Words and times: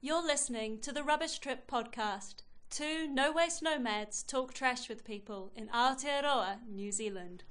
You're 0.00 0.22
listening 0.22 0.78
to 0.82 0.92
the 0.92 1.02
Rubbish 1.02 1.40
Trip 1.40 1.68
podcast. 1.68 2.42
Two 2.70 3.08
no 3.08 3.32
waste 3.32 3.64
nomads 3.64 4.22
talk 4.22 4.54
trash 4.54 4.88
with 4.88 5.04
people 5.04 5.50
in 5.56 5.66
Aotearoa, 5.68 6.58
New 6.68 6.92
Zealand. 6.92 7.42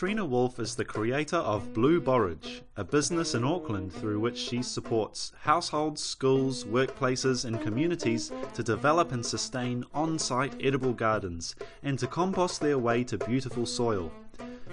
Katrina 0.00 0.24
Wolff 0.24 0.58
is 0.58 0.76
the 0.76 0.84
creator 0.86 1.36
of 1.36 1.74
Blue 1.74 2.00
Borage, 2.00 2.62
a 2.78 2.82
business 2.82 3.34
in 3.34 3.44
Auckland 3.44 3.92
through 3.92 4.18
which 4.18 4.38
she 4.38 4.62
supports 4.62 5.30
households, 5.42 6.02
schools, 6.02 6.64
workplaces, 6.64 7.44
and 7.44 7.60
communities 7.60 8.32
to 8.54 8.62
develop 8.62 9.12
and 9.12 9.24
sustain 9.24 9.84
on 9.92 10.18
site 10.18 10.54
edible 10.64 10.94
gardens 10.94 11.54
and 11.82 11.98
to 11.98 12.06
compost 12.06 12.62
their 12.62 12.78
way 12.78 13.04
to 13.04 13.18
beautiful 13.18 13.66
soil. 13.66 14.10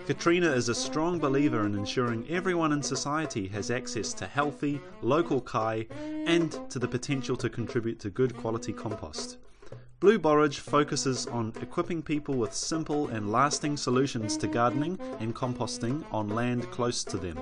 Katrina 0.06 0.50
is 0.50 0.70
a 0.70 0.74
strong 0.74 1.20
believer 1.20 1.66
in 1.66 1.76
ensuring 1.76 2.26
everyone 2.30 2.72
in 2.72 2.82
society 2.82 3.50
has 3.50 3.70
access 3.70 4.14
to 4.14 4.26
healthy, 4.26 4.80
local 5.02 5.42
kai 5.42 5.86
and 6.26 6.58
to 6.70 6.80
the 6.80 6.88
potential 6.88 7.36
to 7.36 7.50
contribute 7.50 8.00
to 8.00 8.10
good 8.10 8.34
quality 8.38 8.72
compost. 8.72 9.40
Blue 10.00 10.20
Borage 10.20 10.60
focuses 10.60 11.26
on 11.26 11.52
equipping 11.60 12.04
people 12.04 12.36
with 12.36 12.54
simple 12.54 13.08
and 13.08 13.32
lasting 13.32 13.76
solutions 13.76 14.38
to 14.38 14.46
gardening 14.46 15.00
and 15.20 15.34
composting 15.34 16.06
on 16.12 16.30
land 16.30 16.70
close 16.70 17.04
to 17.04 17.18
them. 17.18 17.36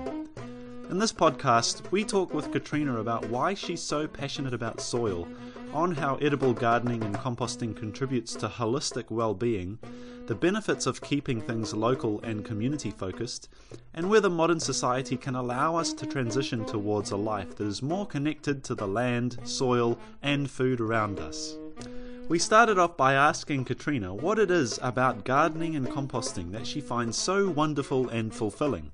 In 0.88 0.98
this 0.98 1.12
podcast, 1.12 1.82
we 1.90 2.02
talk 2.02 2.32
with 2.32 2.52
Katrina 2.52 2.98
about 2.98 3.28
why 3.28 3.52
she's 3.52 3.82
so 3.82 4.08
passionate 4.08 4.54
about 4.54 4.80
soil, 4.80 5.28
on 5.74 5.92
how 5.92 6.14
edible 6.16 6.54
gardening 6.54 7.04
and 7.04 7.14
composting 7.16 7.76
contributes 7.76 8.34
to 8.36 8.48
holistic 8.48 9.10
well-being, 9.10 9.78
the 10.24 10.34
benefits 10.34 10.86
of 10.86 11.02
keeping 11.02 11.42
things 11.42 11.74
local 11.74 12.22
and 12.22 12.46
community 12.46 12.90
focused, 12.90 13.50
and 13.92 14.08
whether 14.08 14.30
modern 14.30 14.60
society 14.60 15.18
can 15.18 15.34
allow 15.34 15.76
us 15.76 15.92
to 15.92 16.06
transition 16.06 16.64
towards 16.64 17.10
a 17.10 17.16
life 17.18 17.54
that 17.56 17.66
is 17.66 17.82
more 17.82 18.06
connected 18.06 18.64
to 18.64 18.74
the 18.74 18.88
land, 18.88 19.38
soil, 19.44 19.98
and 20.22 20.50
food 20.50 20.80
around 20.80 21.20
us. 21.20 21.58
We 22.28 22.40
started 22.40 22.76
off 22.76 22.96
by 22.96 23.14
asking 23.14 23.66
Katrina 23.66 24.12
what 24.12 24.40
it 24.40 24.50
is 24.50 24.80
about 24.82 25.24
gardening 25.24 25.76
and 25.76 25.86
composting 25.86 26.50
that 26.50 26.66
she 26.66 26.80
finds 26.80 27.16
so 27.16 27.48
wonderful 27.48 28.08
and 28.08 28.34
fulfilling. 28.34 28.90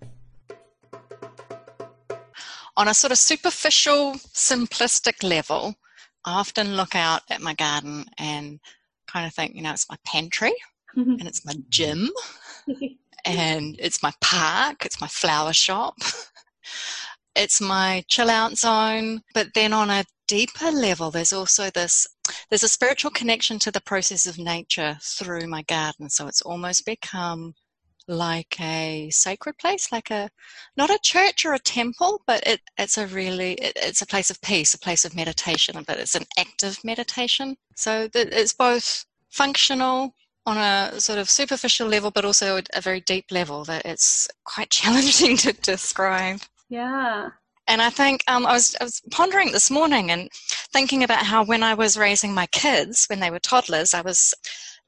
On 2.76 2.88
a 2.88 2.92
sort 2.92 3.10
of 3.10 3.16
superficial, 3.16 4.16
simplistic 4.34 5.22
level, 5.22 5.76
I 6.26 6.40
often 6.40 6.76
look 6.76 6.94
out 6.94 7.22
at 7.30 7.40
my 7.40 7.54
garden 7.54 8.04
and 8.18 8.60
kind 9.06 9.26
of 9.26 9.32
think, 9.32 9.54
you 9.54 9.62
know, 9.62 9.72
it's 9.72 9.88
my 9.88 9.96
pantry 10.04 10.52
and 10.94 11.26
it's 11.26 11.46
my 11.46 11.54
gym 11.70 12.10
and 13.24 13.76
it's 13.78 14.02
my 14.02 14.12
park, 14.20 14.84
it's 14.84 15.00
my 15.00 15.08
flower 15.08 15.54
shop, 15.54 15.94
it's 17.34 17.62
my 17.62 18.04
chill 18.08 18.28
out 18.28 18.58
zone. 18.58 19.22
But 19.32 19.54
then 19.54 19.72
on 19.72 19.88
a 19.88 20.04
deeper 20.28 20.70
level, 20.70 21.10
there's 21.10 21.32
also 21.32 21.70
this 21.70 22.06
there's 22.48 22.62
a 22.62 22.68
spiritual 22.68 23.10
connection 23.10 23.58
to 23.60 23.70
the 23.70 23.80
process 23.80 24.26
of 24.26 24.38
nature 24.38 24.98
through 25.00 25.46
my 25.46 25.62
garden. 25.62 26.10
So 26.10 26.26
it's 26.26 26.42
almost 26.42 26.86
become 26.86 27.54
like 28.08 28.60
a 28.60 29.10
sacred 29.10 29.58
place, 29.58 29.92
like 29.92 30.10
a 30.10 30.28
not 30.76 30.90
a 30.90 30.98
church 31.02 31.44
or 31.44 31.54
a 31.54 31.58
temple, 31.58 32.22
but 32.26 32.46
it, 32.46 32.60
it's 32.78 32.98
a 32.98 33.06
really 33.06 33.54
it, 33.54 33.72
it's 33.76 34.02
a 34.02 34.06
place 34.06 34.30
of 34.30 34.40
peace, 34.40 34.74
a 34.74 34.78
place 34.78 35.04
of 35.04 35.14
meditation, 35.14 35.82
but 35.86 35.98
it's 35.98 36.14
an 36.14 36.26
active 36.38 36.78
meditation. 36.84 37.56
So 37.76 38.08
it's 38.14 38.54
both 38.54 39.04
functional 39.30 40.14
on 40.44 40.58
a 40.58 41.00
sort 41.00 41.18
of 41.18 41.30
superficial 41.30 41.88
level, 41.88 42.10
but 42.10 42.24
also 42.24 42.60
a 42.74 42.80
very 42.80 43.00
deep 43.00 43.26
level 43.30 43.64
that 43.64 43.86
it's 43.86 44.28
quite 44.44 44.70
challenging 44.78 45.36
to 45.38 45.52
describe. 45.52 46.40
Yeah. 46.68 47.30
And 47.68 47.80
I 47.80 47.90
think 47.90 48.22
um, 48.26 48.44
I, 48.46 48.52
was, 48.52 48.76
I 48.80 48.84
was 48.84 49.00
pondering 49.10 49.52
this 49.52 49.70
morning 49.70 50.10
and 50.10 50.28
thinking 50.72 51.04
about 51.04 51.24
how 51.24 51.44
when 51.44 51.62
I 51.62 51.74
was 51.74 51.96
raising 51.96 52.34
my 52.34 52.46
kids, 52.46 53.06
when 53.06 53.20
they 53.20 53.30
were 53.30 53.38
toddlers, 53.38 53.94
I 53.94 54.00
was 54.00 54.34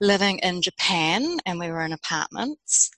living 0.01 0.39
in 0.39 0.61
Japan 0.61 1.39
and 1.47 1.59
we 1.59 1.69
were 1.69 1.83
in 1.83 1.93
apartments, 1.93 2.91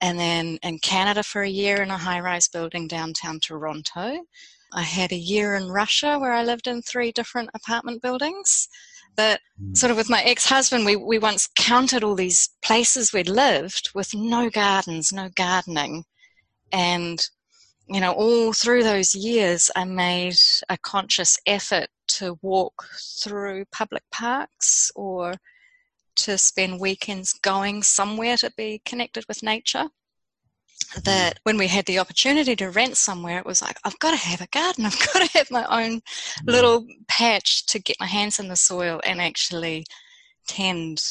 and 0.00 0.18
then 0.18 0.58
in 0.62 0.78
Canada 0.78 1.22
for 1.22 1.42
a 1.42 1.48
year 1.48 1.82
in 1.82 1.90
a 1.90 1.98
high 1.98 2.20
rise 2.20 2.48
building 2.48 2.88
downtown 2.88 3.38
Toronto. 3.40 4.20
I 4.72 4.82
had 4.82 5.12
a 5.12 5.16
year 5.16 5.56
in 5.56 5.68
Russia 5.68 6.18
where 6.18 6.32
I 6.32 6.42
lived 6.42 6.66
in 6.66 6.82
three 6.82 7.12
different 7.12 7.50
apartment 7.54 8.02
buildings. 8.02 8.68
But 9.16 9.40
mm. 9.60 9.76
sort 9.76 9.90
of 9.90 9.96
with 9.96 10.08
my 10.08 10.22
ex 10.22 10.46
husband, 10.46 10.86
we, 10.86 10.96
we 10.96 11.18
once 11.18 11.48
counted 11.56 12.04
all 12.04 12.14
these 12.14 12.48
places 12.62 13.12
we'd 13.12 13.28
lived 13.28 13.90
with 13.94 14.14
no 14.14 14.48
gardens, 14.48 15.12
no 15.12 15.28
gardening. 15.34 16.04
And 16.72 17.20
you 17.92 18.00
know, 18.00 18.12
all 18.12 18.52
through 18.52 18.84
those 18.84 19.14
years, 19.14 19.68
I 19.74 19.84
made 19.84 20.38
a 20.68 20.78
conscious 20.78 21.36
effort 21.44 21.88
to 22.06 22.38
walk 22.40 22.86
through 23.20 23.64
public 23.72 24.04
parks 24.12 24.92
or 24.94 25.34
to 26.16 26.38
spend 26.38 26.80
weekends 26.80 27.32
going 27.32 27.82
somewhere 27.82 28.36
to 28.36 28.52
be 28.56 28.80
connected 28.84 29.24
with 29.26 29.42
nature. 29.42 29.88
Mm. 30.94 31.04
That 31.04 31.40
when 31.42 31.58
we 31.58 31.66
had 31.66 31.84
the 31.86 31.98
opportunity 31.98 32.54
to 32.56 32.70
rent 32.70 32.96
somewhere, 32.96 33.38
it 33.38 33.46
was 33.46 33.60
like, 33.60 33.76
I've 33.84 33.98
got 33.98 34.12
to 34.12 34.28
have 34.28 34.40
a 34.40 34.46
garden. 34.46 34.84
I've 34.86 35.12
got 35.12 35.28
to 35.28 35.38
have 35.38 35.50
my 35.50 35.64
own 35.64 35.96
mm. 35.96 36.02
little 36.46 36.86
patch 37.08 37.66
to 37.66 37.80
get 37.80 37.96
my 37.98 38.06
hands 38.06 38.38
in 38.38 38.46
the 38.46 38.56
soil 38.56 39.00
and 39.04 39.20
actually 39.20 39.84
tend 40.46 41.02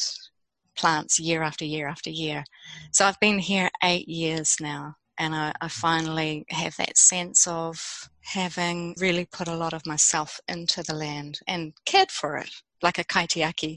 plants 0.76 1.20
year 1.20 1.42
after 1.42 1.66
year 1.66 1.88
after 1.88 2.08
year. 2.08 2.42
So 2.90 3.04
I've 3.04 3.20
been 3.20 3.38
here 3.38 3.68
eight 3.82 4.08
years 4.08 4.56
now 4.60 4.96
and 5.20 5.34
I, 5.34 5.52
I, 5.60 5.68
finally 5.68 6.46
have 6.48 6.74
that 6.78 6.96
sense 6.96 7.46
of 7.46 8.08
having 8.22 8.94
really 8.98 9.26
put 9.26 9.48
a 9.48 9.54
lot 9.54 9.74
of 9.74 9.86
myself 9.86 10.40
into 10.48 10.82
the 10.82 10.94
land 10.94 11.40
and 11.46 11.74
cared 11.84 12.10
for 12.10 12.38
it, 12.38 12.50
like 12.82 12.98
a 12.98 13.04
kaitiaki 13.04 13.76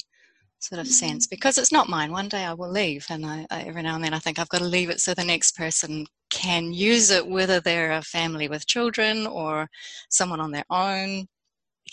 sort 0.59 0.80
of 0.80 0.88
mm-hmm. 0.88 1.08
sense, 1.08 1.28
because 1.28 1.58
it's 1.58 1.72
not 1.72 1.90
mine. 1.90 2.14
One 2.14 2.30
day 2.30 2.46
I 2.46 2.53
will 2.53 2.72
leave, 2.72 3.06
and 3.09 3.26
I, 3.26 3.46
I, 3.52 3.64
every 3.64 3.84
now 3.84 3.96
and 3.96 4.03
then 4.03 4.14
I 4.14 4.20
think 4.20 4.40
I've 4.40 4.48
got 4.48 4.59
to 4.59 4.66
leave 4.66 4.90
it 4.90 5.02
so 5.02 5.14
the 5.14 5.26
next 5.26 5.58
person 5.58 6.08
can 6.30 6.72
use 6.72 7.12
it, 7.12 7.28
whether 7.28 7.59
they're 7.59 7.92
a 7.92 8.02
family 8.02 8.48
with 8.48 8.66
children 8.66 9.28
or 9.28 9.68
someone 10.09 10.40
on 10.40 10.52
their 10.52 10.66
own. 10.70 11.28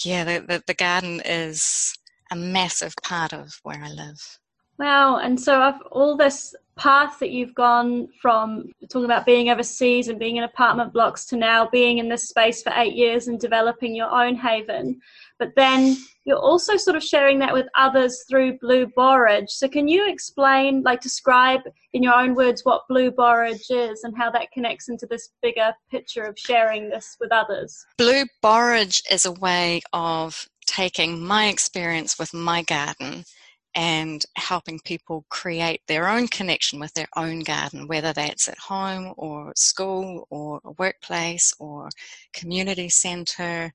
Yeah, 0.04 0.22
the, 0.22 0.46
the, 0.46 0.62
the 0.68 0.74
garden 0.74 1.20
is 1.24 1.92
a 2.30 2.36
massive 2.36 2.94
part 3.02 3.32
of 3.32 3.58
where 3.64 3.82
I 3.82 3.88
live. 3.88 4.38
Wow. 4.78 5.16
And 5.16 5.38
so, 5.38 5.60
of 5.60 5.74
all 5.90 6.16
this 6.16 6.54
path 6.80 7.18
that 7.18 7.30
you've 7.30 7.54
gone 7.54 8.08
from 8.22 8.64
talking 8.88 9.04
about 9.04 9.26
being 9.26 9.50
overseas 9.50 10.08
and 10.08 10.18
being 10.18 10.36
in 10.36 10.44
apartment 10.44 10.94
blocks 10.94 11.26
to 11.26 11.36
now 11.36 11.68
being 11.70 11.98
in 11.98 12.08
this 12.08 12.26
space 12.26 12.62
for 12.62 12.72
eight 12.74 12.94
years 12.94 13.28
and 13.28 13.38
developing 13.38 13.94
your 13.94 14.10
own 14.10 14.34
haven, 14.34 14.98
but 15.38 15.50
then 15.56 15.94
you're 16.24 16.38
also 16.38 16.78
sort 16.78 16.96
of 16.96 17.02
sharing 17.02 17.38
that 17.38 17.52
with 17.52 17.66
others 17.76 18.24
through 18.28 18.58
Blue 18.60 18.86
Borage. 18.96 19.50
So, 19.50 19.68
can 19.68 19.88
you 19.88 20.10
explain, 20.10 20.82
like, 20.82 21.02
describe 21.02 21.60
in 21.92 22.02
your 22.02 22.14
own 22.14 22.34
words 22.34 22.64
what 22.64 22.88
Blue 22.88 23.10
Borage 23.10 23.70
is 23.70 24.04
and 24.04 24.16
how 24.16 24.30
that 24.30 24.50
connects 24.50 24.88
into 24.88 25.06
this 25.06 25.30
bigger 25.42 25.74
picture 25.90 26.22
of 26.22 26.38
sharing 26.38 26.88
this 26.88 27.16
with 27.20 27.30
others? 27.30 27.84
Blue 27.98 28.24
Borage 28.42 29.02
is 29.10 29.26
a 29.26 29.32
way 29.32 29.82
of 29.92 30.48
taking 30.66 31.22
my 31.22 31.48
experience 31.48 32.18
with 32.18 32.32
my 32.32 32.62
garden 32.62 33.24
and 33.74 34.24
helping 34.36 34.80
people 34.80 35.24
create 35.28 35.80
their 35.86 36.08
own 36.08 36.26
connection 36.28 36.80
with 36.80 36.92
their 36.94 37.08
own 37.16 37.40
garden, 37.40 37.86
whether 37.86 38.12
that's 38.12 38.48
at 38.48 38.58
home 38.58 39.14
or 39.16 39.52
school 39.56 40.26
or 40.30 40.60
a 40.64 40.72
workplace 40.72 41.54
or 41.58 41.88
community 42.32 42.88
centre. 42.88 43.72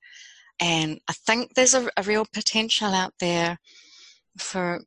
And 0.59 1.00
I 1.07 1.13
think 1.13 1.53
there's 1.53 1.73
a, 1.73 1.89
a 1.97 2.03
real 2.03 2.25
potential 2.34 2.94
out 2.94 3.13
there 3.19 3.57
for 4.38 4.81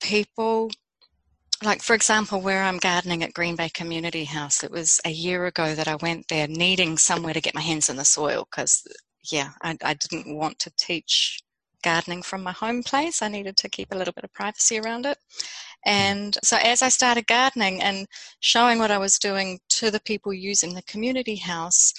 people 0.00 0.70
like 1.62 1.82
for 1.82 1.94
example 1.94 2.40
where 2.40 2.62
i'm 2.62 2.78
gardening 2.78 3.22
at 3.22 3.34
green 3.34 3.56
bay 3.56 3.68
community 3.68 4.24
house 4.24 4.62
it 4.62 4.70
was 4.70 5.00
a 5.04 5.10
year 5.10 5.46
ago 5.46 5.74
that 5.74 5.88
i 5.88 5.96
went 5.96 6.26
there 6.28 6.46
needing 6.48 6.96
somewhere 6.96 7.34
to 7.34 7.40
get 7.40 7.54
my 7.54 7.60
hands 7.60 7.88
in 7.88 7.96
the 7.96 8.04
soil 8.04 8.46
because 8.50 8.86
yeah 9.30 9.50
I, 9.62 9.76
I, 9.84 9.94
didn't 9.94 10.36
want 10.36 10.58
to 10.60 10.72
teach 10.78 11.40
gardening 11.82 12.22
from 12.22 12.42
my 12.42 12.52
home 12.52 12.82
place. 12.82 13.22
I 13.22 13.28
needed 13.28 13.56
to 13.58 13.68
keep 13.68 13.92
a 13.92 13.96
little 13.96 14.12
bit 14.12 14.24
of 14.24 14.32
privacy 14.32 14.78
around 14.78 15.06
it. 15.06 15.18
And 15.86 16.36
so 16.44 16.56
as 16.58 16.82
I 16.82 16.88
started 16.88 17.26
gardening 17.26 17.82
and 17.82 18.06
showing 18.40 18.78
what 18.78 18.90
I 18.90 18.98
was 18.98 19.18
doing 19.18 19.60
to 19.70 19.90
the 19.90 20.00
people 20.00 20.32
using 20.32 20.74
the 20.74 20.82
community 20.82 21.36
house, 21.36 21.94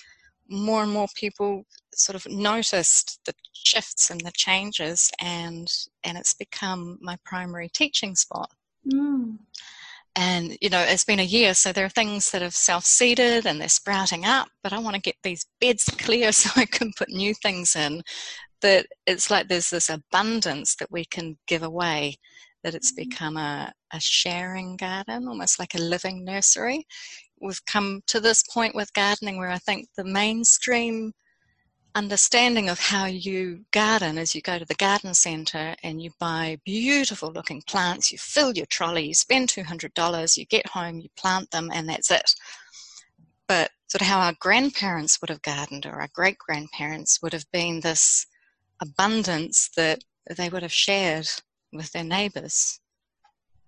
more 0.47 0.83
and 0.83 0.91
more 0.91 1.07
people 1.15 1.65
sort 1.95 2.15
of 2.15 2.31
noticed 2.31 3.19
the 3.25 3.33
shifts 3.53 4.09
and 4.09 4.21
the 4.21 4.31
changes 4.35 5.09
and 5.19 5.71
and 6.03 6.17
it's 6.17 6.33
become 6.33 6.97
my 7.01 7.17
primary 7.23 7.69
teaching 7.69 8.15
spot. 8.15 8.51
Mm. 8.91 9.37
And 10.15 10.57
you 10.59 10.69
know, 10.69 10.81
it's 10.81 11.05
been 11.05 11.21
a 11.21 11.23
year, 11.23 11.53
so 11.53 11.71
there 11.71 11.85
are 11.85 11.89
things 11.89 12.31
that 12.31 12.41
have 12.41 12.53
self-seeded 12.53 13.45
and 13.45 13.61
they're 13.61 13.69
sprouting 13.69 14.25
up, 14.25 14.49
but 14.61 14.73
I 14.73 14.79
want 14.79 14.95
to 14.95 15.01
get 15.01 15.15
these 15.23 15.45
beds 15.61 15.85
clear 15.97 16.31
so 16.33 16.49
I 16.55 16.65
can 16.65 16.91
put 16.97 17.09
new 17.09 17.33
things 17.33 17.75
in 17.75 18.01
that 18.61 18.87
it's 19.05 19.29
like 19.29 19.47
there's 19.47 19.69
this 19.69 19.89
abundance 19.89 20.75
that 20.75 20.91
we 20.91 21.05
can 21.05 21.37
give 21.47 21.63
away 21.63 22.15
that 22.63 22.75
it's 22.75 22.91
mm-hmm. 22.91 23.09
become 23.09 23.37
a, 23.37 23.71
a 23.93 23.99
sharing 23.99 24.77
garden, 24.77 25.27
almost 25.27 25.59
like 25.59 25.75
a 25.75 25.81
living 25.81 26.23
nursery. 26.23 26.85
We've 27.39 27.63
come 27.65 28.01
to 28.07 28.19
this 28.19 28.43
point 28.43 28.75
with 28.75 28.93
gardening 28.93 29.37
where 29.37 29.49
I 29.49 29.57
think 29.57 29.87
the 29.97 30.03
mainstream 30.03 31.13
understanding 31.93 32.69
of 32.69 32.79
how 32.79 33.05
you 33.05 33.65
garden 33.71 34.17
is 34.17 34.33
you 34.33 34.41
go 34.41 34.57
to 34.57 34.65
the 34.65 34.75
garden 34.75 35.13
centre 35.13 35.75
and 35.83 36.01
you 36.01 36.09
buy 36.19 36.57
beautiful 36.63 37.31
looking 37.31 37.61
plants, 37.67 38.11
you 38.11 38.17
fill 38.17 38.53
your 38.53 38.65
trolley, 38.67 39.07
you 39.07 39.13
spend 39.13 39.49
$200, 39.49 40.37
you 40.37 40.45
get 40.45 40.67
home, 40.67 40.99
you 40.99 41.09
plant 41.17 41.51
them, 41.51 41.69
and 41.73 41.89
that's 41.89 42.11
it. 42.11 42.33
But 43.47 43.71
sort 43.89 44.01
of 44.01 44.07
how 44.07 44.21
our 44.21 44.35
grandparents 44.39 45.19
would 45.19 45.29
have 45.29 45.41
gardened 45.41 45.85
or 45.85 45.99
our 45.99 46.07
great 46.13 46.37
grandparents 46.37 47.19
would 47.21 47.33
have 47.33 47.45
been 47.51 47.81
this 47.81 48.25
abundance 48.81 49.69
that 49.77 50.03
they 50.35 50.49
would 50.49 50.63
have 50.63 50.73
shared 50.73 51.27
with 51.71 51.91
their 51.91 52.03
neighbors. 52.03 52.79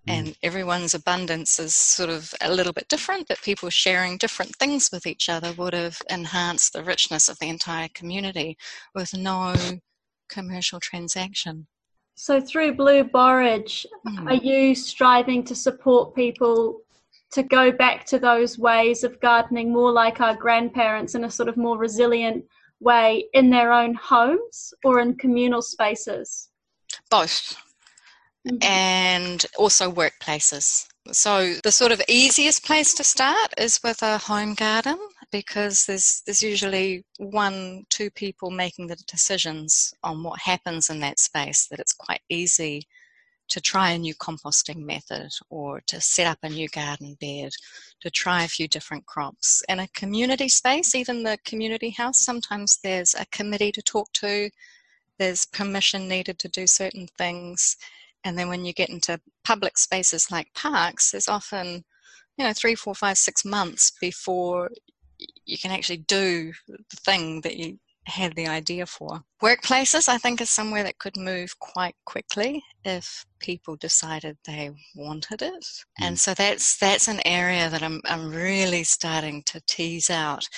Mm. 0.06 0.12
And 0.12 0.38
everyone's 0.42 0.94
abundance 0.94 1.58
is 1.58 1.74
sort 1.74 2.10
of 2.10 2.34
a 2.40 2.52
little 2.52 2.72
bit 2.72 2.88
different, 2.88 3.28
but 3.28 3.40
people 3.42 3.70
sharing 3.70 4.18
different 4.18 4.54
things 4.56 4.90
with 4.92 5.06
each 5.06 5.28
other 5.28 5.52
would 5.56 5.72
have 5.72 6.00
enhanced 6.10 6.72
the 6.72 6.82
richness 6.82 7.28
of 7.28 7.38
the 7.38 7.48
entire 7.48 7.88
community 7.94 8.56
with 8.94 9.14
no 9.14 9.54
commercial 10.28 10.80
transaction. 10.80 11.66
So, 12.16 12.40
through 12.40 12.74
Blue 12.76 13.02
Borage, 13.02 13.86
mm. 14.06 14.30
are 14.30 14.34
you 14.34 14.74
striving 14.74 15.42
to 15.44 15.54
support 15.54 16.14
people 16.14 16.80
to 17.32 17.42
go 17.42 17.72
back 17.72 18.04
to 18.06 18.18
those 18.20 18.58
ways 18.58 19.02
of 19.02 19.18
gardening 19.20 19.72
more 19.72 19.90
like 19.90 20.20
our 20.20 20.36
grandparents 20.36 21.16
in 21.16 21.24
a 21.24 21.30
sort 21.30 21.48
of 21.48 21.56
more 21.56 21.76
resilient 21.76 22.44
way 22.80 23.26
in 23.32 23.50
their 23.50 23.72
own 23.72 23.94
homes 23.94 24.74
or 24.84 25.00
in 25.00 25.16
communal 25.16 25.62
spaces? 25.62 26.50
Both. 27.10 27.56
Mm-hmm. 28.46 28.62
And 28.62 29.46
also 29.58 29.90
workplaces. 29.90 30.86
So 31.12 31.54
the 31.62 31.72
sort 31.72 31.92
of 31.92 32.00
easiest 32.08 32.64
place 32.64 32.94
to 32.94 33.04
start 33.04 33.52
is 33.58 33.80
with 33.82 34.02
a 34.02 34.18
home 34.18 34.54
garden 34.54 34.98
because 35.30 35.84
there's 35.86 36.22
there's 36.24 36.42
usually 36.42 37.04
one 37.18 37.84
two 37.90 38.10
people 38.10 38.50
making 38.50 38.86
the 38.86 38.96
decisions 39.06 39.92
on 40.02 40.22
what 40.22 40.40
happens 40.40 40.90
in 40.90 41.00
that 41.00 41.18
space 41.18 41.66
that 41.68 41.80
it's 41.80 41.92
quite 41.92 42.20
easy 42.28 42.86
to 43.48 43.60
try 43.60 43.90
a 43.90 43.98
new 43.98 44.14
composting 44.14 44.84
method 44.84 45.30
or 45.50 45.80
to 45.86 46.00
set 46.00 46.26
up 46.26 46.38
a 46.42 46.48
new 46.48 46.68
garden 46.68 47.16
bed, 47.20 47.52
to 48.00 48.10
try 48.10 48.44
a 48.44 48.48
few 48.48 48.66
different 48.68 49.06
crops. 49.06 49.62
In 49.68 49.80
a 49.80 49.88
community 49.88 50.48
space, 50.48 50.94
even 50.94 51.22
the 51.22 51.38
community 51.44 51.90
house, 51.90 52.24
sometimes 52.24 52.78
there's 52.82 53.14
a 53.14 53.26
committee 53.26 53.72
to 53.72 53.82
talk 53.82 54.12
to, 54.14 54.50
there's 55.18 55.46
permission 55.46 56.08
needed 56.08 56.38
to 56.40 56.48
do 56.48 56.66
certain 56.66 57.06
things. 57.18 57.76
And 58.24 58.38
then 58.38 58.48
when 58.48 58.64
you 58.64 58.72
get 58.72 58.88
into 58.88 59.20
public 59.44 59.76
spaces 59.78 60.30
like 60.30 60.52
parks, 60.54 61.10
there's 61.10 61.28
often, 61.28 61.84
you 62.36 62.44
know, 62.44 62.52
three, 62.52 62.74
four, 62.74 62.94
five, 62.94 63.18
six 63.18 63.44
months 63.44 63.92
before 64.00 64.70
you 65.46 65.58
can 65.58 65.70
actually 65.70 65.98
do 65.98 66.52
the 66.68 66.96
thing 66.96 67.40
that 67.42 67.56
you 67.56 67.78
had 68.06 68.34
the 68.34 68.46
idea 68.46 68.86
for. 68.86 69.22
Workplaces, 69.42 70.08
I 70.08 70.18
think, 70.18 70.40
is 70.40 70.50
somewhere 70.50 70.82
that 70.82 70.98
could 70.98 71.16
move 71.16 71.58
quite 71.58 71.94
quickly 72.04 72.62
if 72.84 73.24
people 73.38 73.76
decided 73.76 74.36
they 74.44 74.70
wanted 74.94 75.42
it. 75.42 75.64
Mm. 76.00 76.06
And 76.06 76.18
so 76.18 76.34
that's 76.34 76.76
that's 76.78 77.08
an 77.08 77.20
area 77.24 77.68
that 77.70 77.82
I'm 77.82 78.00
I'm 78.04 78.30
really 78.30 78.84
starting 78.84 79.42
to 79.44 79.60
tease 79.66 80.10
out 80.10 80.48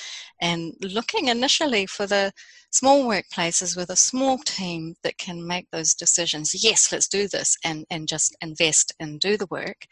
and 0.40 0.72
looking 0.80 1.28
initially 1.28 1.86
for 1.86 2.06
the 2.06 2.32
small 2.70 3.04
workplaces 3.04 3.76
with 3.76 3.90
a 3.90 3.96
small 3.96 4.38
team 4.38 4.94
that 5.02 5.18
can 5.18 5.46
make 5.46 5.66
those 5.70 5.94
decisions. 5.94 6.62
Yes, 6.62 6.92
let's 6.92 7.08
do 7.08 7.26
this 7.28 7.56
and, 7.64 7.86
and 7.90 8.06
just 8.06 8.36
invest 8.42 8.92
and 9.00 9.18
do 9.18 9.36
the 9.36 9.46
work. 9.50 9.86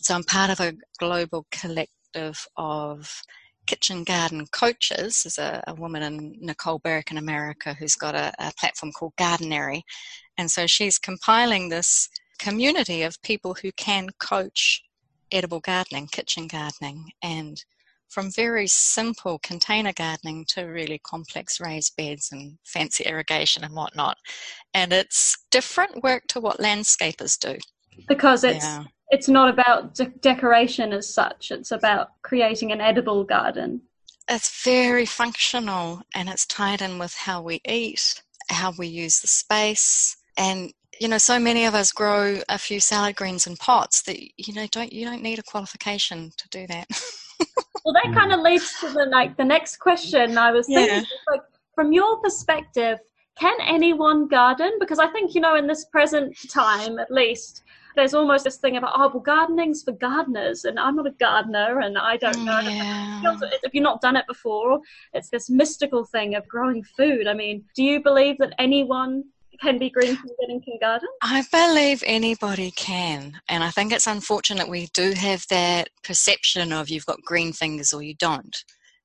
So 0.00 0.14
I'm 0.14 0.24
part 0.24 0.50
of 0.50 0.60
a 0.60 0.74
global 0.98 1.46
collective 1.50 2.46
of 2.56 3.22
kitchen 3.66 4.04
garden 4.04 4.46
coaches. 4.52 5.22
There's 5.22 5.38
a, 5.38 5.62
a 5.66 5.74
woman 5.74 6.02
in 6.02 6.36
nicole 6.40 6.78
berwick 6.78 7.10
in 7.10 7.18
america 7.18 7.74
who's 7.74 7.94
got 7.94 8.14
a, 8.14 8.32
a 8.38 8.52
platform 8.58 8.92
called 8.92 9.16
Gardenary. 9.16 9.84
and 10.38 10.50
so 10.50 10.66
she's 10.66 10.98
compiling 10.98 11.68
this 11.68 12.08
community 12.38 13.02
of 13.02 13.20
people 13.22 13.54
who 13.54 13.70
can 13.72 14.08
coach 14.18 14.82
edible 15.32 15.60
gardening 15.60 16.06
kitchen 16.06 16.46
gardening 16.46 17.10
and 17.22 17.64
from 18.08 18.30
very 18.30 18.66
simple 18.66 19.40
container 19.40 19.92
gardening 19.92 20.44
to 20.46 20.62
really 20.62 21.00
complex 21.00 21.58
raised 21.60 21.96
beds 21.96 22.30
and 22.30 22.56
fancy 22.64 23.02
irrigation 23.04 23.64
and 23.64 23.74
whatnot. 23.74 24.16
And 24.72 24.92
it's 24.92 25.36
different 25.50 26.02
work 26.04 26.22
to 26.28 26.40
what 26.40 26.60
landscapers 26.60 27.36
do 27.38 27.58
because 28.08 28.44
it's 28.44 28.64
yeah. 28.64 28.84
it's 29.10 29.28
not 29.28 29.48
about 29.48 29.94
de- 29.94 30.06
decoration 30.20 30.92
as 30.92 31.08
such 31.08 31.50
it's 31.50 31.70
about 31.70 32.10
creating 32.22 32.72
an 32.72 32.80
edible 32.80 33.24
garden. 33.24 33.82
It's 34.28 34.62
very 34.64 35.04
functional 35.04 36.02
and 36.14 36.28
it's 36.28 36.46
tied 36.46 36.80
in 36.80 36.98
with 36.98 37.14
how 37.14 37.42
we 37.42 37.60
eat 37.66 38.22
how 38.50 38.72
we 38.78 38.86
use 38.86 39.20
the 39.20 39.26
space 39.26 40.16
and 40.36 40.72
you 41.00 41.08
know 41.08 41.18
so 41.18 41.38
many 41.38 41.64
of 41.64 41.74
us 41.74 41.92
grow 41.92 42.40
a 42.48 42.58
few 42.58 42.80
salad 42.80 43.16
greens 43.16 43.46
in 43.46 43.56
pots 43.56 44.02
that 44.02 44.18
you 44.20 44.54
know 44.54 44.66
don't 44.70 44.92
you 44.92 45.04
don't 45.04 45.22
need 45.22 45.38
a 45.38 45.42
qualification 45.42 46.30
to 46.36 46.48
do 46.48 46.66
that. 46.66 46.86
Well 47.84 47.92
that 47.92 48.14
kind 48.14 48.32
of 48.32 48.40
mm. 48.40 48.44
leads 48.44 48.80
to 48.80 48.90
the 48.90 49.04
like 49.06 49.36
the 49.36 49.44
next 49.44 49.76
question 49.76 50.38
i 50.38 50.50
was 50.50 50.66
thinking 50.66 51.00
yeah. 51.00 51.30
like 51.30 51.42
from 51.74 51.92
your 51.92 52.16
perspective 52.20 52.98
can 53.38 53.56
anyone 53.60 54.26
garden? 54.26 54.72
Because 54.80 54.98
i 54.98 55.06
think 55.08 55.34
you 55.34 55.40
know 55.40 55.56
in 55.56 55.66
this 55.66 55.84
present 55.86 56.34
time 56.48 56.98
at 56.98 57.10
least 57.10 57.62
there's 57.96 58.14
almost 58.14 58.44
this 58.44 58.56
thing 58.56 58.76
about 58.76 58.92
oh 58.94 59.08
well 59.08 59.20
gardening's 59.20 59.82
for 59.82 59.92
gardeners 59.92 60.64
and 60.64 60.78
i'm 60.78 60.96
not 60.96 61.06
a 61.06 61.10
gardener 61.12 61.80
and 61.80 61.96
i 61.98 62.16
don't 62.16 62.44
know 62.44 62.60
yeah. 62.60 63.20
if 63.62 63.74
you've 63.74 63.82
not 63.82 64.00
done 64.00 64.16
it 64.16 64.26
before 64.26 64.80
it's 65.12 65.30
this 65.30 65.48
mystical 65.50 66.04
thing 66.04 66.34
of 66.34 66.46
growing 66.48 66.82
food 66.82 67.26
i 67.26 67.34
mean 67.34 67.64
do 67.74 67.82
you 67.82 68.02
believe 68.02 68.38
that 68.38 68.54
anyone 68.58 69.24
can 69.60 69.78
be 69.78 69.90
green 69.90 70.16
fingered 70.16 70.48
and 70.48 70.64
can 70.64 70.78
garden? 70.80 71.08
I 71.22 71.44
believe 71.50 72.02
anybody 72.06 72.72
can. 72.72 73.40
And 73.48 73.62
I 73.62 73.70
think 73.70 73.92
it's 73.92 74.06
unfortunate 74.06 74.68
we 74.68 74.86
do 74.94 75.12
have 75.12 75.46
that 75.48 75.90
perception 76.02 76.72
of 76.72 76.88
you've 76.88 77.06
got 77.06 77.22
green 77.22 77.52
fingers 77.52 77.92
or 77.92 78.02
you 78.02 78.14
don't 78.14 78.56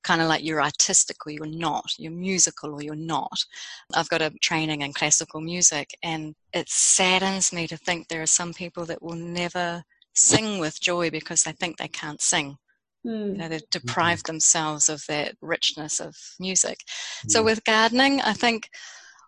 kind 0.04 0.22
of 0.22 0.28
like 0.28 0.44
you're 0.44 0.62
artistic 0.62 1.18
or 1.26 1.32
you're 1.32 1.46
not, 1.46 1.92
you're 1.98 2.12
musical 2.12 2.74
or 2.74 2.82
you're 2.82 2.96
not. 2.96 3.46
I've 3.94 4.10
got 4.10 4.22
a 4.22 4.32
training 4.42 4.82
in 4.82 4.94
classical 4.94 5.42
music, 5.42 5.90
and 6.04 6.36
it 6.54 6.70
saddens 6.70 7.52
me 7.54 7.68
to 7.68 7.78
think 7.78 8.08
there 8.08 8.22
are 8.22 8.28
some 8.28 8.54
people 8.54 8.86
that 8.86 9.02
will 9.02 9.16
never 9.16 9.84
sing 10.16 10.60
with 10.60 10.82
joy 10.82 11.10
because 11.10 11.44
they 11.44 11.52
think 11.54 11.78
they 11.78 11.88
can't 11.88 12.22
sing. 12.22 12.58
Mm. 13.06 13.32
You 13.32 13.38
know, 13.38 13.48
they've 13.48 13.70
deprived 13.72 14.24
mm-hmm. 14.24 14.34
themselves 14.34 14.90
of 14.90 15.04
that 15.08 15.36
richness 15.42 16.00
of 16.00 16.16
music. 16.40 16.80
Mm. 17.26 17.32
So, 17.32 17.44
with 17.44 17.64
gardening, 17.64 18.22
I 18.22 18.34
think 18.34 18.70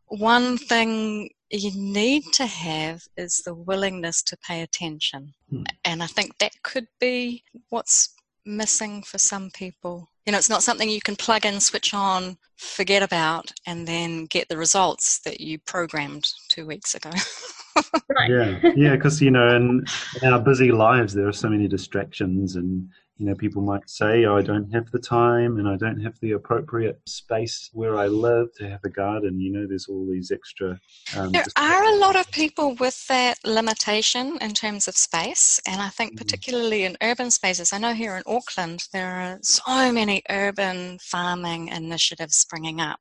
one 0.08 0.58
thing 0.58 1.30
you 1.50 1.72
need 1.74 2.24
to 2.34 2.46
have 2.46 3.04
is 3.18 3.42
the 3.46 3.54
willingness 3.54 4.24
to 4.24 4.38
pay 4.38 4.62
attention. 4.62 5.34
Mm. 5.52 5.66
And 5.86 6.04
I 6.04 6.08
think 6.08 6.38
that 6.40 6.52
could 6.64 6.88
be 7.00 7.44
what's 7.70 8.14
missing 8.46 9.04
for 9.04 9.18
some 9.18 9.50
people. 9.52 10.10
You 10.26 10.32
know, 10.32 10.38
it's 10.38 10.50
not 10.50 10.64
something 10.64 10.90
you 10.90 11.02
can 11.02 11.16
plug 11.16 11.46
in, 11.46 11.60
switch 11.60 11.94
on, 11.94 12.38
forget 12.58 13.02
about, 13.02 13.52
and 13.66 13.88
then 13.88 14.26
get 14.26 14.50
the 14.50 14.58
results 14.58 15.20
that 15.22 15.42
you 15.42 15.58
programmed 15.60 16.28
two 16.50 16.66
weeks 16.68 16.94
ago. 16.94 17.10
yeah, 18.28 18.60
yeah, 18.76 18.96
because 18.96 19.22
you 19.22 19.32
know, 19.32 19.56
in, 19.56 19.84
in 20.22 20.34
our 20.34 20.40
busy 20.40 20.72
lives, 20.72 21.14
there 21.14 21.28
are 21.28 21.34
so 21.34 21.50
many 21.50 21.68
distractions, 21.68 22.56
and 22.56 22.88
you 23.22 23.28
know, 23.28 23.36
people 23.36 23.62
might 23.62 23.88
say, 23.88 24.26
oh, 24.26 24.36
I 24.36 24.42
don't 24.42 24.74
have 24.74 24.90
the 24.90 24.98
time 24.98 25.60
and 25.60 25.70
I 25.70 25.78
don't 25.78 26.02
have 26.02 26.20
the 26.22 26.32
appropriate 26.32 27.00
space 27.08 27.70
where 27.72 27.96
I 27.96 28.08
live 28.08 28.48
to 28.56 28.68
have 28.68 28.80
a 28.84 28.90
garden. 28.90 29.40
You 29.40 29.54
know, 29.54 29.68
there's 29.68 29.86
all 29.88 30.08
these 30.10 30.32
extra. 30.32 30.80
Um, 31.16 31.32
there 31.32 31.46
are 31.56 31.84
a 31.84 31.98
lot 31.98 32.16
of 32.16 32.32
people 32.32 32.74
with 32.80 33.06
that 33.10 33.38
limitation 33.46 34.40
in 34.42 34.56
terms 34.56 34.88
of 34.88 34.98
space. 34.98 35.62
And 35.68 35.80
I 35.80 35.90
think, 35.90 36.14
mm. 36.14 36.18
particularly 36.18 36.84
in 36.84 36.98
urban 37.04 37.30
spaces, 37.30 37.72
I 37.72 37.78
know 37.78 37.94
here 37.94 38.18
in 38.18 38.24
Auckland, 38.26 38.86
there 38.92 39.16
are 39.18 39.38
so 39.44 39.92
many 39.92 40.24
urban 40.32 40.98
farming 41.00 41.68
initiatives 41.68 42.38
springing 42.38 42.82
up 42.82 43.00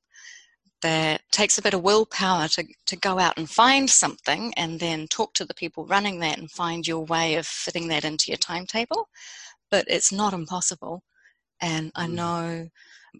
that 0.82 1.22
takes 1.32 1.56
a 1.56 1.62
bit 1.62 1.72
of 1.72 1.82
willpower 1.82 2.46
to, 2.48 2.66
to 2.84 2.96
go 2.96 3.18
out 3.18 3.38
and 3.38 3.48
find 3.48 3.88
something 3.88 4.52
and 4.58 4.80
then 4.80 5.06
talk 5.08 5.32
to 5.32 5.46
the 5.46 5.54
people 5.54 5.86
running 5.86 6.20
that 6.20 6.38
and 6.38 6.50
find 6.50 6.86
your 6.86 7.06
way 7.06 7.36
of 7.36 7.46
fitting 7.46 7.88
that 7.88 8.04
into 8.04 8.26
your 8.28 8.38
timetable 8.38 9.08
but 9.70 9.84
it's 9.88 10.12
not 10.12 10.32
impossible. 10.32 11.02
And 11.60 11.92
I 11.94 12.06
mm. 12.06 12.12
know 12.12 12.68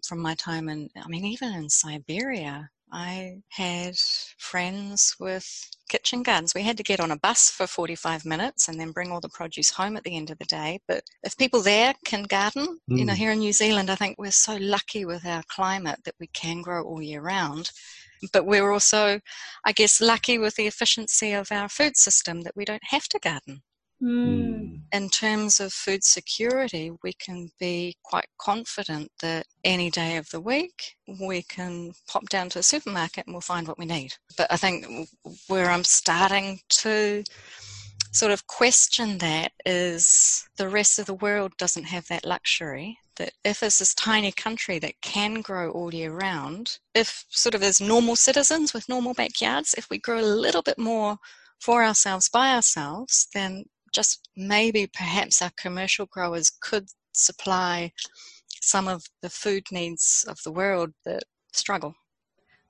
from 0.05 0.19
my 0.19 0.35
time 0.35 0.69
in, 0.69 0.89
I 0.95 1.07
mean, 1.07 1.25
even 1.25 1.53
in 1.53 1.69
Siberia, 1.69 2.69
I 2.93 3.37
had 3.49 3.95
friends 4.37 5.15
with 5.19 5.47
kitchen 5.89 6.23
gardens. 6.23 6.53
We 6.53 6.63
had 6.63 6.77
to 6.77 6.83
get 6.83 6.99
on 6.99 7.11
a 7.11 7.19
bus 7.19 7.49
for 7.49 7.65
45 7.65 8.25
minutes 8.25 8.67
and 8.67 8.79
then 8.79 8.91
bring 8.91 9.11
all 9.11 9.21
the 9.21 9.29
produce 9.29 9.69
home 9.69 9.95
at 9.95 10.03
the 10.03 10.15
end 10.15 10.29
of 10.29 10.39
the 10.39 10.45
day. 10.45 10.79
But 10.87 11.03
if 11.23 11.37
people 11.37 11.61
there 11.61 11.93
can 12.05 12.23
garden, 12.23 12.79
mm. 12.89 12.97
you 12.97 13.05
know, 13.05 13.13
mm. 13.13 13.17
here 13.17 13.31
in 13.31 13.39
New 13.39 13.53
Zealand, 13.53 13.89
I 13.89 13.95
think 13.95 14.17
we're 14.17 14.31
so 14.31 14.57
lucky 14.57 15.05
with 15.05 15.25
our 15.25 15.43
climate 15.47 15.99
that 16.03 16.15
we 16.19 16.27
can 16.27 16.61
grow 16.61 16.83
all 16.83 17.01
year 17.01 17.21
round. 17.21 17.71
But 18.33 18.45
we're 18.45 18.71
also, 18.71 19.19
I 19.65 19.71
guess, 19.71 20.01
lucky 20.01 20.37
with 20.37 20.55
the 20.55 20.67
efficiency 20.67 21.31
of 21.31 21.51
our 21.51 21.69
food 21.69 21.97
system 21.97 22.41
that 22.41 22.55
we 22.55 22.65
don't 22.65 22.83
have 22.83 23.07
to 23.09 23.19
garden. 23.19 23.63
Mm. 24.01 24.81
In 24.91 25.09
terms 25.09 25.59
of 25.59 25.71
food 25.71 26.03
security, 26.03 26.91
we 27.03 27.13
can 27.13 27.49
be 27.59 27.95
quite 28.03 28.27
confident 28.39 29.11
that 29.21 29.45
any 29.63 29.91
day 29.91 30.17
of 30.17 30.29
the 30.31 30.41
week 30.41 30.95
we 31.21 31.43
can 31.43 31.93
pop 32.07 32.27
down 32.29 32.49
to 32.49 32.59
a 32.59 32.63
supermarket 32.63 33.25
and 33.27 33.33
we'll 33.33 33.41
find 33.41 33.67
what 33.67 33.77
we 33.77 33.85
need. 33.85 34.13
But 34.37 34.51
I 34.51 34.57
think 34.57 35.07
where 35.47 35.69
I'm 35.69 35.83
starting 35.83 36.59
to 36.69 37.23
sort 38.11 38.31
of 38.31 38.47
question 38.47 39.17
that 39.19 39.51
is 39.65 40.45
the 40.57 40.67
rest 40.67 40.99
of 40.99 41.05
the 41.05 41.13
world 41.13 41.53
doesn't 41.57 41.85
have 41.85 42.07
that 42.07 42.25
luxury. 42.25 42.97
That 43.17 43.33
if 43.45 43.61
it's 43.61 43.79
this 43.79 43.93
tiny 43.93 44.31
country 44.31 44.79
that 44.79 44.99
can 45.01 45.41
grow 45.41 45.69
all 45.71 45.93
year 45.93 46.11
round, 46.11 46.79
if 46.95 47.23
sort 47.29 47.55
of 47.55 47.63
as 47.63 47.79
normal 47.79 48.15
citizens 48.15 48.73
with 48.73 48.89
normal 48.89 49.13
backyards, 49.13 49.75
if 49.77 49.89
we 49.89 49.99
grow 49.99 50.19
a 50.19 50.21
little 50.21 50.61
bit 50.63 50.77
more 50.77 51.17
for 51.59 51.83
ourselves 51.83 52.27
by 52.27 52.53
ourselves, 52.55 53.27
then 53.33 53.65
just 53.93 54.27
maybe 54.35 54.87
perhaps 54.93 55.41
our 55.41 55.51
commercial 55.57 56.05
growers 56.07 56.51
could 56.61 56.87
supply 57.13 57.91
some 58.61 58.87
of 58.87 59.03
the 59.21 59.29
food 59.29 59.63
needs 59.71 60.25
of 60.27 60.37
the 60.43 60.51
world 60.51 60.91
that 61.05 61.23
struggle. 61.53 61.93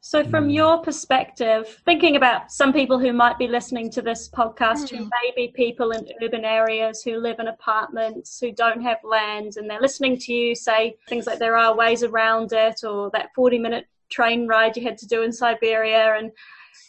So, 0.03 0.23
from 0.23 0.47
mm. 0.47 0.55
your 0.55 0.79
perspective, 0.79 1.79
thinking 1.85 2.15
about 2.15 2.51
some 2.51 2.73
people 2.73 2.97
who 2.97 3.13
might 3.13 3.37
be 3.37 3.47
listening 3.47 3.91
to 3.91 4.01
this 4.01 4.29
podcast 4.29 4.85
mm. 4.85 4.97
who 4.97 5.03
may 5.03 5.31
be 5.35 5.53
people 5.55 5.91
in 5.91 6.07
urban 6.23 6.43
areas 6.43 7.03
who 7.03 7.17
live 7.17 7.39
in 7.39 7.47
apartments, 7.47 8.39
who 8.39 8.51
don't 8.51 8.81
have 8.81 8.97
land, 9.03 9.57
and 9.57 9.69
they're 9.69 9.79
listening 9.79 10.17
to 10.17 10.33
you 10.33 10.55
say 10.55 10.95
things 11.07 11.27
like 11.27 11.37
there 11.37 11.55
are 11.55 11.77
ways 11.77 12.01
around 12.01 12.51
it, 12.51 12.83
or 12.83 13.11
that 13.11 13.29
40 13.35 13.59
minute 13.59 13.85
train 14.09 14.47
ride 14.47 14.75
you 14.75 14.81
had 14.81 14.97
to 14.97 15.07
do 15.07 15.21
in 15.21 15.31
Siberia, 15.31 16.15
and 16.17 16.31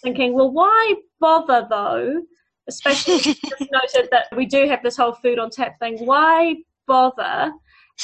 thinking, 0.02 0.32
well, 0.32 0.50
why 0.50 0.94
bother 1.20 1.66
though? 1.68 2.22
Especially 2.68 3.18
just 3.18 3.42
noted 3.60 4.08
that 4.10 4.26
we 4.36 4.46
do 4.46 4.68
have 4.68 4.82
this 4.82 4.96
whole 4.96 5.12
food 5.12 5.38
on 5.38 5.50
tap 5.50 5.78
thing. 5.78 6.04
Why 6.06 6.56
bother? 6.86 7.52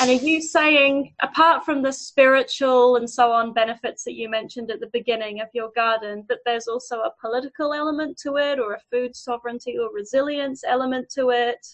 And 0.01 0.11
are 0.11 0.25
you 0.25 0.41
saying, 0.41 1.15
apart 1.23 1.65
from 1.65 1.83
the 1.83 1.93
spiritual 1.93 2.97
and 2.97 3.09
so 3.09 3.33
on 3.33 3.53
benefits 3.53 4.05
that 4.05 4.15
you 4.15 4.29
mentioned 4.29 4.71
at 4.71 4.81
the 4.81 4.91
beginning 4.93 5.41
of 5.41 5.49
your 5.55 5.71
garden, 5.75 6.25
that 6.29 6.39
there's 6.45 6.69
also 6.69 7.01
a 7.01 7.11
political 7.21 7.73
element 7.73 8.19
to 8.19 8.37
it, 8.37 8.61
or 8.61 8.75
a 8.75 8.81
food 8.91 9.17
sovereignty 9.17 9.77
or 9.79 9.93
resilience 9.93 10.63
element 10.67 11.09
to 11.11 11.31
it? 11.31 11.67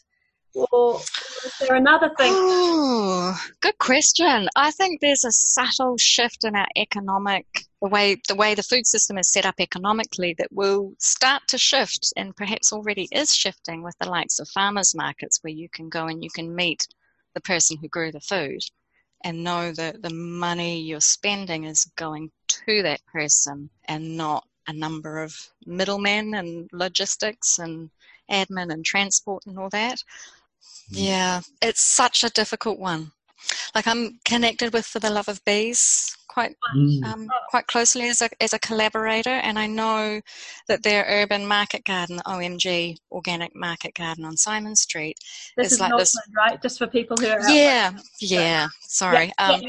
Or 0.71 1.01
is 1.01 1.53
there 1.61 1.77
another 1.77 2.11
thing? 2.17 2.33
Oh, 2.33 3.39
good 3.61 3.77
question. 3.79 4.49
I 4.55 4.71
think 4.71 5.01
there's 5.01 5.25
a 5.25 5.33
subtle 5.33 5.97
shift 5.99 6.45
in 6.45 6.55
our 6.55 6.69
economic 6.77 7.47
the 7.85 7.91
way 7.91 8.17
the 8.29 8.35
way 8.35 8.55
the 8.55 8.63
food 8.63 8.87
system 8.87 9.19
is 9.19 9.31
set 9.31 9.45
up 9.45 9.57
economically 9.61 10.35
that 10.39 10.51
will 10.51 10.95
start 10.99 11.43
to 11.47 11.59
shift 11.59 12.15
and 12.17 12.35
perhaps 12.35 12.73
already 12.73 13.07
is 13.13 13.35
shifting 13.35 13.83
with 13.83 13.95
the 14.01 14.09
likes 14.09 14.39
of 14.39 14.49
farmers 14.49 14.95
markets 14.95 15.41
where 15.43 15.53
you 15.53 15.69
can 15.69 15.91
go 15.91 16.07
and 16.07 16.25
you 16.25 16.31
can 16.31 16.57
meet 16.57 16.89
the 17.35 17.43
person 17.43 17.77
who 17.77 17.89
grew 17.89 18.11
the 18.11 18.21
food 18.21 18.59
and 19.23 19.45
know 19.45 19.71
that 19.73 20.01
the 20.01 20.15
money 20.15 20.81
you're 20.81 20.99
spending 20.99 21.65
is 21.65 21.85
going 21.97 22.31
to 22.49 22.83
that 22.83 23.05
person 23.05 23.69
and 23.87 24.17
not 24.17 24.47
a 24.67 24.73
number 24.73 25.23
of 25.23 25.37
middlemen 25.67 26.33
and 26.33 26.71
logistics 26.73 27.59
and 27.59 27.91
admin 28.31 28.73
and 28.73 28.87
transport 28.87 29.45
and 29.45 29.59
all 29.59 29.69
that. 29.69 29.99
Mm. 30.91 31.09
Yeah, 31.09 31.41
it's 31.61 31.83
such 31.83 32.25
a 32.25 32.31
difficult 32.31 32.79
one. 32.79 33.13
Like 33.75 33.87
I'm 33.87 34.21
connected 34.25 34.73
with 34.73 34.87
For 34.87 35.01
the 35.01 35.11
Love 35.11 35.29
of 35.29 35.45
Bees 35.45 36.17
quite 36.35 36.57
mm. 36.77 37.05
um, 37.05 37.29
quite 37.49 37.67
closely 37.69 38.09
as 38.09 38.21
a 38.21 38.29
as 38.43 38.53
a 38.53 38.59
collaborator, 38.59 39.31
and 39.47 39.59
I 39.59 39.67
know 39.69 40.21
that 40.67 40.83
their 40.83 41.05
urban 41.09 41.47
market 41.47 41.85
garden, 41.85 42.21
OMG 42.27 42.97
Organic 43.13 43.55
Market 43.55 43.95
Garden 43.95 44.25
on 44.25 44.37
Symonds 44.37 44.81
Street, 44.81 45.17
this 45.57 45.69
is, 45.69 45.73
is 45.75 45.81
like 45.81 45.91
Northland, 45.91 46.09
this, 46.09 46.37
right? 46.37 46.61
Just 46.61 46.79
for 46.79 46.89
people 46.89 47.17
who 47.17 47.29
are 47.29 47.49
yeah, 47.49 47.93
yeah. 48.21 48.69
Sorry. 48.83 49.33
Yeah. 49.39 49.61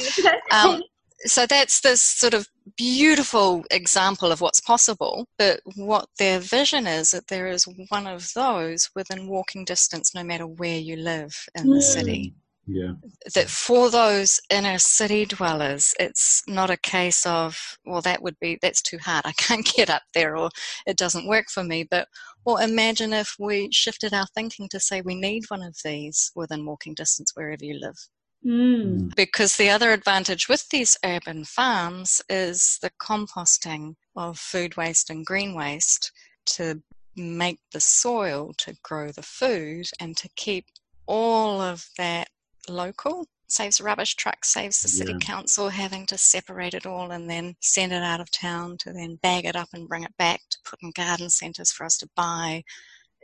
Um, 0.51 0.72
um, 0.72 0.84
so 1.19 1.45
that's 1.45 1.81
this 1.81 2.01
sort 2.01 2.34
of 2.34 2.48
beautiful 2.77 3.63
example 3.72 4.31
of 4.31 4.41
what's 4.41 4.60
possible. 4.60 5.27
But 5.38 5.60
what 5.75 6.07
their 6.17 6.39
vision 6.39 6.88
is 6.88 7.12
that 7.12 7.27
there 7.27 7.48
is 7.48 7.67
one 7.89 8.07
of 8.07 8.31
those 8.34 8.89
within 8.95 9.27
walking 9.27 9.65
distance, 9.65 10.15
no 10.15 10.24
matter 10.24 10.48
where 10.48 10.79
you 10.79 10.95
live 10.95 11.45
in 11.55 11.67
mm. 11.67 11.75
the 11.75 11.81
city. 11.81 12.34
Yeah. 12.67 12.93
That 13.34 13.50
for 13.50 13.89
those 13.89 14.39
inner 14.50 14.79
city 14.79 15.25
dwellers, 15.25 15.93
it's 16.00 16.41
not 16.48 16.69
a 16.69 16.77
case 16.77 17.25
of, 17.25 17.77
well, 17.86 18.01
that 18.01 18.22
would 18.22 18.38
be, 18.39 18.57
that's 18.62 18.81
too 18.81 18.98
hard. 18.98 19.25
I 19.25 19.31
can't 19.38 19.65
get 19.65 19.89
up 19.89 20.03
there 20.13 20.36
or 20.36 20.50
it 20.88 20.98
doesn't 20.98 21.27
work 21.27 21.45
for 21.50 21.63
me. 21.63 21.84
But, 21.89 22.07
well, 22.45 22.57
imagine 22.57 23.13
if 23.13 23.36
we 23.39 23.69
shifted 23.72 24.13
our 24.13 24.27
thinking 24.34 24.67
to 24.69 24.79
say 24.79 25.01
we 25.01 25.15
need 25.15 25.45
one 25.50 25.62
of 25.62 25.77
these 25.84 26.31
within 26.36 26.65
walking 26.65 26.93
distance 26.93 27.31
wherever 27.36 27.63
you 27.63 27.79
live. 27.79 27.98
Mm. 28.45 29.15
Because 29.15 29.57
the 29.57 29.69
other 29.69 29.91
advantage 29.91 30.48
with 30.48 30.69
these 30.69 30.98
urban 31.03 31.45
farms 31.45 32.22
is 32.29 32.77
the 32.81 32.91
composting 33.01 33.95
of 34.15 34.38
food 34.38 34.77
waste 34.77 35.10
and 35.10 35.25
green 35.25 35.55
waste 35.55 36.12
to 36.45 36.81
make 37.15 37.60
the 37.72 37.79
soil 37.79 38.53
to 38.57 38.75
grow 38.84 39.12
the 39.12 39.24
food 39.24 39.88
and 40.00 40.15
to 40.17 40.29
keep 40.36 40.65
all 41.07 41.62
of 41.62 41.88
that 41.98 42.27
local 42.69 43.27
saves 43.48 43.79
rubbish 43.79 44.15
trucks, 44.15 44.50
saves 44.50 44.81
the 44.81 44.88
city 44.88 45.13
yeah. 45.13 45.19
council 45.19 45.69
having 45.69 46.05
to 46.07 46.17
separate 46.17 46.74
it 46.74 46.86
all 46.86 47.12
and 47.12 47.29
then 47.29 47.55
send 47.62 47.91
it 47.91 48.03
out 48.03 48.19
of 48.19 48.31
town 48.31 48.77
to 48.77 48.91
then 48.91 49.19
bag 49.22 49.45
it 49.45 49.55
up 49.55 49.69
and 49.74 49.88
bring 49.88 50.03
it 50.03 50.17
back 50.17 50.41
to 50.50 50.57
put 50.65 50.81
in 50.81 50.91
garden 50.91 51.29
centres 51.29 51.72
for 51.72 51.86
us 51.86 51.98
to 51.98 52.10
buy. 52.15 52.63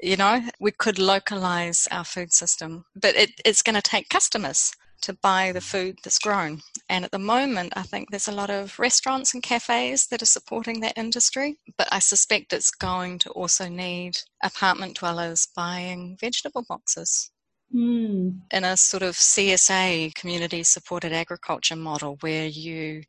You 0.01 0.17
know, 0.17 0.41
we 0.59 0.71
could 0.71 0.99
localize 0.99 1.87
our 1.91 2.03
food 2.03 2.31
system, 2.33 2.85
but 2.95 3.15
it, 3.15 3.31
it's 3.45 3.61
going 3.61 3.75
to 3.75 3.81
take 3.81 4.09
customers 4.09 4.71
to 5.01 5.13
buy 5.13 5.51
the 5.51 5.61
food 5.61 5.97
that's 6.03 6.19
grown. 6.19 6.61
And 6.87 7.03
at 7.03 7.11
the 7.11 7.19
moment, 7.19 7.73
I 7.75 7.81
think 7.81 8.09
there's 8.09 8.27
a 8.27 8.31
lot 8.31 8.51
of 8.51 8.77
restaurants 8.77 9.33
and 9.33 9.41
cafes 9.41 10.07
that 10.07 10.21
are 10.21 10.27
supporting 10.27 10.79
that 10.81 10.97
industry, 10.97 11.57
but 11.77 11.87
I 11.91 11.97
suspect 11.97 12.53
it's 12.53 12.69
going 12.69 13.17
to 13.19 13.31
also 13.31 13.67
need 13.67 14.19
apartment 14.43 14.97
dwellers 14.97 15.47
buying 15.55 16.17
vegetable 16.19 16.63
boxes 16.67 17.31
mm. 17.73 18.39
in 18.51 18.63
a 18.63 18.77
sort 18.77 19.03
of 19.03 19.15
CSA, 19.15 20.13
community 20.15 20.63
supported 20.63 21.13
agriculture 21.13 21.75
model, 21.75 22.17
where 22.21 22.45
you 22.45 23.03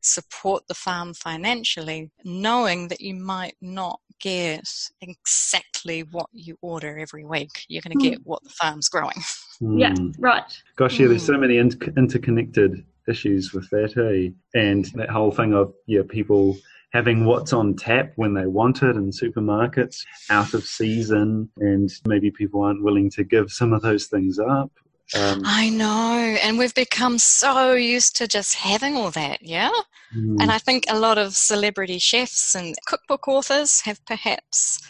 support 0.00 0.66
the 0.68 0.74
farm 0.74 1.14
financially, 1.14 2.10
knowing 2.24 2.88
that 2.88 3.00
you 3.00 3.14
might 3.14 3.56
not 3.60 4.00
get 4.20 4.68
exactly 5.00 6.02
what 6.02 6.28
you 6.32 6.56
order 6.62 6.98
every 6.98 7.24
week. 7.24 7.64
You're 7.68 7.82
going 7.82 7.98
to 7.98 8.04
mm. 8.04 8.10
get 8.10 8.20
what 8.24 8.42
the 8.42 8.50
farm's 8.50 8.88
growing. 8.88 9.16
Mm. 9.62 9.80
Yeah, 9.80 9.94
right. 10.18 10.62
Gosh, 10.76 11.00
yeah, 11.00 11.08
there's 11.08 11.26
so 11.26 11.36
many 11.36 11.58
in- 11.58 11.94
interconnected 11.96 12.84
issues 13.08 13.52
with 13.52 13.68
that, 13.70 13.96
eh? 13.96 14.30
And 14.58 14.84
that 14.94 15.10
whole 15.10 15.32
thing 15.32 15.54
of 15.54 15.72
yeah, 15.86 16.02
people 16.08 16.56
having 16.92 17.24
what's 17.24 17.52
on 17.52 17.74
tap 17.74 18.12
when 18.16 18.34
they 18.34 18.46
want 18.46 18.82
it 18.82 18.96
in 18.96 19.10
supermarkets 19.10 20.04
out 20.30 20.54
of 20.54 20.64
season, 20.64 21.50
and 21.58 21.90
maybe 22.06 22.30
people 22.30 22.62
aren't 22.62 22.82
willing 22.82 23.10
to 23.10 23.24
give 23.24 23.52
some 23.52 23.72
of 23.72 23.82
those 23.82 24.06
things 24.06 24.38
up. 24.38 24.70
Um, 25.16 25.42
I 25.44 25.70
know, 25.70 26.36
and 26.42 26.58
we've 26.58 26.74
become 26.74 27.18
so 27.18 27.72
used 27.72 28.16
to 28.16 28.28
just 28.28 28.54
having 28.54 28.94
all 28.94 29.10
that, 29.12 29.42
yeah? 29.42 29.70
Mm. 30.14 30.36
And 30.40 30.50
I 30.50 30.58
think 30.58 30.84
a 30.88 30.98
lot 30.98 31.16
of 31.18 31.34
celebrity 31.34 31.98
chefs 31.98 32.54
and 32.54 32.74
cookbook 32.86 33.26
authors 33.26 33.80
have 33.82 34.04
perhaps 34.04 34.80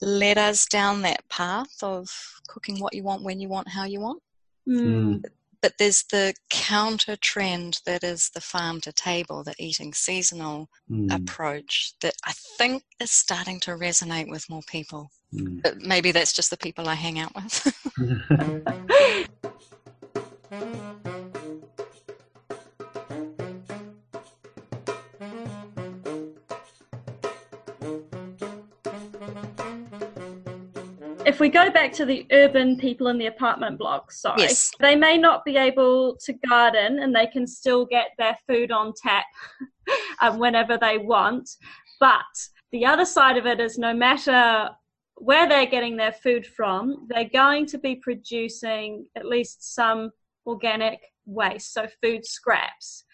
led 0.00 0.38
us 0.38 0.66
down 0.66 1.02
that 1.02 1.28
path 1.28 1.82
of 1.82 2.10
cooking 2.48 2.80
what 2.80 2.94
you 2.94 3.04
want, 3.04 3.22
when 3.22 3.40
you 3.40 3.48
want, 3.48 3.68
how 3.68 3.84
you 3.84 4.00
want. 4.00 4.22
Mm 4.68 5.22
but 5.60 5.72
there's 5.78 6.04
the 6.10 6.34
counter 6.50 7.16
trend 7.16 7.80
that 7.84 8.04
is 8.04 8.30
the 8.30 8.40
farm 8.40 8.80
to 8.82 8.92
table, 8.92 9.42
the 9.42 9.54
eating 9.58 9.92
seasonal 9.92 10.68
mm. 10.90 11.12
approach 11.14 11.94
that 12.00 12.14
I 12.24 12.32
think 12.32 12.84
is 13.00 13.10
starting 13.10 13.60
to 13.60 13.72
resonate 13.72 14.30
with 14.30 14.48
more 14.48 14.62
people. 14.66 15.10
Mm. 15.34 15.62
But 15.62 15.78
maybe 15.78 16.12
that's 16.12 16.32
just 16.32 16.50
the 16.50 16.56
people 16.56 16.88
I 16.88 16.94
hang 16.94 17.18
out 17.18 17.34
with. 17.34 17.74
if 31.26 31.40
we 31.40 31.48
go 31.48 31.70
back 31.70 31.92
to 31.94 32.04
the 32.04 32.26
urban 32.32 32.76
people 32.78 33.08
in 33.08 33.18
the 33.18 33.26
apartment 33.26 33.78
blocks, 33.78 34.20
sorry, 34.22 34.42
Yes. 34.42 34.72
they 34.80 34.96
may 34.96 35.18
not 35.18 35.44
be 35.44 35.56
able 35.56 36.16
to 36.24 36.32
garden 36.48 37.00
and 37.00 37.14
they 37.14 37.26
can 37.26 37.46
still 37.46 37.84
get 37.84 38.08
their 38.18 38.36
food 38.46 38.70
on 38.70 38.92
tap 38.96 39.26
um, 40.20 40.38
whenever 40.38 40.78
they 40.78 40.98
want. 40.98 41.48
But 42.00 42.22
the 42.72 42.86
other 42.86 43.04
side 43.04 43.36
of 43.36 43.46
it 43.46 43.60
is 43.60 43.78
no 43.78 43.92
matter 43.94 44.70
where 45.16 45.48
they're 45.48 45.66
getting 45.66 45.96
their 45.96 46.12
food 46.12 46.46
from, 46.46 47.06
they're 47.08 47.28
going 47.28 47.66
to 47.66 47.78
be 47.78 47.96
producing 47.96 49.06
at 49.16 49.26
least 49.26 49.74
some 49.74 50.10
organic 50.46 51.00
waste, 51.26 51.74
so 51.74 51.86
food 52.00 52.24
scraps. 52.24 53.04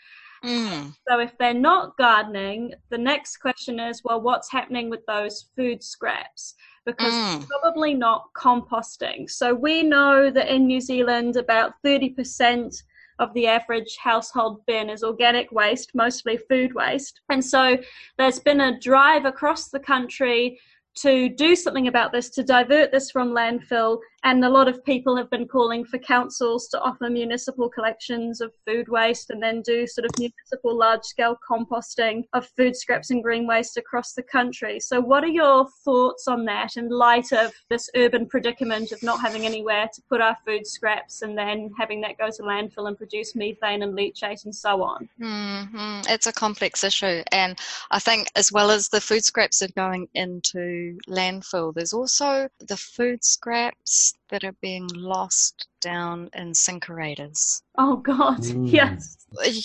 Mm. 0.44 0.94
So 1.08 1.20
if 1.20 1.36
they're 1.38 1.54
not 1.54 1.96
gardening, 1.96 2.74
the 2.90 2.98
next 2.98 3.38
question 3.38 3.80
is, 3.80 4.02
well, 4.04 4.20
what's 4.20 4.52
happening 4.52 4.90
with 4.90 5.04
those 5.06 5.46
food 5.56 5.82
scraps? 5.82 6.54
Because 6.84 7.12
Mm. 7.12 7.46
probably 7.48 7.94
not 7.94 8.32
composting. 8.34 9.30
So 9.30 9.54
we 9.54 9.82
know 9.82 10.30
that 10.30 10.48
in 10.48 10.66
New 10.66 10.80
Zealand, 10.80 11.36
about 11.36 11.74
30% 11.82 12.82
of 13.18 13.32
the 13.34 13.46
average 13.46 13.96
household 13.96 14.64
bin 14.66 14.90
is 14.90 15.04
organic 15.04 15.50
waste, 15.52 15.94
mostly 15.94 16.36
food 16.36 16.74
waste. 16.74 17.20
And 17.30 17.44
so 17.44 17.78
there's 18.18 18.40
been 18.40 18.60
a 18.60 18.78
drive 18.80 19.24
across 19.24 19.68
the 19.68 19.78
country 19.78 20.60
to 20.96 21.28
do 21.28 21.56
something 21.56 21.88
about 21.88 22.12
this, 22.12 22.30
to 22.30 22.42
divert 22.42 22.92
this 22.92 23.10
from 23.10 23.30
landfill. 23.30 23.98
And 24.22 24.42
a 24.42 24.48
lot 24.48 24.68
of 24.68 24.82
people 24.84 25.16
have 25.16 25.28
been 25.28 25.46
calling 25.46 25.84
for 25.84 25.98
councils 25.98 26.68
to 26.68 26.80
offer 26.80 27.10
municipal 27.10 27.68
collections 27.68 28.40
of 28.40 28.52
food 28.66 28.88
waste 28.88 29.28
and 29.28 29.42
then 29.42 29.60
do 29.60 29.86
sort 29.86 30.06
of 30.06 30.12
municipal 30.18 30.78
large 30.78 31.02
scale 31.02 31.36
composting 31.48 32.24
of 32.32 32.48
food 32.56 32.74
scraps 32.74 33.10
and 33.10 33.22
green 33.22 33.46
waste 33.46 33.76
across 33.76 34.14
the 34.14 34.22
country. 34.22 34.80
So, 34.80 35.00
what 35.00 35.24
are 35.24 35.28
your 35.28 35.66
thoughts 35.84 36.26
on 36.26 36.44
that 36.46 36.76
in 36.76 36.88
light 36.88 37.32
of 37.32 37.52
this 37.68 37.90
urban 37.96 38.26
predicament 38.26 38.92
of 38.92 39.02
not 39.02 39.20
having 39.20 39.44
anywhere 39.44 39.90
to 39.92 40.02
put 40.08 40.22
our 40.22 40.36
food 40.46 40.66
scraps 40.66 41.20
and 41.22 41.36
then 41.36 41.70
having 41.76 42.00
that 42.02 42.16
go 42.16 42.30
to 42.30 42.42
landfill 42.42 42.88
and 42.88 42.96
produce 42.96 43.34
methane 43.34 43.82
and 43.82 43.96
leachate 43.96 44.44
and 44.44 44.54
so 44.54 44.82
on? 44.82 45.08
hmm 45.18 46.00
It's 46.08 46.26
a 46.26 46.32
complex 46.32 46.82
issue, 46.82 47.22
and 47.30 47.58
I 47.90 47.98
think 47.98 48.28
as 48.36 48.50
well 48.50 48.70
as 48.70 48.88
the 48.88 49.00
food 49.00 49.24
scraps 49.24 49.60
are 49.60 49.68
going 49.76 50.08
into 50.14 50.83
landfill, 51.08 51.74
there's 51.74 51.92
also 51.92 52.48
the 52.60 52.76
food 52.76 53.24
scraps 53.24 54.14
that 54.30 54.44
are 54.44 54.56
being 54.60 54.86
lost 54.94 55.66
down 55.80 56.28
in 56.34 56.52
sinkerators. 56.52 57.62
Oh, 57.78 57.96
God, 57.96 58.38
Mm. 58.42 58.72
yes. 58.72 59.16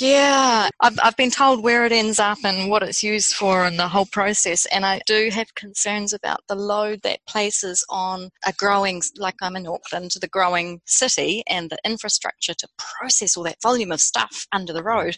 Yeah, 0.01 0.67
I've, 0.79 0.97
I've 1.03 1.15
been 1.15 1.29
told 1.29 1.63
where 1.63 1.85
it 1.85 1.91
ends 1.91 2.19
up 2.19 2.39
and 2.43 2.69
what 2.71 2.81
it's 2.81 3.03
used 3.03 3.35
for 3.35 3.65
and 3.65 3.77
the 3.77 3.87
whole 3.87 4.07
process. 4.07 4.65
And 4.67 4.83
I 4.85 4.99
do 5.05 5.29
have 5.31 5.53
concerns 5.53 6.11
about 6.11 6.39
the 6.47 6.55
load 6.55 7.01
that 7.03 7.19
places 7.27 7.85
on 7.89 8.29
a 8.47 8.53
growing, 8.53 9.01
like 9.17 9.35
I'm 9.41 9.55
in 9.55 9.67
Auckland, 9.67 10.11
the 10.19 10.27
growing 10.27 10.81
city 10.85 11.43
and 11.47 11.69
the 11.69 11.77
infrastructure 11.85 12.55
to 12.55 12.67
process 12.77 13.37
all 13.37 13.43
that 13.43 13.61
volume 13.61 13.91
of 13.91 14.01
stuff 14.01 14.47
under 14.51 14.73
the 14.73 14.83
road. 14.83 15.17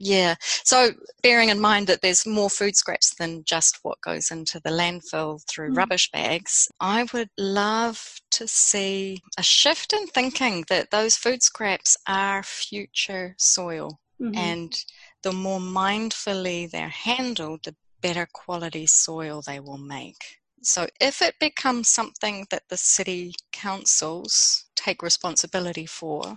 Yeah, 0.00 0.36
so 0.40 0.92
bearing 1.22 1.48
in 1.48 1.58
mind 1.60 1.88
that 1.88 2.02
there's 2.02 2.24
more 2.24 2.48
food 2.50 2.76
scraps 2.76 3.14
than 3.14 3.42
just 3.44 3.80
what 3.82 4.00
goes 4.00 4.30
into 4.30 4.60
the 4.60 4.70
landfill 4.70 5.42
through 5.48 5.72
Mm. 5.72 5.76
rubbish 5.76 6.10
bags, 6.12 6.68
I 6.78 7.04
would 7.12 7.30
love 7.36 8.20
to 8.32 8.46
see 8.46 9.22
a 9.36 9.42
shift 9.42 9.92
in 9.92 10.06
thinking 10.06 10.64
that 10.68 10.90
those 10.92 11.16
food 11.16 11.42
scraps 11.42 11.96
are 12.06 12.42
future 12.44 13.34
soil 13.38 13.98
Mhm. 14.20 14.34
and 14.36 14.84
the 15.22 15.32
more 15.32 15.58
mindfully 15.60 16.70
they're 16.70 16.88
handled, 16.90 17.64
the 17.64 17.74
better 18.00 18.26
quality 18.32 18.86
soil 18.86 19.42
they 19.42 19.58
will 19.58 19.78
make. 19.78 20.38
So, 20.62 20.86
if 21.00 21.22
it 21.22 21.38
becomes 21.40 21.88
something 21.88 22.46
that 22.50 22.68
the 22.68 22.76
city 22.76 23.34
councils 23.52 24.66
take 24.76 25.02
responsibility 25.02 25.86
for, 25.86 26.36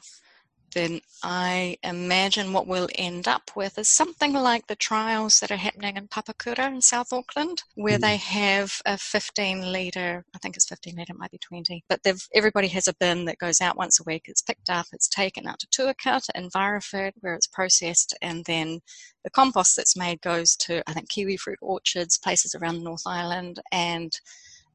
then 0.74 1.02
I 1.24 1.78
imagine 1.84 2.54
what 2.54 2.68
we'll 2.68 2.90
end 2.96 3.28
up 3.28 3.52
with 3.56 3.78
is 3.78 3.88
something 3.88 4.34
like 4.34 4.68
the 4.68 4.76
trials 4.76 5.40
that 5.40 5.52
are 5.52 5.58
happening 5.58 5.98
in 5.98 6.08
Papakura 6.08 6.68
in 6.68 6.82
South 6.82 7.12
Auckland, 7.14 7.64
where 7.76 7.98
Mm. 7.98 8.02
they 8.02 8.18
have 8.18 8.82
a 8.86 8.98
15 8.98 9.72
litre, 9.72 10.26
I 10.34 10.38
think 10.40 10.56
it's 10.56 10.68
15 10.68 10.96
litre, 10.96 11.14
it 11.14 11.20
might 11.20 11.32
be 11.32 11.38
20, 11.38 11.84
but 11.90 12.02
they've, 12.04 12.28
everybody 12.34 12.68
has 12.70 12.88
a 12.88 12.94
bin 12.96 13.26
that 13.26 13.38
goes 13.38 13.62
out 13.62 13.78
once 13.78 14.00
a 14.00 14.04
week. 14.04 14.24
It's 14.28 14.42
picked 14.42 14.70
up, 14.70 14.88
it's 14.94 15.08
taken 15.08 15.48
out 15.48 15.60
to 15.60 15.68
Tuakau, 15.68 16.24
to 16.24 16.34
Envirofert, 16.34 17.14
where 17.22 17.36
it's 17.36 17.48
processed, 17.48 18.16
and 18.22 18.46
then 18.46 18.82
the 19.24 19.30
compost 19.30 19.76
that's 19.76 19.96
made 19.98 20.22
goes 20.22 20.56
to, 20.58 20.82
I 20.90 20.94
think, 20.94 21.10
kiwi 21.10 21.38
fruit 21.38 21.60
orchards, 21.62 22.18
places 22.18 22.56
around 22.56 22.84
North 22.84 23.06
Island, 23.06 23.60
and 23.72 24.12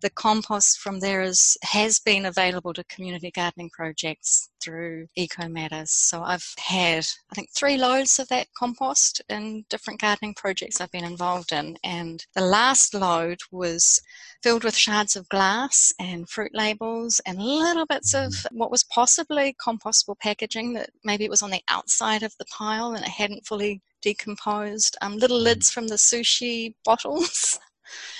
the 0.01 0.11
compost 0.11 0.79
from 0.79 1.01
there 1.01 1.23
is 1.23 1.57
has 1.63 1.99
been 1.99 2.27
available 2.27 2.73
to 2.75 2.85
community 2.85 3.31
gardening 3.31 3.71
projects 3.71 4.51
through 4.63 5.07
EcoMatters. 5.17 5.89
So 5.89 6.23
I've 6.23 6.55
had 6.59 7.07
I 7.31 7.35
think 7.35 7.51
three 7.51 7.77
loads 7.77 8.19
of 8.19 8.29
that 8.29 8.49
compost 8.59 9.23
in 9.29 9.65
different 9.71 10.01
gardening 10.01 10.35
projects 10.35 10.81
I've 10.81 10.91
been 10.91 11.05
involved 11.05 11.53
in, 11.53 11.79
and 11.85 12.25
the 12.35 12.43
last 12.43 12.95
load 12.95 13.39
was 13.51 14.01
filled 14.43 14.65
with 14.65 14.77
shards 14.77 15.17
of 15.17 15.29
glass 15.29 15.93
and 15.99 16.29
fruit 16.29 16.53
labels 16.55 17.21
and 17.27 17.39
little 17.39 17.87
bits 17.87 18.15
of 18.15 18.33
what 18.53 18.71
was 18.71 18.85
possibly 18.85 19.55
compostable 19.65 20.19
packaging 20.19 20.75
that 20.75 20.91
maybe 21.05 21.25
it 21.25 21.31
was 21.31 21.43
on 21.43 21.51
the 21.51 21.63
outside 21.69 22.23
of 22.23 22.35
the 22.39 22.45
pile 22.47 22.93
and 22.93 23.05
it 23.05 23.11
hadn't 23.11 23.47
fully 23.47 23.81
decomposed. 24.03 24.97
Um, 25.01 25.17
little 25.17 25.41
lids 25.41 25.71
from 25.71 25.89
the 25.89 25.97
sushi 25.97 26.75
bottles. 26.85 27.59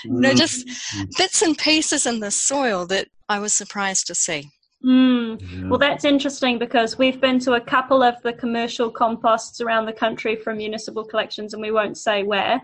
No, 0.05 0.31
Mm. 0.31 0.37
just 0.37 0.67
bits 1.17 1.41
and 1.41 1.57
pieces 1.57 2.05
in 2.05 2.19
the 2.19 2.31
soil 2.31 2.85
that 2.87 3.07
I 3.29 3.39
was 3.39 3.53
surprised 3.53 4.07
to 4.07 4.15
see. 4.15 4.49
Mm. 4.85 5.41
Yeah. 5.41 5.69
Well, 5.69 5.79
that's 5.79 6.05
interesting 6.05 6.59
because 6.59 6.97
we've 6.97 7.19
been 7.19 7.39
to 7.39 7.53
a 7.53 7.61
couple 7.61 8.03
of 8.03 8.21
the 8.21 8.33
commercial 8.33 8.91
composts 8.91 9.59
around 9.59 9.85
the 9.85 9.93
country 9.93 10.35
from 10.35 10.57
municipal 10.57 11.03
collections, 11.03 11.53
and 11.53 11.61
we 11.61 11.71
won't 11.71 11.97
say 11.97 12.23
where. 12.23 12.61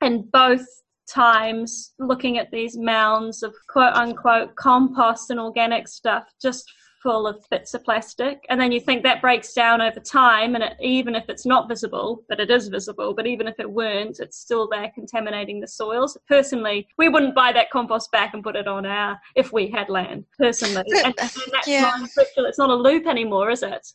And 0.00 0.30
both 0.30 0.64
times, 1.08 1.92
looking 1.98 2.38
at 2.38 2.50
these 2.50 2.76
mounds 2.76 3.42
of 3.42 3.54
quote 3.68 3.94
unquote 3.94 4.54
compost 4.56 5.30
and 5.30 5.40
organic 5.40 5.88
stuff, 5.88 6.24
just 6.40 6.64
full 7.06 7.28
of 7.28 7.48
bits 7.50 7.72
of 7.72 7.84
plastic. 7.84 8.44
And 8.48 8.60
then 8.60 8.72
you 8.72 8.80
think 8.80 9.04
that 9.04 9.22
breaks 9.22 9.52
down 9.52 9.80
over 9.80 10.00
time, 10.00 10.56
and 10.56 10.64
it, 10.64 10.76
even 10.80 11.14
if 11.14 11.28
it's 11.28 11.46
not 11.46 11.68
visible, 11.68 12.24
but 12.28 12.40
it 12.40 12.50
is 12.50 12.66
visible, 12.66 13.14
but 13.14 13.28
even 13.28 13.46
if 13.46 13.60
it 13.60 13.70
weren't, 13.70 14.18
it's 14.18 14.38
still 14.38 14.68
there 14.68 14.90
contaminating 14.92 15.60
the 15.60 15.68
soils. 15.68 16.18
Personally, 16.28 16.88
we 16.98 17.08
wouldn't 17.08 17.36
buy 17.36 17.52
that 17.52 17.70
compost 17.70 18.10
back 18.10 18.34
and 18.34 18.42
put 18.42 18.56
it 18.56 18.66
on 18.66 18.84
our 18.84 19.16
if 19.36 19.52
we 19.52 19.68
had 19.70 19.88
land. 19.88 20.24
Personally, 20.36 20.82
and, 20.88 21.04
and 21.04 21.14
that's 21.52 21.68
uh, 21.68 21.70
Yeah. 21.70 21.82
non-circular. 21.82 22.48
It's 22.48 22.58
not 22.58 22.70
a 22.70 22.74
loop 22.74 23.06
anymore, 23.06 23.50
is 23.52 23.62
it? 23.62 23.86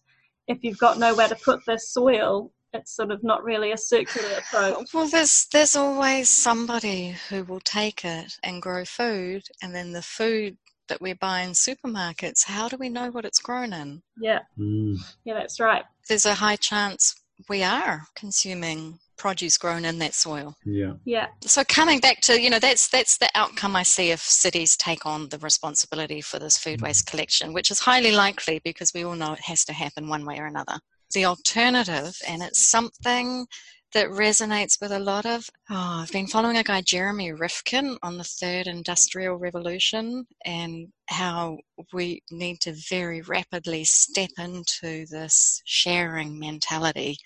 If 0.47 0.63
you've 0.63 0.77
got 0.77 0.97
nowhere 0.97 1.27
to 1.27 1.35
put 1.35 1.59
this 1.67 1.91
soil, 1.91 2.53
it's 2.71 2.95
sort 2.95 3.11
of 3.11 3.21
not 3.25 3.43
really 3.43 3.73
a 3.73 3.77
circular 3.77 4.37
approach. 4.37 4.93
Well, 4.93 5.09
there's 5.09 5.47
there's 5.51 5.75
always 5.75 6.29
somebody 6.29 7.13
who 7.27 7.43
will 7.43 7.59
take 7.59 8.05
it 8.05 8.37
and 8.41 8.61
grow 8.61 8.85
food, 8.85 9.43
and 9.61 9.75
then 9.75 9.91
the 9.91 10.01
food 10.01 10.55
that 10.91 11.01
we 11.01 11.13
buy 11.13 11.39
in 11.41 11.51
supermarkets, 11.51 12.43
how 12.45 12.67
do 12.67 12.75
we 12.77 12.89
know 12.89 13.09
what 13.11 13.23
it's 13.23 13.39
grown 13.39 13.71
in? 13.71 14.01
Yeah, 14.19 14.39
Mm. 14.59 14.97
yeah, 15.23 15.35
that's 15.35 15.57
right. 15.59 15.85
There's 16.09 16.25
a 16.25 16.33
high 16.33 16.57
chance 16.57 17.15
we 17.47 17.63
are 17.63 18.03
consuming 18.13 18.99
produce 19.17 19.57
grown 19.57 19.85
in 19.85 19.99
that 19.99 20.13
soil. 20.13 20.53
Yeah. 20.65 20.93
Yeah, 21.05 21.27
So 21.43 21.63
coming 21.63 21.99
back 21.99 22.19
to, 22.21 22.41
you 22.41 22.49
know, 22.49 22.59
that's 22.59 22.89
that's 22.89 23.17
the 23.19 23.29
outcome 23.35 23.75
I 23.75 23.83
see 23.83 24.11
if 24.11 24.19
cities 24.19 24.75
take 24.75 25.05
on 25.05 25.29
the 25.29 25.37
responsibility 25.37 26.21
for 26.21 26.39
this 26.39 26.57
food 26.57 26.81
waste 26.81 27.05
collection, 27.05 27.53
which 27.53 27.71
is 27.71 27.79
highly 27.79 28.11
likely 28.11 28.59
because 28.63 28.93
we 28.93 29.05
all 29.05 29.15
know 29.15 29.33
it 29.33 29.39
has 29.41 29.63
to 29.65 29.73
happen 29.73 30.09
one 30.09 30.25
way 30.25 30.39
or 30.39 30.47
another. 30.47 30.77
The 31.13 31.25
alternative, 31.25 32.17
and 32.27 32.41
it's 32.41 32.67
something 32.67 33.45
that 33.93 34.07
resonates 34.07 34.79
with 34.81 34.91
a 34.91 34.99
lot 34.99 35.25
of 35.25 35.49
oh, 35.69 36.01
I've 36.03 36.11
been 36.11 36.27
following 36.27 36.57
a 36.57 36.63
guy, 36.63 36.81
Jeremy 36.81 37.31
Rifkin, 37.31 37.97
on 38.03 38.17
the 38.17 38.23
third 38.23 38.67
industrial 38.67 39.37
revolution 39.37 40.25
and 40.45 40.87
how 41.07 41.57
we 41.93 42.21
need 42.31 42.61
to 42.61 42.73
very 42.89 43.21
rapidly 43.21 43.83
step 43.83 44.31
into 44.37 45.05
this 45.07 45.61
sharing 45.65 46.39
mentality 46.39 47.17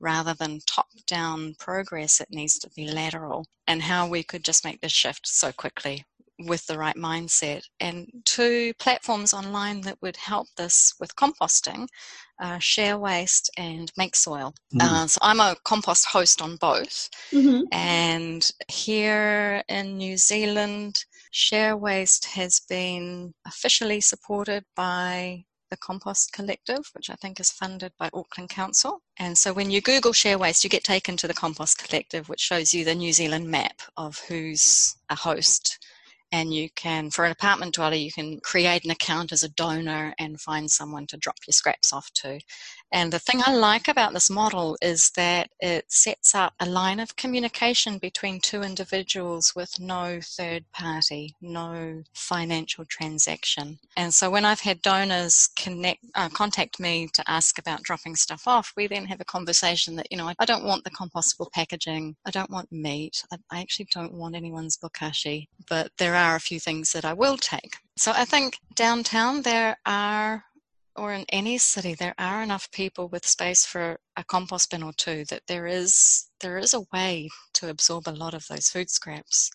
rather 0.00 0.34
than 0.34 0.58
top 0.66 0.88
down 1.06 1.54
progress, 1.58 2.20
it 2.20 2.28
needs 2.30 2.58
to 2.58 2.70
be 2.70 2.90
lateral, 2.90 3.46
and 3.68 3.80
how 3.82 4.08
we 4.08 4.22
could 4.22 4.44
just 4.44 4.64
make 4.64 4.80
this 4.80 4.92
shift 4.92 5.26
so 5.26 5.52
quickly 5.52 6.04
with 6.46 6.66
the 6.66 6.78
right 6.78 6.96
mindset. 6.96 7.62
And 7.80 8.08
two 8.24 8.72
platforms 8.78 9.32
online 9.32 9.80
that 9.82 10.00
would 10.02 10.16
help 10.16 10.48
this 10.56 10.94
with 11.00 11.16
composting 11.16 11.86
uh, 12.40 12.56
ShareWaste 12.56 13.50
and 13.56 13.92
MakeSoil. 13.94 14.52
Mm. 14.74 14.82
Uh, 14.82 15.06
so 15.06 15.18
I'm 15.22 15.40
a 15.40 15.56
compost 15.64 16.06
host 16.06 16.42
on 16.42 16.56
both. 16.56 17.08
hmm 17.30 17.62
And 17.70 18.48
here 18.68 19.62
in 19.68 19.96
New 19.96 20.16
Zealand, 20.16 21.04
ShareWaste 21.32 22.26
has 22.26 22.60
been 22.68 23.32
officially 23.46 24.00
supported 24.00 24.64
by 24.74 25.44
the 25.70 25.76
Compost 25.78 26.34
Collective, 26.34 26.90
which 26.92 27.08
I 27.08 27.14
think 27.14 27.40
is 27.40 27.50
funded 27.50 27.92
by 27.98 28.10
Auckland 28.12 28.50
Council. 28.50 29.00
And 29.16 29.38
so 29.38 29.54
when 29.54 29.70
you 29.70 29.80
Google 29.80 30.12
ShareWaste, 30.12 30.62
you 30.62 30.68
get 30.68 30.84
taken 30.84 31.16
to 31.16 31.26
the 31.26 31.32
Compost 31.32 31.78
Collective, 31.78 32.28
which 32.28 32.40
shows 32.40 32.74
you 32.74 32.84
the 32.84 32.94
New 32.94 33.12
Zealand 33.12 33.48
map 33.48 33.80
of 33.96 34.18
who's 34.28 34.96
a 35.08 35.14
host. 35.14 35.78
And 36.32 36.52
you 36.52 36.68
can 36.70 37.10
for 37.10 37.24
an 37.24 37.32
apartment 37.32 37.74
dweller 37.74 37.94
you 37.94 38.10
can 38.10 38.40
create 38.40 38.84
an 38.84 38.90
account 38.90 39.30
as 39.32 39.42
a 39.42 39.48
donor 39.50 40.14
and 40.18 40.40
find 40.40 40.70
someone 40.70 41.06
to 41.06 41.16
drop 41.16 41.36
your 41.46 41.52
scraps 41.52 41.92
off 41.92 42.10
to 42.12 42.40
and 42.92 43.10
the 43.10 43.18
thing 43.18 43.40
I 43.44 43.54
like 43.54 43.88
about 43.88 44.12
this 44.12 44.28
model 44.28 44.76
is 44.82 45.10
that 45.16 45.48
it 45.60 45.90
sets 45.90 46.34
up 46.34 46.52
a 46.60 46.66
line 46.66 47.00
of 47.00 47.16
communication 47.16 47.96
between 47.96 48.38
two 48.38 48.62
individuals 48.62 49.54
with 49.56 49.80
no 49.80 50.20
third 50.22 50.66
party, 50.72 51.34
no 51.40 52.02
financial 52.12 52.84
transaction. 52.84 53.78
And 53.96 54.12
so 54.12 54.30
when 54.30 54.44
I've 54.44 54.60
had 54.60 54.82
donors 54.82 55.48
connect, 55.56 56.04
uh, 56.14 56.28
contact 56.28 56.78
me 56.78 57.08
to 57.14 57.24
ask 57.26 57.58
about 57.58 57.82
dropping 57.82 58.14
stuff 58.14 58.46
off, 58.46 58.74
we 58.76 58.86
then 58.86 59.06
have 59.06 59.22
a 59.22 59.24
conversation 59.24 59.96
that, 59.96 60.08
you 60.10 60.18
know, 60.18 60.30
I 60.38 60.44
don't 60.44 60.64
want 60.64 60.84
the 60.84 60.90
compostable 60.90 61.50
packaging. 61.50 62.14
I 62.26 62.30
don't 62.30 62.50
want 62.50 62.70
meat. 62.70 63.24
I, 63.32 63.38
I 63.50 63.60
actually 63.60 63.88
don't 63.94 64.12
want 64.12 64.36
anyone's 64.36 64.76
bokashi, 64.76 65.46
but 65.66 65.90
there 65.96 66.14
are 66.14 66.21
a 66.22 66.40
few 66.40 66.60
things 66.60 66.92
that 66.92 67.04
I 67.04 67.12
will 67.12 67.36
take. 67.36 67.76
So 67.96 68.12
I 68.14 68.24
think 68.24 68.58
downtown 68.74 69.42
there 69.42 69.76
are 69.86 70.44
or 70.94 71.14
in 71.14 71.24
any 71.30 71.56
city 71.56 71.94
there 71.94 72.14
are 72.18 72.42
enough 72.42 72.70
people 72.70 73.08
with 73.08 73.24
space 73.26 73.64
for 73.64 73.98
a 74.16 74.24
compost 74.24 74.70
bin 74.70 74.82
or 74.82 74.92
two 74.92 75.24
that 75.30 75.40
there 75.46 75.66
is 75.66 76.28
there 76.40 76.58
is 76.58 76.74
a 76.74 76.84
way 76.92 77.30
to 77.54 77.70
absorb 77.70 78.06
a 78.06 78.10
lot 78.10 78.34
of 78.34 78.46
those 78.48 78.68
food 78.68 78.90
scraps 78.90 79.50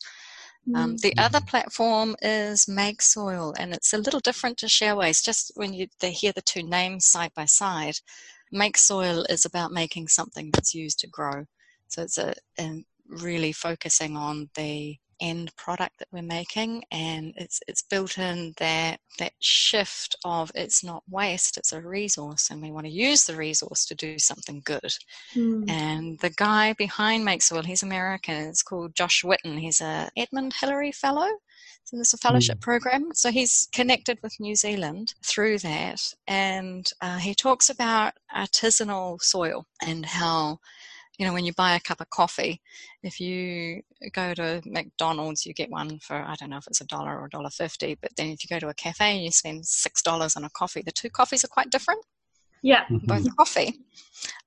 um, 0.75 0.95
mm. 0.95 0.99
the 0.99 1.13
other 1.17 1.39
platform 1.39 2.15
is 2.21 2.65
MakeSoil, 2.65 3.55
and 3.57 3.73
it's 3.73 3.93
a 3.93 3.97
little 3.97 4.19
different 4.19 4.57
to 4.57 4.65
ShareWaste. 4.65 5.23
Just 5.23 5.51
when 5.55 5.73
you 5.73 5.87
they 5.99 6.11
hear 6.11 6.33
the 6.33 6.41
two 6.41 6.63
names 6.63 7.05
side 7.05 7.31
by 7.35 7.45
side, 7.45 7.95
MakeSoil 8.53 9.25
is 9.29 9.45
about 9.45 9.71
making 9.71 10.09
something 10.09 10.49
that's 10.51 10.75
used 10.75 10.99
to 10.99 11.07
grow. 11.07 11.45
So 11.87 12.03
it's 12.03 12.17
a, 12.17 12.33
a 12.59 12.83
really 13.07 13.53
focusing 13.53 14.17
on 14.17 14.49
the 14.55 14.97
end 15.19 15.55
product 15.55 15.97
that 15.99 16.07
we're 16.11 16.21
making 16.21 16.83
and 16.91 17.33
it's 17.37 17.59
it's 17.67 17.81
built 17.81 18.17
in 18.17 18.53
that 18.57 18.99
that 19.19 19.33
shift 19.39 20.15
of 20.23 20.51
it's 20.55 20.83
not 20.83 21.03
waste 21.09 21.57
it's 21.57 21.73
a 21.73 21.81
resource 21.81 22.49
and 22.49 22.61
we 22.61 22.71
want 22.71 22.85
to 22.85 22.91
use 22.91 23.25
the 23.25 23.35
resource 23.35 23.85
to 23.85 23.95
do 23.95 24.19
something 24.19 24.61
good 24.65 24.93
mm. 25.35 25.69
and 25.69 26.19
the 26.19 26.29
guy 26.31 26.73
behind 26.73 27.25
MakeSoil 27.25 27.65
he's 27.65 27.83
american 27.83 28.35
it's 28.35 28.63
called 28.63 28.95
josh 28.95 29.23
witten 29.23 29.59
he's 29.59 29.81
a 29.81 30.09
edmund 30.15 30.53
hillary 30.53 30.91
fellow 30.91 31.29
in 31.91 31.99
this 31.99 32.13
fellowship 32.21 32.57
mm. 32.57 32.61
program. 32.61 33.09
So 33.13 33.31
he's 33.31 33.67
connected 33.71 34.19
with 34.21 34.39
New 34.39 34.55
Zealand 34.55 35.13
through 35.23 35.59
that, 35.59 36.01
and 36.27 36.89
uh, 37.01 37.17
he 37.17 37.33
talks 37.33 37.69
about 37.69 38.13
artisanal 38.35 39.21
soil 39.21 39.65
and 39.81 40.05
how 40.05 40.59
you 41.17 41.25
know, 41.25 41.33
when 41.33 41.45
you 41.45 41.53
buy 41.53 41.75
a 41.75 41.79
cup 41.79 41.99
of 41.99 42.09
coffee, 42.09 42.61
if 43.03 43.19
you 43.19 43.81
go 44.13 44.33
to 44.35 44.61
McDonald's, 44.65 45.45
you 45.45 45.53
get 45.53 45.69
one 45.71 45.99
for 45.99 46.15
I 46.15 46.35
don't 46.35 46.51
know 46.51 46.57
if 46.57 46.67
it's 46.67 46.81
a 46.81 46.85
dollar 46.85 47.19
or 47.19 47.25
a 47.25 47.29
dollar 47.29 47.49
fifty. 47.49 47.97
But 47.99 48.11
then 48.15 48.27
if 48.27 48.43
you 48.43 48.47
go 48.49 48.59
to 48.59 48.69
a 48.69 48.73
cafe 48.73 49.15
and 49.15 49.23
you 49.23 49.31
spend 49.31 49.65
six 49.65 50.01
dollars 50.01 50.35
on 50.35 50.43
a 50.43 50.49
coffee, 50.51 50.83
the 50.83 50.91
two 50.91 51.09
coffees 51.09 51.43
are 51.43 51.49
quite 51.49 51.71
different. 51.71 52.03
Yeah, 52.63 52.85
both 52.89 53.21
mm-hmm. 53.21 53.33
coffee. 53.37 53.79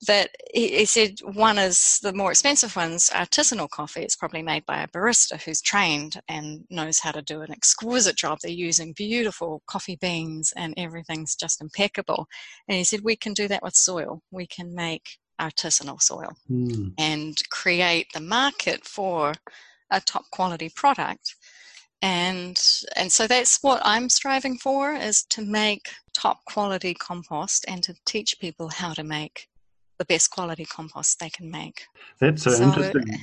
That 0.06 0.30
he, 0.52 0.78
he, 0.78 0.84
said 0.84 1.20
one 1.22 1.58
is 1.58 2.00
the 2.02 2.12
more 2.12 2.32
expensive 2.32 2.74
one's 2.74 3.08
artisanal 3.10 3.70
coffee. 3.70 4.02
It's 4.02 4.16
probably 4.16 4.42
made 4.42 4.66
by 4.66 4.82
a 4.82 4.88
barista 4.88 5.40
who's 5.40 5.62
trained 5.62 6.20
and 6.28 6.64
knows 6.70 6.98
how 6.98 7.12
to 7.12 7.22
do 7.22 7.42
an 7.42 7.52
exquisite 7.52 8.16
job. 8.16 8.38
They're 8.42 8.50
using 8.50 8.94
beautiful 8.94 9.62
coffee 9.68 9.96
beans 10.00 10.52
and 10.56 10.74
everything's 10.76 11.36
just 11.36 11.60
impeccable. 11.60 12.26
And 12.68 12.76
he 12.76 12.84
said 12.84 13.00
we 13.04 13.14
can 13.14 13.32
do 13.32 13.46
that 13.48 13.62
with 13.62 13.76
soil. 13.76 14.22
We 14.32 14.46
can 14.46 14.74
make 14.74 15.18
artisanal 15.40 16.00
soil 16.00 16.32
mm. 16.50 16.92
and 16.98 17.42
create 17.50 18.06
the 18.12 18.20
market 18.20 18.84
for 18.84 19.34
a 19.90 20.00
top 20.00 20.24
quality 20.30 20.70
product. 20.74 21.34
And 22.02 22.58
and 22.96 23.12
so 23.12 23.26
that's 23.26 23.62
what 23.62 23.82
i'm 23.84 24.08
striving 24.08 24.56
for 24.56 24.94
is 24.94 25.22
to 25.24 25.42
make 25.42 25.90
top 26.14 26.38
quality 26.46 26.94
compost 26.94 27.66
and 27.68 27.82
to 27.82 27.94
teach 28.06 28.40
people 28.40 28.68
how 28.68 28.94
to 28.94 29.04
make 29.04 29.48
the 29.98 30.06
best 30.06 30.30
quality 30.30 30.64
compost 30.64 31.20
they 31.20 31.28
can 31.28 31.50
make. 31.50 31.84
That's 32.18 32.42
so, 32.42 32.52
so 32.52 32.64
interesting 32.64 33.22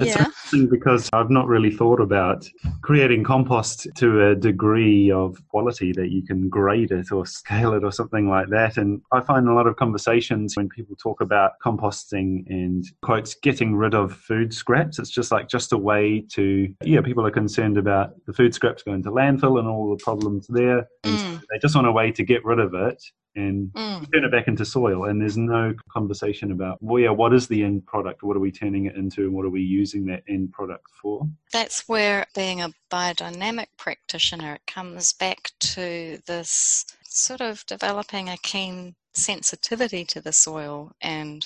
it's 0.00 0.16
yeah. 0.16 0.24
interesting 0.24 0.68
because 0.68 1.08
I've 1.12 1.30
not 1.30 1.46
really 1.46 1.70
thought 1.70 2.00
about 2.00 2.48
creating 2.82 3.24
compost 3.24 3.86
to 3.96 4.28
a 4.28 4.34
degree 4.34 5.10
of 5.10 5.46
quality 5.48 5.92
that 5.92 6.10
you 6.10 6.22
can 6.22 6.48
grade 6.48 6.90
it 6.90 7.12
or 7.12 7.26
scale 7.26 7.74
it 7.74 7.84
or 7.84 7.92
something 7.92 8.28
like 8.28 8.48
that. 8.48 8.76
And 8.76 9.02
I 9.12 9.20
find 9.20 9.48
a 9.48 9.52
lot 9.52 9.66
of 9.66 9.76
conversations 9.76 10.56
when 10.56 10.68
people 10.68 10.96
talk 10.96 11.20
about 11.20 11.52
composting 11.64 12.48
and 12.48 12.84
quotes 13.02 13.34
getting 13.34 13.76
rid 13.76 13.94
of 13.94 14.14
food 14.14 14.54
scraps, 14.54 14.98
it's 14.98 15.10
just 15.10 15.30
like 15.30 15.48
just 15.48 15.72
a 15.72 15.78
way 15.78 16.24
to, 16.30 16.74
yeah, 16.82 17.00
people 17.00 17.26
are 17.26 17.30
concerned 17.30 17.76
about 17.76 18.14
the 18.26 18.32
food 18.32 18.54
scraps 18.54 18.82
going 18.82 19.02
to 19.02 19.10
landfill 19.10 19.58
and 19.58 19.68
all 19.68 19.90
the 19.90 20.02
problems 20.02 20.46
there. 20.48 20.88
Mm. 21.04 21.40
they 21.50 21.58
just 21.58 21.74
want 21.74 21.86
a 21.86 21.92
way 21.92 22.10
to 22.12 22.24
get 22.24 22.44
rid 22.44 22.58
of 22.58 22.74
it 22.74 23.02
and 23.36 23.68
mm. 23.72 24.12
turn 24.12 24.24
it 24.24 24.32
back 24.32 24.48
into 24.48 24.64
soil. 24.64 25.04
And 25.04 25.20
there's 25.20 25.36
no 25.36 25.74
conversation 25.90 26.52
about, 26.52 26.78
well, 26.82 27.00
yeah, 27.00 27.10
what 27.10 27.32
is 27.32 27.46
the 27.46 27.62
end 27.62 27.86
product? 27.86 28.22
What 28.22 28.36
are 28.36 28.40
we 28.40 28.50
turning 28.50 28.86
it 28.86 28.96
into? 28.96 29.22
And 29.22 29.32
what 29.32 29.44
are 29.44 29.50
we 29.50 29.62
using 29.62 30.04
that 30.06 30.22
end 30.28 30.52
product 30.52 30.86
for? 31.00 31.26
That's 31.52 31.88
where 31.88 32.26
being 32.34 32.60
a 32.60 32.72
biodynamic 32.90 33.68
practitioner, 33.76 34.54
it 34.54 34.66
comes 34.66 35.12
back 35.12 35.50
to 35.60 36.18
this 36.26 36.86
sort 37.04 37.40
of 37.40 37.64
developing 37.66 38.28
a 38.28 38.36
keen 38.38 38.94
sensitivity 39.14 40.04
to 40.04 40.20
the 40.20 40.32
soil 40.32 40.92
and 41.00 41.44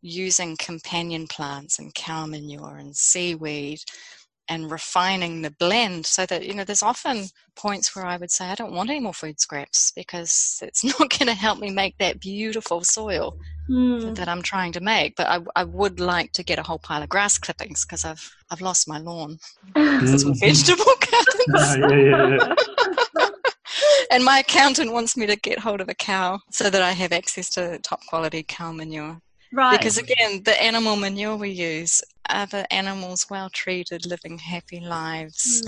using 0.00 0.56
companion 0.58 1.26
plants 1.26 1.78
and 1.78 1.94
cow 1.94 2.26
manure 2.26 2.76
and 2.76 2.94
seaweed 2.94 3.80
and 4.48 4.70
refining 4.70 5.42
the 5.42 5.50
blend 5.50 6.04
so 6.04 6.26
that 6.26 6.44
you 6.44 6.54
know 6.54 6.64
there's 6.64 6.82
often 6.82 7.24
points 7.56 7.94
where 7.94 8.04
i 8.04 8.16
would 8.16 8.30
say 8.30 8.46
i 8.46 8.54
don't 8.54 8.72
want 8.72 8.90
any 8.90 9.00
more 9.00 9.14
food 9.14 9.40
scraps 9.40 9.92
because 9.96 10.58
it's 10.62 10.84
not 10.98 11.10
going 11.18 11.26
to 11.26 11.34
help 11.34 11.58
me 11.58 11.70
make 11.70 11.96
that 11.98 12.20
beautiful 12.20 12.82
soil 12.82 13.36
mm. 13.68 14.14
that 14.14 14.28
i'm 14.28 14.42
trying 14.42 14.72
to 14.72 14.80
make 14.80 15.16
but 15.16 15.26
I, 15.26 15.40
I, 15.56 15.64
would 15.64 16.00
like 16.00 16.32
to 16.32 16.42
get 16.42 16.58
a 16.58 16.62
whole 16.62 16.78
pile 16.78 17.02
of 17.02 17.08
grass 17.08 17.38
clippings 17.38 17.84
because 17.84 18.04
i've 18.04 18.30
i've 18.50 18.60
lost 18.60 18.88
my 18.88 18.98
lawn 18.98 19.38
it's 19.76 20.24
all 20.24 20.34
vegetable 20.34 20.84
cuttings 21.00 21.76
yeah, 21.78 22.38
yeah, 22.38 22.54
yeah. 23.18 23.28
and 24.10 24.24
my 24.24 24.40
accountant 24.40 24.92
wants 24.92 25.16
me 25.16 25.26
to 25.26 25.36
get 25.36 25.58
hold 25.58 25.80
of 25.80 25.88
a 25.88 25.94
cow 25.94 26.38
so 26.50 26.68
that 26.68 26.82
i 26.82 26.92
have 26.92 27.12
access 27.12 27.48
to 27.50 27.78
top 27.78 28.00
quality 28.06 28.44
cow 28.46 28.72
manure 28.72 29.20
Right. 29.54 29.78
Because 29.78 29.98
again, 29.98 30.42
the 30.42 30.60
animal 30.60 30.96
manure 30.96 31.36
we 31.36 31.50
use 31.50 32.02
the 32.28 32.66
animals 32.72 33.26
well 33.30 33.50
treated, 33.50 34.06
living 34.06 34.38
happy 34.38 34.80
lives. 34.80 35.62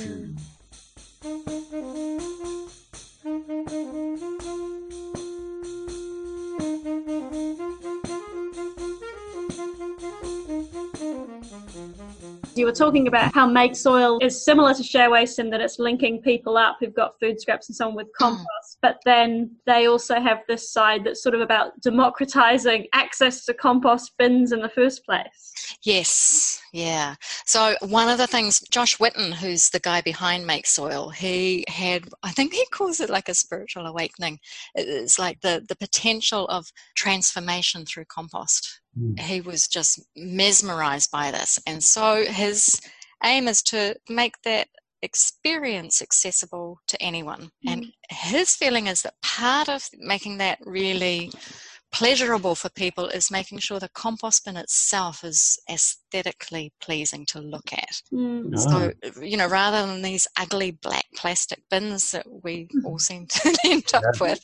You 12.55 12.65
were 12.65 12.73
talking 12.73 13.07
about 13.07 13.35
how 13.35 13.47
MakeSoil 13.49 14.23
is 14.23 14.43
similar 14.43 14.73
to 14.73 14.83
ShareWaste 14.83 15.39
in 15.39 15.51
that 15.51 15.61
it's 15.61 15.79
linking 15.79 16.23
people 16.23 16.57
up 16.57 16.79
who've 16.81 16.95
got 16.95 17.19
food 17.21 17.39
scraps 17.41 17.69
and 17.69 17.77
so 17.77 17.89
on 17.89 17.95
with 17.95 18.07
mm. 18.07 18.45
Compost, 18.83 18.99
but 19.05 19.11
then 19.11 19.51
they 19.67 19.87
also 19.87 20.21
have 20.21 20.39
this 20.49 20.73
side 20.73 21.05
that's 21.05 21.23
sort 21.23 21.35
of 21.35 21.41
about 21.41 21.81
democratizing 21.81 22.87
access 22.93 23.45
to 23.45 23.55
compost 23.55 24.13
bins 24.19 24.53
in 24.53 24.61
the 24.61 24.69
first 24.69 25.05
place. 25.05 25.53
Yes, 25.83 26.61
yeah. 26.73 27.15
So 27.45 27.77
one 27.81 28.09
of 28.09 28.19
the 28.19 28.27
things, 28.27 28.61
Josh 28.71 28.97
Witten, 28.99 29.35
who's 29.35 29.71
the 29.71 29.81
guy 29.81 30.01
behind 30.01 30.49
MakeSoil, 30.49 31.15
he 31.15 31.65
had, 31.69 32.09
I 32.23 32.33
think 32.33 32.53
he 32.53 32.65
calls 32.73 33.01
it 33.01 33.11
like 33.11 33.29
a 33.29 33.35
spiritual 33.35 33.87
awakening. 33.87 34.39
It's 34.75 35.19
like 35.19 35.41
the, 35.41 35.65
the 35.69 35.77
potential 35.77 36.47
of 36.49 36.67
transformation 36.97 37.85
through 37.85 38.07
compost. 38.07 38.81
Mm. 38.99 39.19
He 39.19 39.41
was 39.41 39.69
just 39.69 40.01
mesmerized 40.17 41.11
by 41.11 41.31
this. 41.31 41.59
And 41.67 41.83
so 41.83 42.25
his 42.25 42.81
aim 43.25 43.49
is 43.49 43.63
to 43.63 43.97
make 44.09 44.35
that 44.45 44.69
experience 45.07 46.03
accessible 46.03 46.81
to 46.89 47.01
anyone. 47.01 47.51
Mm. 47.67 47.73
And 47.73 47.87
his 48.11 48.55
feeling 48.55 48.89
is 48.89 49.03
that 49.03 49.15
part 49.23 49.69
of 49.69 49.89
making 49.99 50.39
that 50.39 50.59
really 50.67 51.31
pleasurable 51.97 52.55
for 52.55 52.69
people 52.69 53.07
is 53.07 53.31
making 53.31 53.57
sure 53.57 53.81
the 53.81 53.89
compost 53.89 54.45
bin 54.45 54.55
itself 54.55 55.25
is 55.25 55.59
aesthetically 55.71 56.71
pleasing 56.79 57.25
to 57.25 57.41
look 57.41 57.73
at. 57.73 58.03
Mm. 58.13 58.59
So, 58.59 58.93
you 59.23 59.39
know, 59.39 59.49
rather 59.49 59.87
than 59.87 60.03
these 60.03 60.29
ugly 60.39 60.73
black 60.73 61.07
plastic 61.17 61.63
bins 61.71 62.11
that 62.11 62.27
we 62.45 62.69
all 62.85 62.99
seem 62.99 63.27
to 63.29 63.59
end 63.65 63.85
up 63.95 64.03
yeah. 64.03 64.21
with, 64.21 64.41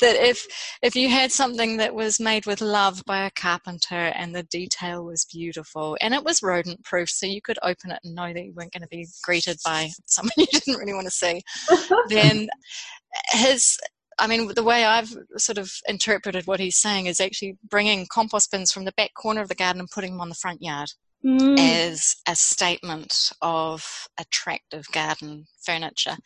that 0.00 0.16
if 0.16 0.46
if 0.80 0.96
you 0.96 1.10
had 1.10 1.30
something 1.30 1.76
that 1.76 1.94
was 1.94 2.18
made 2.18 2.46
with 2.46 2.62
love 2.62 3.02
by 3.04 3.26
a 3.26 3.30
carpenter 3.30 3.94
and 3.94 4.34
the 4.34 4.44
detail 4.44 5.04
was 5.04 5.26
beautiful 5.26 5.98
and 6.00 6.14
it 6.14 6.24
was 6.24 6.42
rodent 6.42 6.82
proof, 6.82 7.10
so 7.10 7.26
you 7.26 7.42
could 7.42 7.58
open 7.62 7.90
it 7.90 8.00
and 8.04 8.14
know 8.14 8.32
that 8.32 8.42
you 8.42 8.54
weren't 8.54 8.72
going 8.72 8.80
to 8.80 8.88
be 8.88 9.06
greeted 9.22 9.58
by 9.66 9.90
someone 10.06 10.32
you 10.38 10.46
didn't 10.46 10.80
really 10.80 10.94
want 10.94 11.06
to 11.06 11.10
see, 11.10 11.42
then 12.08 12.48
his 13.32 13.78
I 14.18 14.26
mean, 14.26 14.52
the 14.54 14.62
way 14.62 14.84
I've 14.84 15.14
sort 15.36 15.58
of 15.58 15.72
interpreted 15.86 16.46
what 16.46 16.60
he's 16.60 16.76
saying 16.76 17.06
is 17.06 17.20
actually 17.20 17.58
bringing 17.68 18.06
compost 18.06 18.50
bins 18.50 18.72
from 18.72 18.84
the 18.84 18.92
back 18.92 19.12
corner 19.14 19.42
of 19.42 19.48
the 19.48 19.54
garden 19.54 19.80
and 19.80 19.90
putting 19.90 20.12
them 20.12 20.20
on 20.20 20.28
the 20.28 20.34
front 20.34 20.62
yard. 20.62 20.90
Mm. 21.26 21.58
as 21.58 22.16
a 22.28 22.36
statement 22.36 23.32
of 23.42 23.84
attractive 24.18 24.86
garden 24.92 25.46
furniture. 25.64 26.16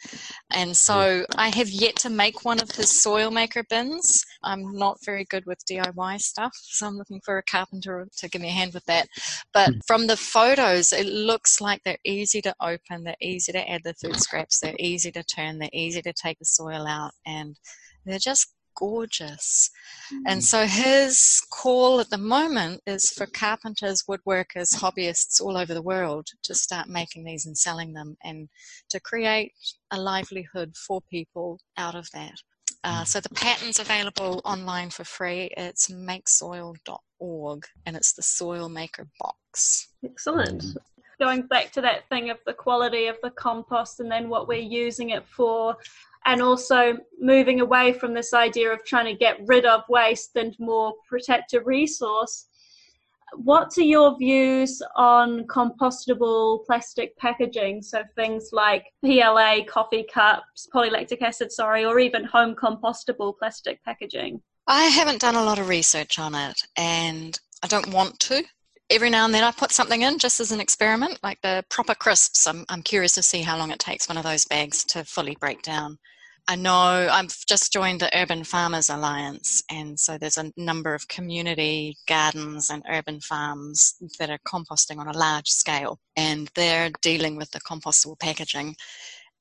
And 0.53 0.77
so 0.77 1.25
I 1.37 1.49
have 1.49 1.71
yet 1.71 1.97
to 1.97 2.11
make 2.11 2.45
one 2.45 2.61
of 2.61 2.71
his 2.71 3.03
soil 3.03 3.31
maker 3.31 3.65
bins. 3.71 4.23
I'm 4.45 4.77
not 4.77 4.99
very 5.05 5.25
good 5.25 5.47
with 5.47 5.65
DIY 5.67 6.21
stuff, 6.21 6.53
so 6.63 6.87
I'm 6.87 6.97
looking 6.97 7.21
for 7.25 7.39
a 7.39 7.43
carpenter 7.43 8.07
to 8.19 8.29
give 8.29 8.43
me 8.43 8.49
a 8.49 8.53
hand 8.53 8.75
with 8.75 8.85
that. 8.85 9.09
But 9.55 9.71
mm. 9.71 9.81
from 9.87 10.07
the 10.07 10.17
photos, 10.17 10.93
it 10.93 11.07
looks 11.07 11.61
like 11.61 11.83
they're 11.85 11.99
easy 12.05 12.43
to 12.43 12.55
open, 12.61 13.05
they're 13.05 13.17
easy 13.21 13.53
to 13.53 13.71
add 13.71 13.83
the 13.85 13.95
food 13.95 14.17
scraps, 14.17 14.61
they're 14.61 14.77
easy 14.79 15.11
to 15.13 15.23
turn, 15.25 15.59
they're 15.59 15.71
easy 15.73 16.03
to 16.03 16.13
take 16.13 16.39
the 16.39 16.45
soil 16.45 16.87
out, 16.87 17.13
and 17.27 17.57
they're 18.05 18.19
just 18.19 18.53
gorgeous. 18.77 19.71
Mm. 20.13 20.19
And 20.27 20.45
so 20.45 20.67
his 20.67 21.43
call 21.51 22.01
at 22.01 22.11
the 22.11 22.19
moment 22.19 22.83
is 22.87 23.11
for 23.11 23.27
carpenters, 23.27 24.05
woodworkers, 24.09 24.75
hobbyists 24.75 25.41
all 25.41 25.57
over 25.57 25.75
the 25.75 25.83
world 25.83 26.29
to 26.45 26.55
start 26.55 26.89
making 26.89 27.25
these 27.25 27.47
and 27.47 27.57
selling 27.57 27.93
them 27.93 28.17
and 28.25 28.49
to 28.91 29.01
create 29.01 29.53
a 29.91 30.01
livelihood 30.01 30.75
for 30.77 31.01
people 31.11 31.59
out 31.77 31.95
of 31.95 32.09
that. 32.13 32.35
Uh, 32.83 33.05
so 33.05 33.21
the 33.21 33.29
pattern's 33.31 33.79
available 33.79 34.41
online 34.45 34.91
for 34.91 35.05
free. 35.05 35.51
It's 35.57 35.91
makesoil.org 35.91 37.67
and 37.85 37.97
it's 37.97 38.13
the 38.15 38.23
Soil 38.23 38.69
Maker 38.69 39.07
box. 39.21 39.89
Excellent. 40.05 40.65
Going 41.21 41.43
back 41.43 41.73
to 41.73 41.83
that 41.83 42.09
thing 42.09 42.31
of 42.31 42.39
the 42.47 42.55
quality 42.55 43.07
of 43.09 43.17
the 43.23 43.31
compost 43.31 44.01
and 44.01 44.11
then 44.11 44.31
what 44.31 44.49
we're 44.49 44.59
using 44.59 45.11
it 45.11 45.27
for, 45.27 45.77
and 46.27 46.43
also 46.43 46.97
moving 47.19 47.61
away 47.61 47.93
from 47.93 48.15
this 48.15 48.35
idea 48.35 48.73
of 48.73 48.85
trying 48.85 49.07
to 49.07 49.15
get 49.15 49.41
rid 49.47 49.65
of 49.65 49.83
waste 49.89 50.37
and 50.37 50.55
more 50.59 50.95
protect 51.09 51.55
a 51.55 51.61
resource. 51.61 52.47
What 53.35 53.79
are 53.79 53.83
your 53.83 54.19
views 54.19 54.83
on 54.97 55.47
compostable 55.47 56.67
plastic 56.67 57.17
packaging? 57.17 57.83
So 57.83 58.03
things 58.17 58.51
like 58.53 58.87
PLA 59.05 59.65
coffee 59.69 60.05
cups, 60.13 60.69
polylactic 60.75 61.23
acid, 61.23 61.53
sorry, 61.53 61.85
or 61.85 62.01
even 62.01 62.25
home 62.25 62.55
compostable 62.55 63.39
plastic 63.39 63.83
packaging? 63.85 64.43
I 64.67 64.85
haven't 64.85 65.21
done 65.21 65.37
a 65.37 65.45
lot 65.45 65.59
of 65.59 65.69
research 65.69 66.19
on 66.19 66.35
it 66.35 66.61
and 66.77 67.39
I 67.63 67.67
don't 67.67 67.93
want 67.93 68.19
to 68.21 68.43
every 68.91 69.09
now 69.09 69.25
and 69.25 69.33
then 69.33 69.45
I 69.45 69.53
put 69.53 69.73
something 69.73 70.03
in 70.03 70.19
just 70.19 70.41
as 70.41 70.53
an 70.53 70.61
experiment, 70.61 71.19
like 71.23 71.41
the 71.43 71.65
proper 71.71 71.95
crisps. 71.95 72.47
I'm, 72.47 72.65
I'm 72.69 72.83
curious 72.83 73.15
to 73.15 73.23
see 73.23 73.43
how 73.43 73.57
long 73.57 73.71
it 73.71 73.79
takes 73.79 74.09
one 74.09 74.19
of 74.19 74.25
those 74.25 74.45
bags 74.45 74.85
to 74.87 75.05
fully 75.05 75.37
break 75.41 75.63
down. 75.63 75.99
I 76.49 76.57
know 76.57 77.09
I've 77.11 77.35
just 77.47 77.73
joined 77.73 78.01
the 78.01 78.17
Urban 78.17 78.45
Farmers 78.45 78.91
Alliance, 78.91 79.63
and 79.71 79.99
so 79.99 80.19
there's 80.19 80.39
a 80.39 80.53
number 80.57 80.95
of 80.95 81.09
community 81.09 81.97
gardens 82.09 82.71
and 82.71 82.85
urban 82.91 83.21
farms 83.21 83.95
that 84.19 84.31
are 84.31 84.39
composting 84.47 84.99
on 84.99 85.09
a 85.09 85.17
large 85.17 85.49
scale, 85.49 86.01
and 86.17 86.51
they're 86.55 86.91
dealing 87.03 87.37
with 87.37 87.51
the 87.53 87.61
compostable 87.61 88.19
packaging. 88.19 88.75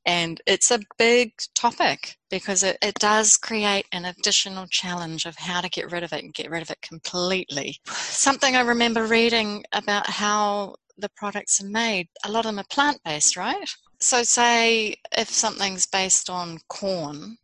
And 0.06 0.42
it's 0.46 0.72
a 0.72 0.80
big 0.98 1.34
topic 1.56 2.18
because 2.30 2.64
it, 2.64 2.78
it 2.82 2.96
does 2.96 3.38
create 3.38 3.86
an 3.92 4.06
additional 4.06 4.66
challenge 4.68 5.26
of 5.26 5.36
how 5.36 5.62
to 5.62 5.70
get 5.70 5.92
rid 5.92 6.04
of 6.04 6.14
it 6.14 6.24
and 6.24 6.34
get 6.34 6.50
rid 6.50 6.62
of 6.62 6.72
it 6.72 6.82
completely. 6.82 7.78
Something 7.86 8.56
I 8.56 8.62
remember 8.62 9.06
reading 9.06 9.64
about 9.72 10.08
how 10.08 10.76
the 10.98 11.10
products 11.16 11.62
are 11.62 11.68
made, 11.68 12.08
a 12.26 12.32
lot 12.32 12.46
of 12.46 12.52
them 12.52 12.60
are 12.60 12.66
plant 12.70 13.02
based, 13.04 13.38
right? 13.38 13.70
So, 14.02 14.24
say 14.24 14.96
if 15.18 15.30
something's 15.30 15.86
based 15.86 16.30
on 16.30 16.60
corn, 16.70 17.38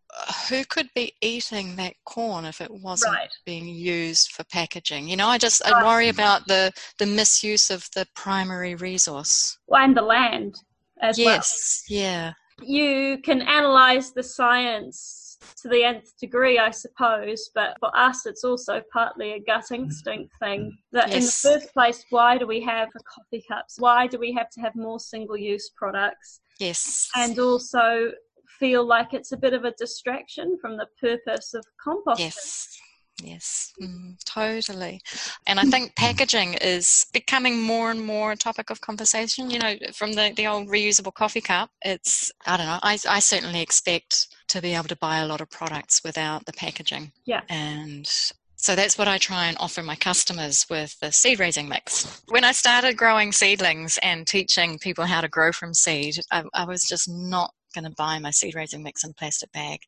who 0.49 0.63
could 0.65 0.89
be 0.95 1.13
eating 1.21 1.75
that 1.75 1.95
corn 2.05 2.45
if 2.45 2.61
it 2.61 2.71
wasn't 2.71 3.13
right. 3.13 3.29
being 3.45 3.67
used 3.67 4.31
for 4.31 4.43
packaging? 4.45 5.07
You 5.07 5.17
know, 5.17 5.27
I 5.27 5.37
just 5.37 5.65
I 5.65 5.83
worry 5.83 6.09
about 6.09 6.47
the 6.47 6.71
the 6.99 7.05
misuse 7.05 7.69
of 7.69 7.87
the 7.95 8.07
primary 8.15 8.75
resource 8.75 9.57
and 9.69 9.95
the 9.95 10.01
land 10.01 10.55
as 11.01 11.17
yes, 11.17 11.25
well. 11.25 11.35
Yes, 11.35 11.83
yeah. 11.89 12.33
You 12.61 13.19
can 13.23 13.41
analyze 13.41 14.13
the 14.13 14.23
science 14.23 15.37
to 15.61 15.67
the 15.67 15.83
nth 15.83 16.17
degree, 16.19 16.57
I 16.57 16.71
suppose, 16.71 17.49
but 17.53 17.75
for 17.79 17.95
us, 17.95 18.25
it's 18.25 18.43
also 18.43 18.81
partly 18.91 19.33
a 19.33 19.39
gut 19.39 19.65
instinct 19.71 20.33
thing. 20.39 20.77
That 20.91 21.09
yes. 21.09 21.15
in 21.15 21.21
the 21.23 21.59
first 21.59 21.73
place, 21.73 22.05
why 22.09 22.37
do 22.37 22.47
we 22.47 22.61
have 22.61 22.89
coffee 22.93 23.43
cups? 23.47 23.75
Why 23.77 24.07
do 24.07 24.17
we 24.17 24.31
have 24.33 24.49
to 24.51 24.61
have 24.61 24.75
more 24.75 24.99
single 24.99 25.37
use 25.37 25.69
products? 25.75 26.39
Yes. 26.59 27.09
And 27.15 27.37
also 27.39 28.11
feel 28.59 28.85
like 28.85 29.13
it's 29.13 29.31
a 29.31 29.37
bit 29.37 29.53
of 29.53 29.65
a 29.65 29.71
distraction 29.71 30.57
from 30.59 30.77
the 30.77 30.87
purpose 31.01 31.53
of 31.53 31.65
composting. 31.85 32.19
Yes. 32.19 32.79
Yes, 33.23 33.71
mm, 33.81 34.17
totally. 34.25 35.01
And 35.47 35.57
I 35.57 35.63
think 35.63 35.95
packaging 35.95 36.55
is 36.55 37.05
becoming 37.13 37.61
more 37.61 37.89
and 37.89 38.05
more 38.05 38.33
a 38.33 38.35
topic 38.35 38.69
of 38.69 38.81
conversation. 38.81 39.49
You 39.49 39.59
know, 39.59 39.75
from 39.93 40.13
the, 40.13 40.33
the 40.35 40.47
old 40.47 40.67
reusable 40.67 41.13
coffee 41.13 41.41
cup, 41.41 41.69
it's, 41.81 42.31
I 42.45 42.57
don't 42.57 42.65
know, 42.65 42.79
I, 42.83 42.99
I 43.09 43.19
certainly 43.19 43.61
expect 43.61 44.27
to 44.49 44.61
be 44.61 44.73
able 44.73 44.89
to 44.89 44.97
buy 44.97 45.19
a 45.19 45.27
lot 45.27 45.39
of 45.39 45.49
products 45.49 46.01
without 46.03 46.45
the 46.45 46.53
packaging. 46.53 47.13
Yeah. 47.25 47.41
And 47.49 48.09
so 48.55 48.75
that's 48.75 48.97
what 48.97 49.07
I 49.07 49.17
try 49.17 49.47
and 49.47 49.57
offer 49.59 49.83
my 49.83 49.95
customers 49.95 50.65
with 50.69 50.97
the 50.99 51.11
seed 51.11 51.39
raising 51.39 51.69
mix. 51.69 52.21
When 52.29 52.43
I 52.43 52.51
started 52.51 52.97
growing 52.97 53.31
seedlings 53.31 53.99
and 54.01 54.25
teaching 54.25 54.79
people 54.79 55.05
how 55.05 55.21
to 55.21 55.27
grow 55.27 55.51
from 55.51 55.73
seed, 55.73 56.17
I, 56.31 56.43
I 56.53 56.65
was 56.65 56.83
just 56.83 57.09
not 57.09 57.51
going 57.75 57.83
to 57.83 57.95
buy 57.97 58.17
my 58.17 58.31
seed 58.31 58.55
raising 58.55 58.81
mix 58.81 59.03
in 59.03 59.11
a 59.11 59.13
plastic 59.13 59.51
bag. 59.51 59.81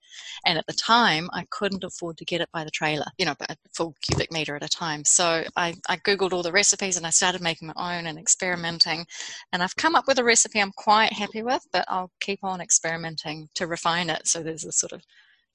And 0.45 0.57
at 0.57 0.67
the 0.67 0.73
time, 0.73 1.29
I 1.33 1.45
couldn't 1.49 1.83
afford 1.83 2.17
to 2.17 2.25
get 2.25 2.41
it 2.41 2.49
by 2.53 2.63
the 2.63 2.71
trailer, 2.71 3.05
you 3.17 3.25
know, 3.25 3.35
a 3.49 3.55
full 3.73 3.95
cubic 4.01 4.31
meter 4.31 4.55
at 4.55 4.63
a 4.63 4.69
time. 4.69 5.05
So 5.05 5.43
I, 5.55 5.73
I 5.89 5.95
Googled 5.97 6.33
all 6.33 6.43
the 6.43 6.51
recipes 6.51 6.97
and 6.97 7.07
I 7.07 7.11
started 7.11 7.41
making 7.41 7.69
my 7.69 7.97
own 7.97 8.05
and 8.05 8.19
experimenting. 8.19 9.05
And 9.53 9.63
I've 9.63 9.75
come 9.75 9.95
up 9.95 10.05
with 10.07 10.19
a 10.19 10.23
recipe 10.23 10.59
I'm 10.59 10.73
quite 10.75 11.13
happy 11.13 11.41
with, 11.41 11.65
but 11.71 11.85
I'll 11.87 12.11
keep 12.19 12.43
on 12.43 12.61
experimenting 12.61 13.47
to 13.55 13.65
refine 13.65 14.09
it. 14.09 14.27
So 14.27 14.43
there's 14.43 14.65
a 14.65 14.71
sort 14.71 14.91
of 14.91 15.01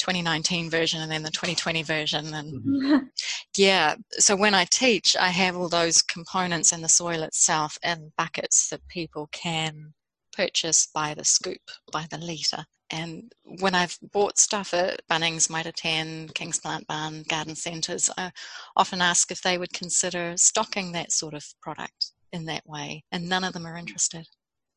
2019 0.03 0.69
version 0.69 1.01
and 1.01 1.11
then 1.11 1.23
the 1.23 1.31
2020 1.31 1.85
version 1.85 2.35
and 2.35 2.53
mm-hmm. 2.53 3.05
yeah 3.57 3.95
so 4.13 4.35
when 4.35 4.53
i 4.53 4.65
teach 4.65 5.17
i 5.17 5.29
have 5.29 5.57
all 5.57 5.69
those 5.69 6.03
components 6.03 6.73
in 6.73 6.83
the 6.83 6.89
soil 6.89 7.23
itself 7.23 7.79
in 7.85 8.11
buckets 8.19 8.69
that 8.69 8.87
people 8.89 9.29
can 9.31 9.95
purchase 10.37 10.89
by 10.93 11.15
the 11.15 11.25
scoop 11.25 11.61
by 11.93 12.05
the 12.11 12.19
litre 12.19 12.65
and 12.95 13.33
when 13.61 13.75
I've 13.75 13.97
bought 14.13 14.39
stuff 14.39 14.75
at 14.75 15.01
Bunnings, 15.11 15.49
Mitre 15.49 15.73
10, 15.73 16.29
King's 16.35 16.61
Plant 16.61 16.87
Barn, 16.87 17.23
garden 17.27 17.55
centres, 17.55 18.11
I 18.19 18.31
often 18.77 19.01
ask 19.01 19.31
if 19.31 19.41
they 19.41 19.57
would 19.57 19.73
consider 19.73 20.35
stocking 20.37 20.93
that 20.93 21.11
sort 21.11 21.33
of 21.33 21.43
product 21.63 22.13
in 22.35 22.45
that 22.47 22.67
way, 22.67 23.03
and 23.11 23.31
none 23.31 23.45
of 23.45 23.55
them 23.55 23.67
are 23.67 23.79
interested. 23.79 24.29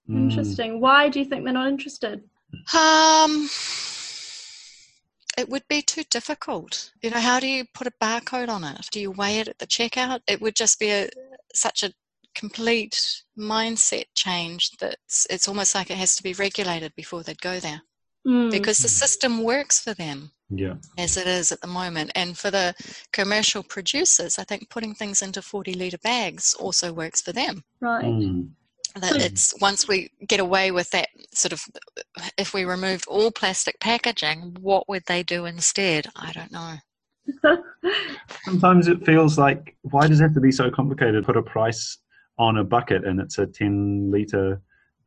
Interesting. 0.08 0.80
Why 0.80 1.10
do 1.10 1.20
you 1.20 1.26
think 1.26 1.44
they're 1.44 1.52
not 1.52 1.68
interested? 1.68 2.24
Um, 2.74 3.50
it 5.38 5.50
would 5.50 5.68
be 5.68 5.82
too 5.82 6.04
difficult. 6.10 6.92
You 7.02 7.10
know, 7.10 7.20
how 7.20 7.40
do 7.40 7.48
you 7.48 7.66
put 7.74 7.88
a 7.88 7.94
barcode 8.02 8.50
on 8.50 8.64
it? 8.64 8.88
Do 8.92 9.00
you 9.00 9.12
weigh 9.12 9.40
it 9.40 9.48
at 9.48 9.60
the 9.60 9.68
checkout? 9.68 10.22
It 10.28 10.42
would 10.42 10.56
just 10.56 10.80
be 10.80 10.90
a, 10.90 11.10
such 11.54 11.84
a 11.84 11.94
complete 12.34 13.24
mindset 13.38 14.06
change 14.14 14.72
that 14.80 14.98
it's 15.30 15.48
almost 15.48 15.76
like 15.76 15.90
it 15.90 15.98
has 15.98 16.16
to 16.18 16.24
be 16.24 16.34
regulated 16.34 16.94
before 16.96 17.24
they'd 17.24 17.42
go 17.42 17.60
there. 17.60 17.82
Mm. 18.28 18.52
Because 18.52 18.80
the 18.80 18.88
system 18.88 19.44
works 19.44 19.80
for 19.80 19.94
them. 19.94 20.32
Yeah. 20.50 20.76
As 20.98 21.18
it 21.18 21.28
is 21.28 21.52
at 21.52 21.62
the 21.62 21.68
moment. 21.68 22.12
And 22.16 22.38
for 22.38 22.52
the 22.52 22.76
commercial 23.12 23.64
producers, 23.64 24.38
I 24.38 24.44
think 24.44 24.70
putting 24.70 24.94
things 24.94 25.22
into 25.22 25.42
40 25.42 25.74
litre 25.74 25.98
bags 25.98 26.54
also 26.54 26.94
works 26.94 27.22
for 27.22 27.32
them. 27.32 27.64
Right. 27.82 28.06
Mm 28.06 28.50
that 28.96 29.16
hmm. 29.16 29.22
it's 29.22 29.54
once 29.60 29.88
we 29.88 30.10
get 30.28 30.40
away 30.40 30.72
with 30.72 30.90
that 30.92 31.10
sort 31.34 31.52
of 31.52 31.64
if 32.38 32.54
we 32.54 32.66
removed 32.66 33.06
all 33.08 33.32
plastic 33.32 33.80
packaging 33.80 34.56
what 34.60 34.88
would 34.88 35.04
they 35.08 35.24
do 35.24 35.46
instead? 35.46 36.08
I 36.16 36.32
don't 36.32 36.52
know. 36.52 36.76
Sometimes 38.44 38.88
it 38.88 39.06
feels 39.06 39.38
like 39.38 39.76
why 39.82 40.08
does 40.08 40.20
it 40.20 40.24
have 40.24 40.34
to 40.34 40.42
be 40.42 40.52
so 40.52 40.70
complicated 40.70 41.26
put 41.26 41.38
a 41.38 41.42
price 41.42 41.98
on 42.38 42.58
a 42.58 42.64
bucket 42.64 43.06
and 43.06 43.20
it's 43.20 43.38
a 43.38 43.46
10 43.46 44.12
liter 44.12 44.62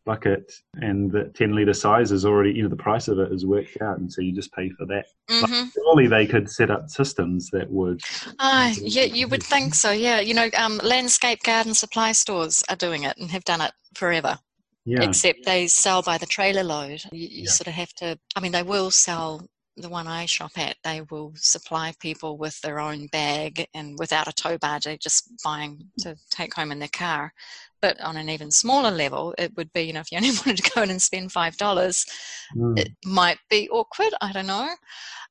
bucket 0.08 0.50
and 0.76 1.12
the 1.12 1.24
10 1.34 1.54
litre 1.54 1.74
size 1.74 2.12
is 2.12 2.24
already, 2.24 2.50
you 2.50 2.62
know, 2.62 2.68
the 2.70 2.76
price 2.76 3.08
of 3.08 3.18
it 3.18 3.30
is 3.30 3.44
worked 3.44 3.76
out. 3.82 3.98
And 3.98 4.10
so 4.10 4.22
you 4.22 4.32
just 4.32 4.50
pay 4.54 4.70
for 4.70 4.86
that. 4.86 5.04
Mm-hmm. 5.28 5.68
surely 5.74 6.06
they 6.06 6.26
could 6.26 6.48
set 6.50 6.70
up 6.70 6.88
systems 6.88 7.50
that 7.50 7.70
would. 7.70 8.00
Uh, 8.38 8.72
yeah, 8.80 9.02
you 9.02 9.28
would 9.28 9.42
think 9.42 9.74
so. 9.74 9.90
Yeah. 9.90 10.20
You 10.20 10.32
know, 10.32 10.48
um, 10.56 10.80
landscape 10.82 11.42
garden 11.42 11.74
supply 11.74 12.12
stores 12.12 12.64
are 12.70 12.76
doing 12.76 13.02
it 13.02 13.18
and 13.18 13.30
have 13.30 13.44
done 13.44 13.60
it 13.60 13.72
forever. 13.94 14.38
Yeah. 14.86 15.02
Except 15.02 15.44
they 15.44 15.66
sell 15.66 16.00
by 16.00 16.16
the 16.16 16.24
trailer 16.24 16.64
load. 16.64 17.02
You, 17.12 17.28
you 17.28 17.42
yeah. 17.42 17.50
sort 17.50 17.66
of 17.66 17.74
have 17.74 17.92
to, 17.96 18.18
I 18.34 18.40
mean, 18.40 18.52
they 18.52 18.62
will 18.62 18.90
sell 18.90 19.46
the 19.76 19.88
one 19.88 20.06
I 20.06 20.26
shop 20.26 20.52
at, 20.56 20.76
they 20.84 21.02
will 21.10 21.32
supply 21.36 21.94
people 22.00 22.36
with 22.36 22.60
their 22.60 22.80
own 22.80 23.06
bag 23.08 23.66
and 23.74 23.98
without 23.98 24.28
a 24.28 24.32
tow 24.32 24.58
bar, 24.58 24.80
they're 24.82 24.96
just 24.96 25.30
buying 25.44 25.88
to 26.00 26.16
take 26.30 26.54
home 26.54 26.72
in 26.72 26.78
their 26.78 26.88
car. 26.88 27.32
But 27.80 28.00
on 28.00 28.16
an 28.16 28.28
even 28.28 28.50
smaller 28.50 28.90
level, 28.90 29.34
it 29.38 29.56
would 29.56 29.72
be, 29.72 29.82
you 29.82 29.92
know, 29.92 30.00
if 30.00 30.10
you 30.10 30.18
only 30.18 30.30
wanted 30.46 30.58
to 30.58 30.70
go 30.74 30.82
in 30.82 30.90
and 30.90 31.02
spend 31.02 31.30
$5, 31.30 31.56
mm. 32.56 32.78
it 32.78 32.90
might 33.04 33.38
be 33.48 33.68
awkward. 33.70 34.12
I 34.20 34.32
don't 34.32 34.46
know. 34.46 34.68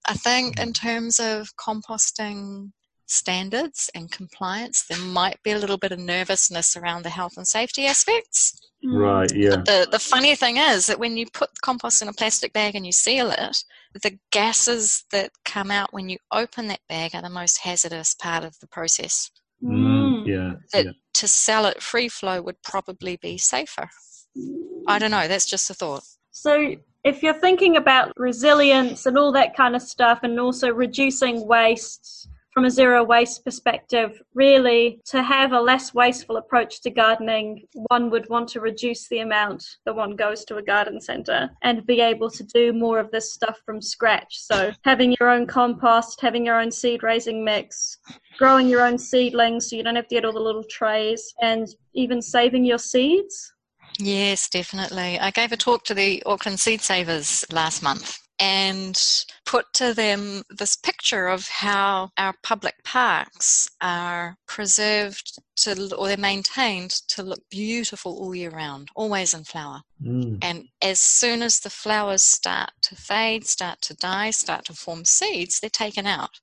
I 0.07 0.13
think 0.13 0.59
in 0.59 0.73
terms 0.73 1.19
of 1.19 1.49
composting 1.57 2.71
standards 3.07 3.89
and 3.95 4.11
compliance, 4.11 4.85
there 4.89 4.99
might 4.99 5.41
be 5.43 5.51
a 5.51 5.57
little 5.57 5.77
bit 5.77 5.91
of 5.91 5.99
nervousness 5.99 6.75
around 6.75 7.03
the 7.03 7.09
health 7.09 7.33
and 7.37 7.47
safety 7.47 7.85
aspects. 7.85 8.59
Mm. 8.85 8.99
Right, 8.99 9.33
yeah. 9.33 9.49
But 9.51 9.65
the, 9.65 9.87
the 9.91 9.99
funny 9.99 10.35
thing 10.35 10.57
is 10.57 10.85
that 10.85 10.99
when 10.99 11.17
you 11.17 11.25
put 11.33 11.61
compost 11.61 12.01
in 12.01 12.07
a 12.07 12.13
plastic 12.13 12.53
bag 12.53 12.75
and 12.75 12.85
you 12.85 12.91
seal 12.91 13.31
it, 13.31 13.63
the 14.03 14.17
gases 14.31 15.05
that 15.11 15.31
come 15.45 15.71
out 15.71 15.93
when 15.93 16.09
you 16.09 16.17
open 16.31 16.67
that 16.67 16.81
bag 16.87 17.15
are 17.15 17.21
the 17.21 17.29
most 17.29 17.59
hazardous 17.59 18.13
part 18.13 18.43
of 18.43 18.59
the 18.59 18.67
process. 18.67 19.31
Mm. 19.63 19.96
Yeah, 20.27 20.53
That 20.73 20.85
yeah. 20.85 20.91
to 21.15 21.27
sell 21.27 21.65
it 21.65 21.81
free 21.81 22.09
flow 22.09 22.41
would 22.41 22.61
probably 22.63 23.17
be 23.21 23.37
safer. 23.37 23.89
I 24.87 24.99
don't 24.99 25.11
know, 25.11 25.27
that's 25.27 25.45
just 25.45 25.69
a 25.69 25.73
thought. 25.73 26.03
So, 26.31 26.75
if 27.03 27.23
you're 27.23 27.33
thinking 27.33 27.77
about 27.77 28.11
resilience 28.17 29.05
and 29.05 29.17
all 29.17 29.31
that 29.31 29.55
kind 29.55 29.75
of 29.75 29.81
stuff, 29.81 30.19
and 30.23 30.39
also 30.39 30.69
reducing 30.69 31.47
waste 31.47 32.27
from 32.57 32.65
a 32.65 32.71
zero 32.71 33.03
waste 33.03 33.45
perspective, 33.45 34.19
really 34.33 34.99
to 35.05 35.21
have 35.21 35.51
a 35.51 35.61
less 35.61 35.93
wasteful 35.93 36.37
approach 36.37 36.81
to 36.81 36.89
gardening, 36.89 37.61
one 37.89 38.09
would 38.09 38.27
want 38.29 38.49
to 38.49 38.59
reduce 38.59 39.07
the 39.09 39.19
amount 39.19 39.63
that 39.85 39.95
one 39.95 40.15
goes 40.15 40.43
to 40.43 40.55
a 40.55 40.63
garden 40.63 40.99
centre 40.99 41.51
and 41.61 41.85
be 41.85 42.01
able 42.01 42.31
to 42.31 42.43
do 42.45 42.73
more 42.73 42.97
of 42.97 43.11
this 43.11 43.31
stuff 43.31 43.59
from 43.63 43.79
scratch. 43.79 44.39
So, 44.39 44.71
having 44.85 45.15
your 45.19 45.29
own 45.29 45.45
compost, 45.45 46.19
having 46.19 46.47
your 46.47 46.59
own 46.59 46.71
seed 46.71 47.03
raising 47.03 47.45
mix, 47.45 47.99
growing 48.39 48.67
your 48.67 48.81
own 48.81 48.97
seedlings 48.97 49.69
so 49.69 49.75
you 49.75 49.83
don't 49.83 49.95
have 49.95 50.07
to 50.07 50.15
get 50.15 50.25
all 50.25 50.33
the 50.33 50.39
little 50.39 50.65
trays, 50.67 51.31
and 51.39 51.67
even 51.93 52.23
saving 52.23 52.65
your 52.65 52.79
seeds. 52.79 53.53
Yes, 53.99 54.49
definitely. 54.49 55.19
I 55.19 55.29
gave 55.29 55.51
a 55.51 55.57
talk 55.57 55.83
to 55.83 55.93
the 55.93 56.23
Auckland 56.25 56.59
Seed 56.59 56.81
Savers 56.81 57.45
last 57.51 57.83
month 57.83 58.17
and 58.39 59.25
put 59.45 59.65
to 59.73 59.93
them 59.93 60.43
this 60.49 60.75
picture 60.75 61.27
of 61.27 61.47
how 61.47 62.09
our 62.17 62.33
public 62.43 62.75
parks 62.83 63.69
are 63.81 64.37
preserved 64.47 65.39
to 65.55 65.95
or 65.95 66.07
they're 66.07 66.17
maintained 66.17 66.91
to 66.91 67.23
look 67.23 67.41
beautiful 67.49 68.17
all 68.17 68.35
year 68.35 68.51
round, 68.51 68.89
always 68.95 69.33
in 69.33 69.43
flower. 69.43 69.81
Mm. 70.01 70.37
And 70.41 70.65
as 70.81 71.01
soon 71.01 71.41
as 71.41 71.59
the 71.59 71.69
flowers 71.69 72.21
start 72.21 72.71
to 72.83 72.95
fade, 72.95 73.47
start 73.47 73.81
to 73.81 73.95
die, 73.95 74.31
start 74.31 74.65
to 74.65 74.73
form 74.73 75.05
seeds, 75.05 75.59
they're 75.59 75.69
taken 75.69 76.05
out. 76.05 76.39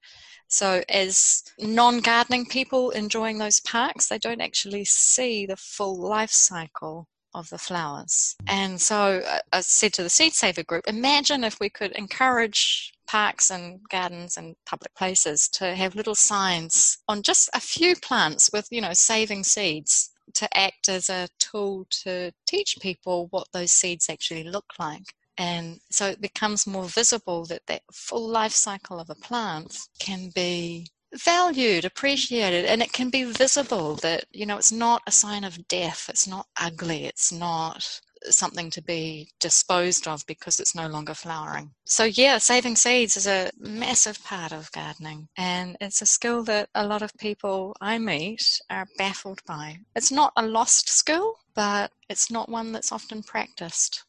So, 0.49 0.83
as 0.89 1.43
non 1.59 2.01
gardening 2.01 2.47
people 2.47 2.91
enjoying 2.91 3.39
those 3.39 3.61
parks, 3.61 4.09
they 4.09 4.19
don't 4.19 4.41
actually 4.41 4.85
see 4.85 5.47
the 5.47 5.57
full 5.57 5.97
life 5.97 6.31
cycle 6.31 7.09
of 7.35 7.51
the 7.51 7.59
flowers. 7.59 8.37
And 8.47 8.81
so 8.81 9.23
I- 9.27 9.59
I 9.59 9.61
said 9.61 9.93
to 9.95 10.03
the 10.03 10.11
Seed 10.11 10.35
Saver 10.35 10.63
group, 10.63 10.87
imagine 10.87 11.45
if 11.45 11.59
we 11.61 11.69
could 11.69 11.93
encourage 11.93 12.93
parks 13.07 13.51
and 13.51 13.81
gardens 13.89 14.37
and 14.37 14.57
public 14.67 14.95
places 14.95 15.49
to 15.49 15.75
have 15.75 15.95
little 15.95 16.15
signs 16.15 16.99
on 17.09 17.23
just 17.23 17.51
a 17.53 17.61
few 17.61 17.95
plants 17.97 18.51
with, 18.53 18.67
you 18.71 18.81
know, 18.81 18.95
saving 18.95 19.45
seeds 19.45 20.11
to 20.35 20.57
act 20.57 20.89
as 20.89 21.11
a 21.11 21.29
tool 21.39 21.87
to 21.91 22.33
teach 22.47 22.79
people 22.81 23.29
what 23.31 23.49
those 23.53 23.73
seeds 23.73 24.09
actually 24.09 24.45
look 24.45 24.73
like. 24.79 25.15
And 25.37 25.81
so 25.91 26.07
it 26.07 26.21
becomes 26.21 26.67
more 26.67 26.85
visible 26.85 27.45
that 27.47 27.67
that 27.67 27.83
full 27.93 28.29
life 28.29 28.53
cycle 28.53 29.01
of 29.01 29.11
a 29.11 29.15
plant 29.15 29.77
can 29.99 30.31
be 30.35 30.87
valued, 31.15 31.85
appreciated, 31.85 32.65
and 32.65 32.83
it 32.83 32.93
can 32.93 33.11
be 33.11 33.25
visible 33.25 33.97
that, 33.97 34.25
you 34.33 34.47
know, 34.47 34.57
it's 34.57 34.73
not 34.73 35.03
a 35.07 35.13
sign 35.13 35.45
of 35.45 35.69
death, 35.69 36.07
it's 36.09 36.27
not 36.27 36.47
ugly, 36.61 37.05
it's 37.07 37.33
not 37.33 38.01
something 38.31 38.71
to 38.71 38.83
be 38.83 39.29
disposed 39.39 40.09
of 40.09 40.25
because 40.27 40.59
it's 40.59 40.75
no 40.75 40.87
longer 40.89 41.15
flowering. 41.15 41.71
So, 41.85 42.05
yeah, 42.05 42.39
saving 42.39 42.77
seeds 42.77 43.17
is 43.17 43.27
a 43.27 43.51
massive 43.59 44.23
part 44.25 44.53
of 44.53 44.73
gardening, 44.73 45.29
and 45.37 45.77
it's 45.81 46.03
a 46.03 46.07
skill 46.07 46.43
that 46.45 46.69
a 46.75 46.87
lot 46.87 47.03
of 47.03 47.13
people 47.19 47.77
I 47.81 47.99
meet 47.99 48.61
are 48.71 48.87
baffled 48.99 49.43
by. 49.47 49.79
It's 49.95 50.11
not 50.11 50.33
a 50.37 50.47
lost 50.47 50.89
skill, 50.89 51.35
but 51.55 51.91
it's 52.09 52.31
not 52.31 52.49
one 52.49 52.73
that's 52.73 52.93
often 52.93 53.23
practiced. 53.23 54.05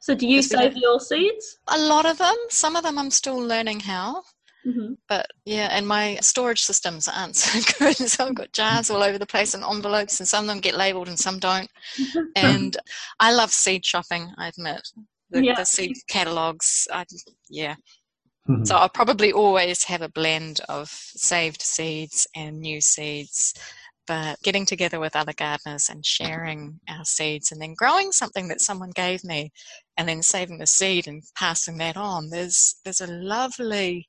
So, 0.00 0.14
do 0.14 0.28
you 0.28 0.42
save 0.42 0.76
your 0.76 1.00
seeds? 1.00 1.58
A 1.68 1.78
lot 1.78 2.06
of 2.06 2.18
them, 2.18 2.36
some 2.50 2.76
of 2.76 2.84
them 2.84 2.98
I'm 2.98 3.10
still 3.10 3.38
learning 3.38 3.80
how. 3.80 4.22
Hmm 4.68 4.94
But 5.08 5.26
yeah, 5.44 5.68
and 5.70 5.86
my 5.86 6.18
storage 6.20 6.62
systems 6.62 7.08
aren't 7.08 7.36
so 7.44 7.60
good. 7.78 7.96
So 7.96 8.26
I've 8.28 8.34
got 8.34 8.52
jars 8.52 8.90
all 8.90 9.02
over 9.02 9.18
the 9.18 9.26
place 9.26 9.54
and 9.54 9.64
envelopes, 9.64 10.20
and 10.20 10.28
some 10.28 10.44
of 10.44 10.48
them 10.48 10.60
get 10.60 10.76
labeled 10.76 11.08
and 11.08 11.18
some 11.18 11.38
don't. 11.38 11.70
And 12.36 12.76
I 13.20 13.32
love 13.32 13.50
seed 13.52 13.84
shopping, 13.84 14.32
I 14.38 14.48
admit. 14.48 14.82
The, 15.30 15.42
Yeah. 15.42 15.54
the 15.56 15.64
seed 15.66 15.92
catalogs, 16.08 16.86
I, 16.92 17.04
yeah. 17.50 17.76
So 18.64 18.76
I'll 18.76 18.88
probably 18.88 19.32
always 19.32 19.84
have 19.84 20.02
a 20.02 20.08
blend 20.08 20.60
of 20.68 20.88
saved 20.90 21.62
seeds 21.62 22.26
and 22.34 22.60
new 22.60 22.80
seeds. 22.80 23.54
But 24.06 24.40
getting 24.42 24.64
together 24.64 25.00
with 25.00 25.14
other 25.16 25.34
gardeners 25.34 25.90
and 25.90 26.04
sharing 26.04 26.80
our 26.88 27.04
seeds 27.04 27.52
and 27.52 27.60
then 27.60 27.74
growing 27.74 28.10
something 28.10 28.48
that 28.48 28.60
someone 28.62 28.90
gave 28.94 29.22
me 29.22 29.52
and 29.98 30.08
then 30.08 30.22
saving 30.22 30.58
the 30.58 30.66
seed 30.66 31.06
and 31.06 31.22
passing 31.36 31.76
that 31.78 31.96
on, 31.96 32.30
there's 32.30 32.76
there's 32.84 33.02
a 33.02 33.06
lovely 33.06 34.06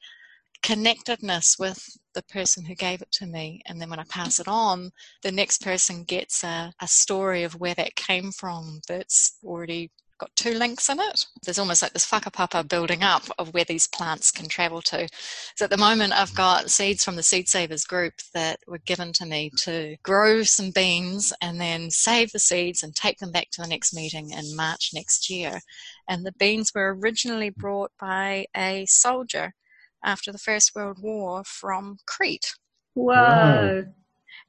connectedness 0.61 1.57
with 1.57 1.97
the 2.13 2.23
person 2.23 2.65
who 2.65 2.75
gave 2.75 3.01
it 3.01 3.11
to 3.11 3.25
me. 3.25 3.61
And 3.67 3.79
then 3.79 3.89
when 3.89 3.99
I 3.99 4.05
pass 4.09 4.39
it 4.39 4.47
on, 4.47 4.91
the 5.23 5.31
next 5.31 5.61
person 5.61 6.03
gets 6.03 6.43
a, 6.43 6.73
a 6.81 6.87
story 6.87 7.43
of 7.43 7.59
where 7.59 7.75
that 7.75 7.95
came 7.95 8.31
from 8.31 8.81
that's 8.87 9.37
already 9.43 9.91
got 10.19 10.35
two 10.35 10.53
links 10.53 10.89
in 10.89 10.99
it. 10.99 11.25
There's 11.43 11.59
almost 11.59 11.81
like 11.81 11.93
this 11.93 12.09
whakapapa 12.09 12.67
building 12.67 13.03
up 13.03 13.23
of 13.39 13.53
where 13.53 13.63
these 13.63 13.87
plants 13.87 14.31
can 14.31 14.47
travel 14.47 14.81
to. 14.83 15.07
So 15.55 15.65
at 15.65 15.71
the 15.71 15.77
moment, 15.77 16.13
I've 16.13 16.35
got 16.35 16.69
seeds 16.69 17.03
from 17.03 17.15
the 17.15 17.23
Seed 17.23 17.47
Savers 17.47 17.85
group 17.85 18.13
that 18.33 18.59
were 18.67 18.79
given 18.79 19.13
to 19.13 19.25
me 19.25 19.49
to 19.59 19.95
grow 20.03 20.43
some 20.43 20.71
beans 20.71 21.33
and 21.41 21.59
then 21.59 21.89
save 21.89 22.31
the 22.31 22.39
seeds 22.39 22.83
and 22.83 22.93
take 22.93 23.17
them 23.19 23.31
back 23.31 23.49
to 23.51 23.61
the 23.61 23.67
next 23.67 23.93
meeting 23.93 24.31
in 24.31 24.55
March 24.55 24.91
next 24.93 25.29
year. 25.29 25.61
And 26.07 26.25
the 26.25 26.33
beans 26.33 26.73
were 26.75 26.95
originally 26.95 27.49
brought 27.49 27.91
by 27.99 28.45
a 28.55 28.85
soldier 28.87 29.53
after 30.03 30.31
the 30.31 30.37
First 30.37 30.75
World 30.75 30.97
War 31.01 31.43
from 31.45 31.97
Crete. 32.07 32.53
Whoa. 32.93 33.85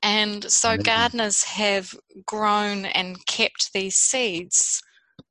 And 0.02 0.50
so 0.50 0.70
Amazing. 0.70 0.84
gardeners 0.84 1.44
have 1.44 1.94
grown 2.26 2.86
and 2.86 3.24
kept 3.26 3.72
these 3.72 3.96
seeds 3.96 4.82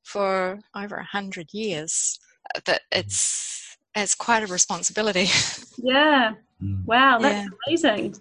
for 0.04 0.60
over 0.74 0.96
a 0.96 1.04
hundred 1.04 1.48
years. 1.52 2.18
That 2.64 2.82
it's 2.92 3.76
it's 3.94 4.14
quite 4.14 4.42
a 4.42 4.46
responsibility. 4.46 5.26
Yeah. 5.82 6.32
Mm. 6.62 6.84
Wow, 6.84 7.18
that's 7.20 7.38
Yeah. 7.38 7.46
amazing. 7.68 8.14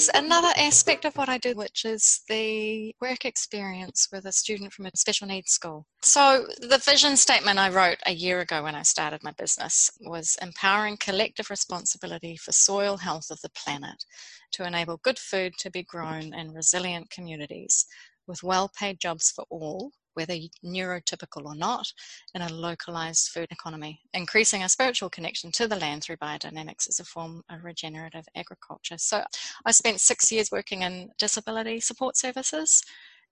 There's 0.00 0.24
another 0.24 0.54
aspect 0.56 1.04
of 1.04 1.14
what 1.18 1.28
I 1.28 1.36
do, 1.36 1.52
which 1.54 1.84
is 1.84 2.22
the 2.26 2.94
work 3.02 3.26
experience 3.26 4.08
with 4.10 4.24
a 4.24 4.32
student 4.32 4.72
from 4.72 4.86
a 4.86 4.90
special 4.94 5.26
needs 5.26 5.52
school. 5.52 5.84
So, 6.00 6.46
the 6.58 6.78
vision 6.78 7.18
statement 7.18 7.58
I 7.58 7.68
wrote 7.68 7.98
a 8.06 8.12
year 8.12 8.40
ago 8.40 8.62
when 8.62 8.74
I 8.74 8.80
started 8.80 9.22
my 9.22 9.32
business 9.32 9.90
was 10.00 10.38
empowering 10.40 10.96
collective 10.96 11.50
responsibility 11.50 12.38
for 12.38 12.50
soil 12.50 12.96
health 12.96 13.30
of 13.30 13.42
the 13.42 13.50
planet 13.50 14.06
to 14.52 14.66
enable 14.66 14.96
good 14.96 15.18
food 15.18 15.52
to 15.58 15.70
be 15.70 15.82
grown 15.82 16.32
in 16.32 16.54
resilient 16.54 17.10
communities 17.10 17.84
with 18.26 18.42
well 18.42 18.70
paid 18.74 19.00
jobs 19.00 19.30
for 19.30 19.44
all, 19.50 19.92
whether 20.14 20.34
neurotypical 20.64 21.44
or 21.44 21.54
not, 21.54 21.86
in 22.34 22.42
a 22.42 22.52
localized 22.52 23.28
food 23.28 23.48
economy, 23.50 24.00
increasing 24.14 24.62
our 24.62 24.68
spiritual 24.68 25.10
connection 25.10 25.50
to 25.52 25.68
the 25.68 25.76
land 25.76 26.02
through 26.02 26.16
biodynamics 26.16 26.88
is 26.88 27.00
a 27.00 27.04
form 27.04 27.42
of 27.50 27.64
regenerative 27.64 28.26
agriculture. 28.34 28.98
So 28.98 29.22
I 29.64 29.70
spent 29.72 30.00
six 30.00 30.30
years 30.30 30.50
working 30.50 30.82
in 30.82 31.10
disability 31.18 31.80
support 31.80 32.16
services. 32.16 32.82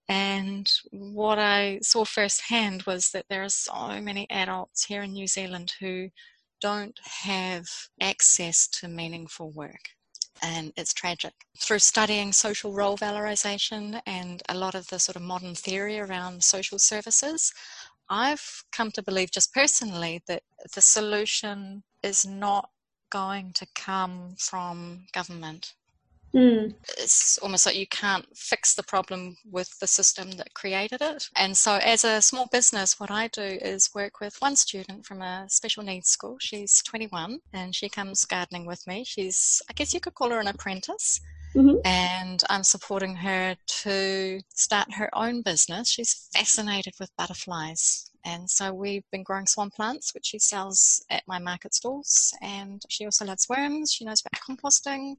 And 0.07 0.67
what 0.91 1.37
I 1.37 1.79
saw 1.83 2.03
firsthand 2.03 2.83
was 2.83 3.11
that 3.11 3.25
there 3.29 3.43
are 3.43 3.49
so 3.49 4.01
many 4.01 4.27
adults 4.31 4.85
here 4.85 5.03
in 5.03 5.13
New 5.13 5.27
Zealand 5.27 5.73
who 5.79 6.09
don't 6.61 6.99
have 7.03 7.67
access 8.01 8.67
to 8.67 8.87
meaningful 8.87 9.51
work. 9.51 9.89
And 10.41 10.73
it's 10.77 10.93
tragic. 10.93 11.33
Through 11.57 11.79
studying 11.79 12.33
social 12.33 12.71
role 12.73 12.97
valorization 12.97 14.01
and 14.05 14.41
a 14.47 14.57
lot 14.57 14.75
of 14.75 14.87
the 14.87 14.99
sort 14.99 15.15
of 15.15 15.21
modern 15.21 15.55
theory 15.55 15.99
around 15.99 16.43
social 16.43 16.79
services, 16.79 17.53
I've 18.09 18.63
come 18.71 18.91
to 18.91 19.03
believe 19.03 19.31
just 19.31 19.53
personally 19.53 20.23
that 20.27 20.43
the 20.73 20.81
solution 20.81 21.83
is 22.01 22.25
not 22.25 22.69
going 23.11 23.53
to 23.53 23.67
come 23.75 24.35
from 24.37 25.07
government. 25.13 25.73
Mm. 26.33 26.75
It's 26.97 27.37
almost 27.39 27.65
like 27.65 27.75
you 27.75 27.87
can't 27.87 28.25
fix 28.35 28.75
the 28.75 28.83
problem 28.83 29.35
with 29.49 29.77
the 29.79 29.87
system 29.87 30.31
that 30.31 30.53
created 30.53 31.01
it. 31.01 31.29
And 31.35 31.57
so, 31.57 31.75
as 31.75 32.03
a 32.03 32.21
small 32.21 32.47
business, 32.51 32.99
what 32.99 33.11
I 33.11 33.27
do 33.27 33.41
is 33.41 33.89
work 33.95 34.19
with 34.19 34.35
one 34.39 34.55
student 34.55 35.05
from 35.05 35.21
a 35.21 35.45
special 35.49 35.83
needs 35.83 36.09
school. 36.09 36.37
She's 36.39 36.83
21 36.83 37.39
and 37.53 37.75
she 37.75 37.89
comes 37.89 38.25
gardening 38.25 38.65
with 38.65 38.85
me. 38.85 39.03
She's, 39.03 39.61
I 39.69 39.73
guess 39.73 39.93
you 39.93 39.99
could 39.99 40.13
call 40.13 40.29
her 40.29 40.39
an 40.39 40.47
apprentice. 40.47 41.19
Mm-hmm. 41.55 41.77
And 41.83 42.43
I'm 42.47 42.63
supporting 42.63 43.15
her 43.15 43.55
to 43.81 44.39
start 44.53 44.93
her 44.93 45.09
own 45.13 45.41
business. 45.41 45.89
She's 45.89 46.29
fascinated 46.31 46.93
with 46.99 47.15
butterflies. 47.17 48.11
And 48.25 48.49
so 48.49 48.73
we've 48.73 49.09
been 49.11 49.23
growing 49.23 49.47
swan 49.47 49.69
plants, 49.69 50.13
which 50.13 50.27
she 50.27 50.39
sells 50.39 51.03
at 51.09 51.27
my 51.27 51.39
market 51.39 51.73
stalls. 51.73 52.33
And 52.41 52.81
she 52.89 53.05
also 53.05 53.25
loves 53.25 53.47
worms. 53.49 53.91
She 53.91 54.05
knows 54.05 54.21
about 54.21 54.41
composting. 54.41 55.17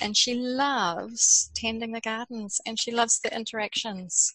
And 0.00 0.16
she 0.16 0.34
loves 0.34 1.50
tending 1.54 1.92
the 1.92 2.00
gardens 2.00 2.60
and 2.66 2.78
she 2.78 2.90
loves 2.90 3.20
the 3.20 3.34
interactions 3.34 4.34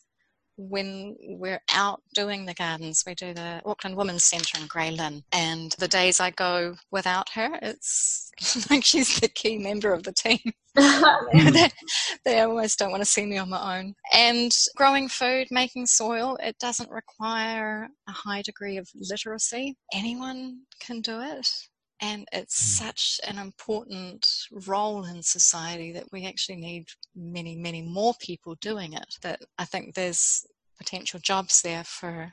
when 0.58 1.16
we're 1.22 1.62
out 1.74 2.02
doing 2.14 2.46
the 2.46 2.54
gardens, 2.54 3.04
we 3.06 3.16
do 3.16 3.34
the 3.34 3.62
Auckland 3.66 3.96
Women's 3.96 4.24
Centre 4.24 4.60
in 4.60 4.68
Grey 4.68 4.92
Lynn. 4.92 5.24
And 5.32 5.74
the 5.80 5.88
days 5.88 6.20
I 6.20 6.32
go 6.32 6.76
without 6.92 7.30
her, 7.30 7.60
it's 7.62 8.32
like 8.70 8.84
she's 8.84 9.20
the 9.20 9.28
key 9.28 9.58
member 9.58 9.94
of 9.94 10.04
the 10.04 10.14
team. 10.14 10.40
they, 11.34 11.70
they 12.24 12.40
almost 12.42 12.78
don't 12.78 12.92
want 12.92 13.02
to 13.02 13.10
see 13.10 13.26
me 13.26 13.38
on 13.38 13.50
my 13.50 13.80
own. 13.80 13.94
And 14.14 14.52
growing 14.76 15.08
food, 15.08 15.48
making 15.50 15.88
soil, 15.88 16.38
it 16.42 16.58
doesn't 16.60 16.92
require 16.92 17.88
a 18.08 18.12
high 18.12 18.42
degree 18.42 18.78
of 18.78 18.88
literacy. 18.96 19.76
Anyone 19.94 20.60
can 20.80 21.02
do 21.02 21.20
it. 21.22 21.48
And 22.02 22.28
it's 22.32 22.60
hmm. 22.60 22.86
such 22.86 23.20
an 23.28 23.38
important 23.38 24.28
role 24.68 25.06
in 25.06 25.24
society 25.24 25.92
that 25.94 26.12
we 26.12 26.26
actually 26.26 26.58
need 26.58 26.88
many, 27.16 27.56
many 27.56 27.82
more 27.82 28.14
people 28.20 28.56
doing 28.56 28.94
it. 28.94 29.16
That 29.22 29.42
I 29.58 29.66
think 29.66 29.94
there's 29.96 30.46
potential 30.78 31.20
jobs 31.20 31.62
there 31.62 31.84
for 31.84 32.32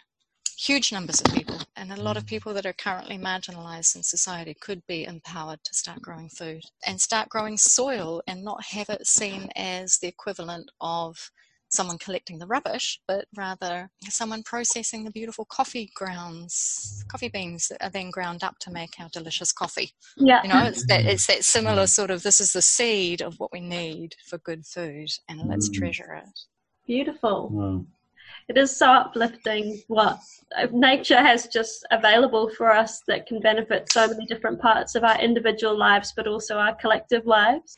huge 0.56 0.92
numbers 0.92 1.20
of 1.20 1.32
people. 1.32 1.58
And 1.76 1.92
a 1.92 2.00
lot 2.00 2.16
of 2.16 2.24
hmm. 2.24 2.28
people 2.28 2.54
that 2.54 2.66
are 2.66 2.74
currently 2.74 3.18
marginalized 3.18 3.96
in 3.96 4.02
society 4.02 4.54
could 4.60 4.86
be 4.86 5.04
empowered 5.04 5.62
to 5.64 5.74
start 5.74 6.02
growing 6.02 6.28
food 6.28 6.62
and 6.86 7.00
start 7.00 7.28
growing 7.28 7.56
soil 7.56 8.22
and 8.26 8.44
not 8.44 8.64
have 8.64 8.88
it 8.90 9.06
seen 9.06 9.50
as 9.56 9.98
the 9.98 10.08
equivalent 10.08 10.70
of 10.80 11.30
someone 11.74 11.98
collecting 11.98 12.38
the 12.38 12.46
rubbish, 12.46 13.00
but 13.06 13.26
rather 13.36 13.90
someone 14.08 14.42
processing 14.42 15.04
the 15.04 15.10
beautiful 15.10 15.44
coffee 15.44 15.90
grounds, 15.94 17.04
coffee 17.08 17.28
beans 17.28 17.68
that 17.68 17.82
are 17.82 17.90
then 17.90 18.10
ground 18.10 18.42
up 18.42 18.58
to 18.60 18.70
make 18.70 18.94
our 19.00 19.08
delicious 19.12 19.52
coffee. 19.52 19.90
Yeah. 20.16 20.42
You 20.42 20.48
know, 20.48 20.64
it's 20.64 20.86
that, 20.86 21.00
mm-hmm. 21.00 21.08
it's 21.08 21.26
that 21.26 21.38
mm-hmm. 21.38 21.42
similar 21.42 21.86
sort 21.86 22.10
of 22.10 22.22
this 22.22 22.40
is 22.40 22.52
the 22.52 22.62
seed 22.62 23.20
of 23.20 23.34
what 23.38 23.52
we 23.52 23.60
need 23.60 24.14
for 24.26 24.38
good 24.38 24.64
food, 24.64 25.08
and 25.28 25.48
let's 25.48 25.68
mm. 25.68 25.74
treasure 25.74 26.22
it. 26.24 26.38
Beautiful. 26.86 27.48
Wow. 27.50 27.86
It 28.48 28.58
is 28.58 28.76
so 28.76 28.86
uplifting 28.86 29.82
what 29.88 30.18
uh, 30.56 30.66
nature 30.70 31.20
has 31.20 31.46
just 31.46 31.86
available 31.90 32.50
for 32.50 32.70
us 32.70 33.00
that 33.08 33.26
can 33.26 33.40
benefit 33.40 33.90
so 33.90 34.06
many 34.06 34.26
different 34.26 34.60
parts 34.60 34.94
of 34.94 35.02
our 35.02 35.18
individual 35.20 35.76
lives, 35.76 36.12
but 36.14 36.26
also 36.26 36.56
our 36.58 36.74
collective 36.74 37.26
lives. 37.26 37.76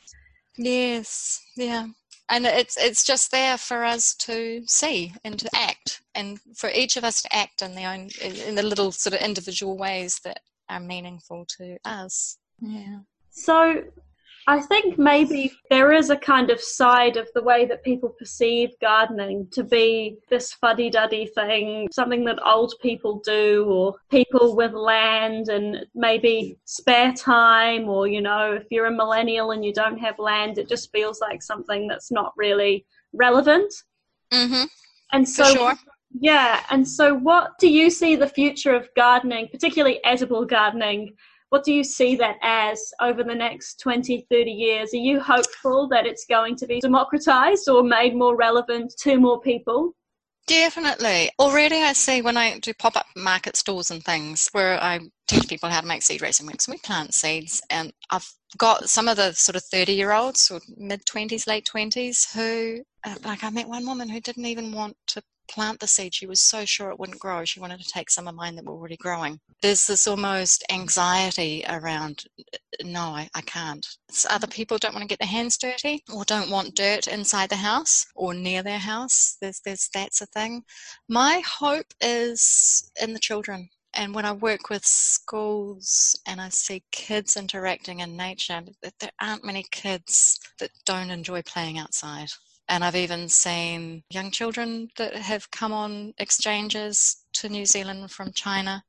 Yes, 0.57 1.41
yeah 1.55 1.87
and 2.29 2.45
it's 2.45 2.77
it's 2.77 3.03
just 3.03 3.31
there 3.31 3.57
for 3.57 3.83
us 3.83 4.13
to 4.15 4.61
see 4.65 5.13
and 5.23 5.39
to 5.39 5.49
act 5.55 6.01
and 6.15 6.39
for 6.55 6.69
each 6.69 6.97
of 6.97 7.03
us 7.03 7.21
to 7.21 7.35
act 7.35 7.61
in 7.61 7.75
the 7.75 7.85
own 7.85 8.09
in 8.21 8.55
the 8.55 8.63
little 8.63 8.91
sort 8.91 9.13
of 9.13 9.21
individual 9.21 9.77
ways 9.77 10.19
that 10.23 10.41
are 10.69 10.79
meaningful 10.79 11.45
to 11.57 11.77
us. 11.85 12.37
Yeah. 12.59 12.99
So 13.29 13.83
I 14.49 14.61
think 14.61 14.97
maybe 14.97 15.51
there 15.69 15.91
is 15.91 16.09
a 16.09 16.15
kind 16.15 16.49
of 16.49 16.61
side 16.61 17.17
of 17.17 17.27
the 17.35 17.43
way 17.43 17.65
that 17.65 17.83
people 17.83 18.15
perceive 18.17 18.69
gardening 18.79 19.45
to 19.51 19.61
be 19.61 20.19
this 20.29 20.53
fuddy 20.53 20.89
duddy 20.89 21.25
thing, 21.25 21.89
something 21.91 22.23
that 22.25 22.39
old 22.45 22.73
people 22.81 23.19
do, 23.25 23.65
or 23.67 23.95
people 24.09 24.55
with 24.55 24.71
land 24.71 25.49
and 25.49 25.85
maybe 25.93 26.57
spare 26.63 27.11
time, 27.11 27.89
or, 27.89 28.07
you 28.07 28.21
know, 28.21 28.53
if 28.53 28.63
you're 28.71 28.85
a 28.85 28.91
millennial 28.91 29.51
and 29.51 29.65
you 29.65 29.73
don't 29.73 29.97
have 29.97 30.17
land, 30.17 30.57
it 30.57 30.69
just 30.69 30.93
feels 30.93 31.19
like 31.19 31.43
something 31.43 31.85
that's 31.85 32.09
not 32.09 32.31
really 32.37 32.85
relevant. 33.11 33.73
Mm-hmm. 34.31 34.63
And 35.11 35.27
so, 35.27 35.43
sure. 35.43 35.75
yeah. 36.17 36.63
And 36.69 36.87
so, 36.87 37.13
what 37.13 37.57
do 37.59 37.67
you 37.67 37.89
see 37.89 38.15
the 38.15 38.29
future 38.29 38.73
of 38.73 38.87
gardening, 38.95 39.49
particularly 39.49 39.99
edible 40.05 40.45
gardening? 40.45 41.15
What 41.49 41.63
do 41.63 41.73
you 41.73 41.83
see 41.83 42.15
that 42.17 42.37
as 42.41 42.91
over 43.01 43.23
the 43.23 43.35
next 43.35 43.79
20, 43.79 44.27
30 44.29 44.51
years? 44.51 44.93
Are 44.93 44.97
you 44.97 45.19
hopeful 45.19 45.87
that 45.89 46.05
it's 46.05 46.25
going 46.25 46.55
to 46.57 46.67
be 46.67 46.79
democratized 46.79 47.69
or 47.69 47.83
made 47.83 48.15
more 48.15 48.35
relevant 48.35 48.93
to 48.99 49.17
more 49.17 49.39
people? 49.39 49.93
Definitely. 50.47 51.29
Already, 51.39 51.77
I 51.77 51.91
see 51.91 52.21
when 52.21 52.37
I 52.37 52.59
do 52.59 52.73
pop 52.73 52.95
up 52.95 53.05
market 53.17 53.57
stores 53.57 53.91
and 53.91 54.03
things 54.03 54.47
where 54.53 54.81
I 54.81 54.99
teach 55.27 55.49
people 55.49 55.69
how 55.69 55.81
to 55.81 55.87
make 55.87 56.01
seed 56.01 56.21
raising 56.21 56.45
mix. 56.45 56.67
And 56.67 56.73
we 56.73 56.79
plant 56.79 57.13
seeds, 57.13 57.61
and 57.69 57.91
I've 58.11 58.29
got 58.57 58.89
some 58.89 59.09
of 59.09 59.17
the 59.17 59.33
sort 59.33 59.57
of 59.57 59.63
30 59.63 59.91
year 59.91 60.13
olds 60.13 60.49
or 60.49 60.61
mid 60.77 61.05
20s, 61.05 61.47
late 61.47 61.69
20s 61.71 62.33
who, 62.33 62.81
uh, 63.05 63.15
like, 63.25 63.43
I 63.43 63.49
met 63.49 63.67
one 63.67 63.85
woman 63.85 64.07
who 64.07 64.21
didn't 64.21 64.45
even 64.45 64.71
want 64.71 64.95
to 65.07 65.21
plant 65.47 65.79
the 65.79 65.87
seed. 65.87 66.13
She 66.13 66.27
was 66.27 66.41
so 66.41 66.65
sure 66.65 66.89
it 66.89 66.99
wouldn't 66.99 67.19
grow. 67.19 67.45
She 67.45 67.59
wanted 67.59 67.81
to 67.81 67.91
take 67.91 68.09
some 68.09 68.27
of 68.27 68.35
mine 68.35 68.55
that 68.55 68.65
were 68.65 68.73
already 68.73 68.97
growing. 68.97 69.39
There's 69.61 69.87
this 69.87 70.07
almost 70.07 70.63
anxiety 70.71 71.63
around, 71.67 72.25
no, 72.83 73.01
I, 73.01 73.29
I 73.33 73.41
can't. 73.41 73.87
other 74.29 74.47
people 74.47 74.77
don't 74.77 74.93
want 74.93 75.03
to 75.03 75.07
get 75.07 75.19
their 75.19 75.27
hands 75.27 75.57
dirty 75.57 76.03
or 76.13 76.25
don't 76.25 76.49
want 76.49 76.75
dirt 76.75 77.07
inside 77.07 77.49
the 77.49 77.55
house 77.55 78.05
or 78.15 78.33
near 78.33 78.63
their 78.63 78.79
house. 78.79 79.37
There's, 79.41 79.61
there's, 79.65 79.89
that's 79.93 80.21
a 80.21 80.27
thing. 80.27 80.63
My 81.09 81.41
hope 81.45 81.93
is 82.01 82.91
in 83.01 83.13
the 83.13 83.19
children. 83.19 83.69
And 83.93 84.13
when 84.13 84.25
I 84.25 84.33
work 84.33 84.69
with 84.69 84.85
schools 84.85 86.15
and 86.27 86.39
I 86.39 86.49
see 86.49 86.83
kids 86.91 87.35
interacting 87.35 88.01
in 88.01 88.15
nature, 88.15 88.61
there 88.99 89.11
aren't 89.19 89.43
many 89.43 89.65
kids 89.71 90.39
that 90.59 90.69
don't 90.85 91.09
enjoy 91.09 91.41
playing 91.41 91.79
outside. 91.79 92.29
And 92.69 92.83
I've 92.83 92.95
even 92.95 93.29
seen 93.29 94.03
young 94.09 94.29
children 94.29 94.89
that 94.97 95.15
have 95.15 95.49
come 95.51 95.71
on 95.71 96.13
exchanges 96.17 97.23
to 97.33 97.49
New 97.49 97.65
Zealand 97.65 98.11
from 98.11 98.33
China 98.33 98.83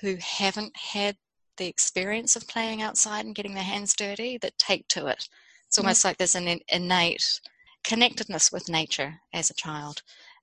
who 0.00 0.16
haven't 0.20 0.76
had 0.76 1.16
the 1.56 1.66
experience 1.66 2.34
of 2.34 2.48
playing 2.48 2.82
outside 2.82 3.24
and 3.24 3.34
getting 3.34 3.54
their 3.54 3.62
hands 3.62 3.94
dirty 3.94 4.38
that 4.38 4.58
take 4.58 4.88
to 4.88 5.06
it. 5.06 5.28
It's 5.66 5.78
mm. 5.78 5.82
almost 5.82 6.04
like 6.04 6.16
there's 6.16 6.34
an 6.34 6.60
innate 6.68 7.40
connectedness 7.84 8.50
with 8.50 8.68
nature 8.68 9.20
as 9.32 9.50
a 9.50 9.54
child. 9.54 10.02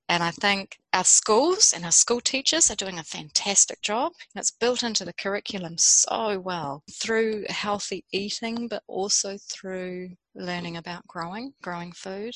And 0.09 0.23
I 0.23 0.31
think 0.31 0.77
our 0.93 1.03
schools 1.03 1.73
and 1.75 1.83
our 1.83 1.91
school 1.91 2.21
teachers 2.21 2.71
are 2.71 2.75
doing 2.75 2.97
a 2.97 3.03
fantastic 3.03 3.81
job. 3.81 4.13
It's 4.35 4.51
built 4.51 4.83
into 4.83 5.03
the 5.03 5.11
curriculum 5.11 5.77
so 5.77 6.39
well 6.39 6.83
through 6.89 7.45
healthy 7.49 8.05
eating, 8.13 8.69
but 8.69 8.83
also 8.87 9.37
through 9.37 10.11
learning 10.33 10.77
about 10.77 11.05
growing, 11.07 11.53
growing 11.61 11.91
food 11.91 12.35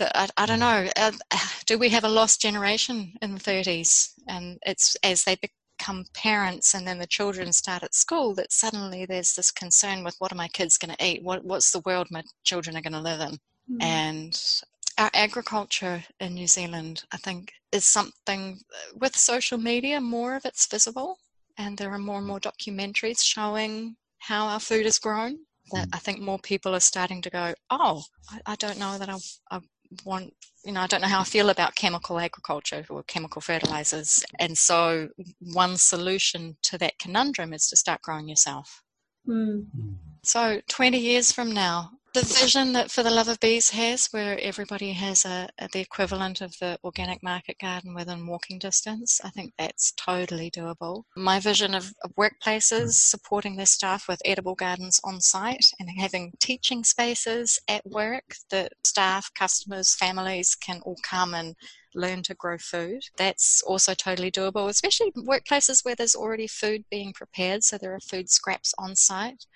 that 0.00 0.16
I, 0.16 0.28
I, 0.36 0.46
don't 0.46 0.58
know. 0.58 0.88
Uh, 0.96 1.12
do 1.66 1.78
we 1.78 1.88
have 1.90 2.04
a 2.04 2.08
lost 2.08 2.40
generation 2.40 3.12
in 3.22 3.34
the 3.34 3.40
30s? 3.40 4.10
And 4.28 4.58
it's 4.66 4.96
as 5.02 5.22
they 5.22 5.36
become 5.78 6.04
parents 6.14 6.74
and 6.74 6.86
then 6.86 6.98
the 6.98 7.06
children 7.06 7.52
start 7.52 7.82
at 7.82 7.94
school 7.94 8.34
that 8.34 8.52
suddenly 8.52 9.06
there's 9.06 9.34
this 9.34 9.50
concern 9.52 10.02
with 10.02 10.16
what 10.18 10.32
are 10.32 10.36
my 10.36 10.48
kids 10.48 10.76
going 10.76 10.94
to 10.94 11.06
eat? 11.06 11.22
What, 11.22 11.44
what's 11.44 11.70
the 11.70 11.82
world 11.86 12.08
my 12.10 12.22
children 12.44 12.76
are 12.76 12.82
going 12.82 12.92
to 12.92 13.00
live 13.00 13.20
in? 13.20 13.38
Mm. 13.76 13.82
And 13.82 14.42
our 14.98 15.10
agriculture 15.14 16.02
in 16.18 16.34
New 16.34 16.46
Zealand, 16.46 17.04
I 17.12 17.16
think, 17.18 17.52
is 17.72 17.86
something 17.86 18.58
uh, 18.74 18.98
with 19.00 19.16
social 19.16 19.58
media, 19.58 20.00
more 20.00 20.36
of 20.36 20.44
it's 20.44 20.66
visible. 20.66 21.18
And 21.58 21.78
there 21.78 21.92
are 21.92 21.98
more 21.98 22.18
and 22.18 22.26
more 22.26 22.40
documentaries 22.40 23.22
showing 23.22 23.96
how 24.18 24.46
our 24.46 24.60
food 24.60 24.86
is 24.86 24.98
grown 24.98 25.38
that 25.72 25.88
mm. 25.88 25.94
I 25.94 25.98
think 25.98 26.20
more 26.20 26.38
people 26.38 26.74
are 26.74 26.80
starting 26.80 27.22
to 27.22 27.30
go, 27.30 27.54
oh, 27.70 28.02
I, 28.30 28.52
I 28.52 28.54
don't 28.56 28.78
know 28.78 28.98
that 28.98 29.08
I, 29.08 29.16
I, 29.50 29.60
want 30.04 30.32
you 30.64 30.72
know 30.72 30.80
i 30.80 30.86
don't 30.86 31.00
know 31.00 31.08
how 31.08 31.20
i 31.20 31.24
feel 31.24 31.50
about 31.50 31.74
chemical 31.74 32.18
agriculture 32.18 32.84
or 32.88 33.02
chemical 33.04 33.40
fertilizers 33.40 34.24
and 34.38 34.56
so 34.56 35.08
one 35.52 35.76
solution 35.76 36.56
to 36.62 36.78
that 36.78 36.98
conundrum 36.98 37.52
is 37.52 37.68
to 37.68 37.76
start 37.76 38.00
growing 38.02 38.28
yourself 38.28 38.82
mm. 39.28 39.64
so 40.22 40.60
20 40.68 40.98
years 40.98 41.32
from 41.32 41.52
now 41.52 41.90
the 42.12 42.22
vision 42.22 42.72
that 42.72 42.90
For 42.90 43.04
the 43.04 43.10
Love 43.10 43.28
of 43.28 43.38
Bees 43.38 43.70
has, 43.70 44.08
where 44.10 44.38
everybody 44.40 44.92
has 44.92 45.24
a, 45.24 45.48
a, 45.58 45.68
the 45.72 45.80
equivalent 45.80 46.40
of 46.40 46.52
the 46.58 46.76
organic 46.82 47.22
market 47.22 47.56
garden 47.60 47.94
within 47.94 48.26
walking 48.26 48.58
distance, 48.58 49.20
I 49.22 49.30
think 49.30 49.52
that's 49.56 49.92
totally 49.92 50.50
doable. 50.50 51.04
My 51.16 51.38
vision 51.38 51.72
of, 51.72 51.92
of 52.02 52.12
workplaces 52.16 52.82
hmm. 52.82 52.90
supporting 52.90 53.56
their 53.56 53.66
staff 53.66 54.08
with 54.08 54.20
edible 54.24 54.56
gardens 54.56 55.00
on 55.04 55.20
site 55.20 55.66
and 55.78 55.88
having 55.98 56.32
teaching 56.40 56.82
spaces 56.82 57.60
at 57.68 57.86
work 57.86 58.34
that 58.50 58.72
staff, 58.84 59.30
customers, 59.34 59.94
families 59.94 60.56
can 60.56 60.80
all 60.84 60.98
come 61.08 61.32
and 61.32 61.54
learn 61.94 62.22
to 62.24 62.34
grow 62.34 62.58
food. 62.58 63.02
That's 63.18 63.62
also 63.62 63.94
totally 63.94 64.32
doable, 64.32 64.68
especially 64.68 65.12
workplaces 65.12 65.84
where 65.84 65.94
there's 65.94 66.16
already 66.16 66.48
food 66.48 66.84
being 66.90 67.12
prepared, 67.12 67.62
so 67.62 67.78
there 67.78 67.94
are 67.94 68.00
food 68.00 68.30
scraps 68.30 68.74
on 68.78 68.96
site 68.96 69.46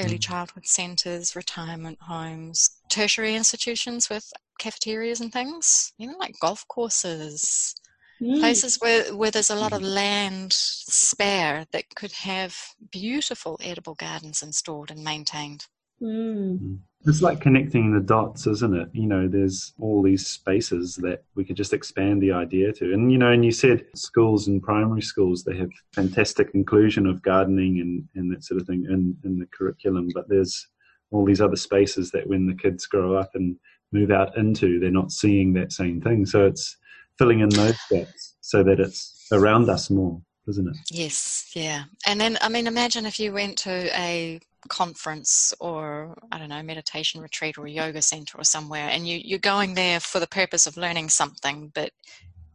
early 0.00 0.18
mm. 0.18 0.22
childhood 0.22 0.66
centres, 0.66 1.36
retirement 1.36 1.98
homes, 2.00 2.70
tertiary 2.88 3.34
institutions 3.34 4.08
with 4.10 4.30
cafeterias 4.58 5.20
and 5.20 5.32
things, 5.32 5.92
you 5.98 6.06
know, 6.06 6.16
like 6.18 6.34
golf 6.40 6.66
courses, 6.68 7.74
mm. 8.20 8.38
places 8.40 8.76
where, 8.80 9.14
where 9.14 9.30
there's 9.30 9.50
a 9.50 9.56
lot 9.56 9.72
of 9.72 9.82
land 9.82 10.52
spare 10.52 11.66
that 11.72 11.94
could 11.94 12.12
have 12.12 12.56
beautiful 12.90 13.58
edible 13.62 13.94
gardens 13.94 14.42
installed 14.42 14.90
and 14.90 15.02
maintained. 15.02 15.66
Mm. 16.02 16.78
It's 17.06 17.22
like 17.22 17.40
connecting 17.40 17.92
the 17.92 18.00
dots, 18.00 18.46
isn't 18.46 18.76
it? 18.76 18.88
You 18.92 19.06
know, 19.06 19.26
there's 19.26 19.72
all 19.80 20.02
these 20.02 20.26
spaces 20.26 20.96
that 20.96 21.24
we 21.34 21.44
could 21.44 21.56
just 21.56 21.72
expand 21.72 22.22
the 22.22 22.32
idea 22.32 22.72
to. 22.74 22.92
And, 22.92 23.10
you 23.10 23.16
know, 23.16 23.32
and 23.32 23.42
you 23.44 23.52
said 23.52 23.86
schools 23.94 24.48
and 24.48 24.62
primary 24.62 25.00
schools, 25.00 25.42
they 25.42 25.56
have 25.56 25.70
fantastic 25.94 26.50
inclusion 26.52 27.06
of 27.06 27.22
gardening 27.22 27.80
and, 27.80 28.06
and 28.16 28.30
that 28.30 28.44
sort 28.44 28.60
of 28.60 28.66
thing 28.66 28.84
in, 28.90 29.16
in 29.24 29.38
the 29.38 29.46
curriculum. 29.46 30.10
But 30.14 30.28
there's 30.28 30.68
all 31.10 31.24
these 31.24 31.40
other 31.40 31.56
spaces 31.56 32.10
that 32.10 32.26
when 32.26 32.46
the 32.46 32.54
kids 32.54 32.86
grow 32.86 33.14
up 33.16 33.30
and 33.34 33.56
move 33.92 34.10
out 34.10 34.36
into, 34.36 34.78
they're 34.78 34.90
not 34.90 35.10
seeing 35.10 35.54
that 35.54 35.72
same 35.72 36.02
thing. 36.02 36.26
So 36.26 36.44
it's 36.44 36.76
filling 37.18 37.40
in 37.40 37.48
those 37.48 37.78
gaps 37.90 38.36
so 38.42 38.62
that 38.62 38.78
it's 38.78 39.26
around 39.32 39.70
us 39.70 39.88
more, 39.88 40.20
isn't 40.48 40.68
it? 40.68 40.76
Yes, 40.90 41.50
yeah. 41.54 41.84
And 42.06 42.20
then, 42.20 42.36
I 42.42 42.50
mean, 42.50 42.66
imagine 42.66 43.06
if 43.06 43.18
you 43.18 43.32
went 43.32 43.56
to 43.58 43.98
a 43.98 44.38
conference 44.68 45.52
or 45.60 46.16
I 46.30 46.38
don't 46.38 46.48
know 46.48 46.62
meditation 46.62 47.20
retreat 47.20 47.58
or 47.58 47.66
a 47.66 47.70
yoga 47.70 48.02
center 48.02 48.38
or 48.38 48.44
somewhere 48.44 48.88
and 48.90 49.06
you 49.08 49.20
you're 49.22 49.38
going 49.38 49.74
there 49.74 50.00
for 50.00 50.20
the 50.20 50.26
purpose 50.26 50.66
of 50.66 50.76
learning 50.76 51.08
something 51.08 51.72
but 51.74 51.90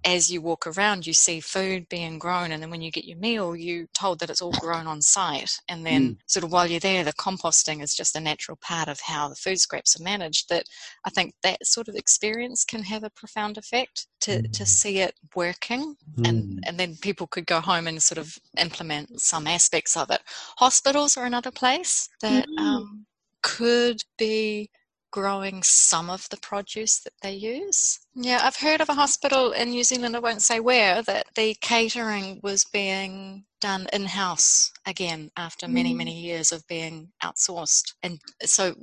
as 0.05 0.31
you 0.31 0.39
walk 0.39 0.67
around, 0.67 1.07
you 1.07 1.13
see 1.13 1.39
food 1.39 1.89
being 1.89 2.19
grown, 2.19 2.51
and 2.51 2.61
then 2.61 2.69
when 2.69 2.81
you 2.81 2.91
get 2.91 3.05
your 3.05 3.17
meal, 3.17 3.55
you're 3.55 3.87
told 3.93 4.19
that 4.19 4.29
it's 4.29 4.41
all 4.41 4.53
grown 4.53 4.85
on 4.85 5.01
site. 5.01 5.59
And 5.67 5.85
then, 5.85 6.01
mm. 6.09 6.17
sort 6.27 6.43
of 6.43 6.51
while 6.51 6.67
you're 6.67 6.79
there, 6.79 7.03
the 7.03 7.13
composting 7.13 7.81
is 7.81 7.95
just 7.95 8.15
a 8.15 8.19
natural 8.19 8.57
part 8.61 8.87
of 8.87 8.99
how 8.99 9.27
the 9.27 9.35
food 9.35 9.59
scraps 9.59 9.99
are 9.99 10.03
managed. 10.03 10.49
That 10.49 10.65
I 11.05 11.09
think 11.09 11.33
that 11.41 11.65
sort 11.65 11.87
of 11.87 11.95
experience 11.95 12.63
can 12.63 12.83
have 12.83 13.03
a 13.03 13.09
profound 13.09 13.57
effect 13.57 14.07
to 14.21 14.43
mm. 14.43 14.51
to 14.53 14.65
see 14.65 14.99
it 14.99 15.15
working, 15.35 15.95
mm. 16.17 16.27
and 16.29 16.63
and 16.67 16.79
then 16.79 16.95
people 17.01 17.25
could 17.25 17.47
go 17.47 17.59
home 17.59 17.87
and 17.87 18.01
sort 18.01 18.19
of 18.19 18.37
implement 18.59 19.19
some 19.19 19.47
aspects 19.47 19.97
of 19.97 20.11
it. 20.11 20.21
Hospitals 20.57 21.17
are 21.17 21.25
another 21.25 21.51
place 21.51 22.09
that 22.21 22.45
mm. 22.47 22.61
um, 22.61 23.05
could 23.41 24.03
be 24.17 24.69
growing 25.15 25.63
some 25.63 26.09
of 26.09 26.27
the 26.27 26.35
produce 26.35 26.99
that 26.99 27.13
they 27.21 27.31
use. 27.31 28.01
Yeah, 28.15 28.41
I've 28.43 28.57
heard 28.57 28.81
of 28.81 28.89
a 28.89 28.93
hospital 28.93 29.53
in 29.53 29.69
New 29.69 29.85
Zealand, 29.85 30.13
I 30.13 30.19
won't 30.19 30.41
say 30.41 30.59
where, 30.59 31.01
that 31.03 31.27
the 31.35 31.55
catering 31.61 32.41
was 32.43 32.65
being 32.65 33.45
done 33.61 33.87
in 33.93 34.07
house 34.07 34.73
again 34.85 35.31
after 35.37 35.69
many, 35.69 35.93
mm. 35.93 35.99
many 35.99 36.19
years 36.19 36.51
of 36.51 36.67
being 36.67 37.13
outsourced. 37.23 37.93
And 38.03 38.19
so 38.41 38.75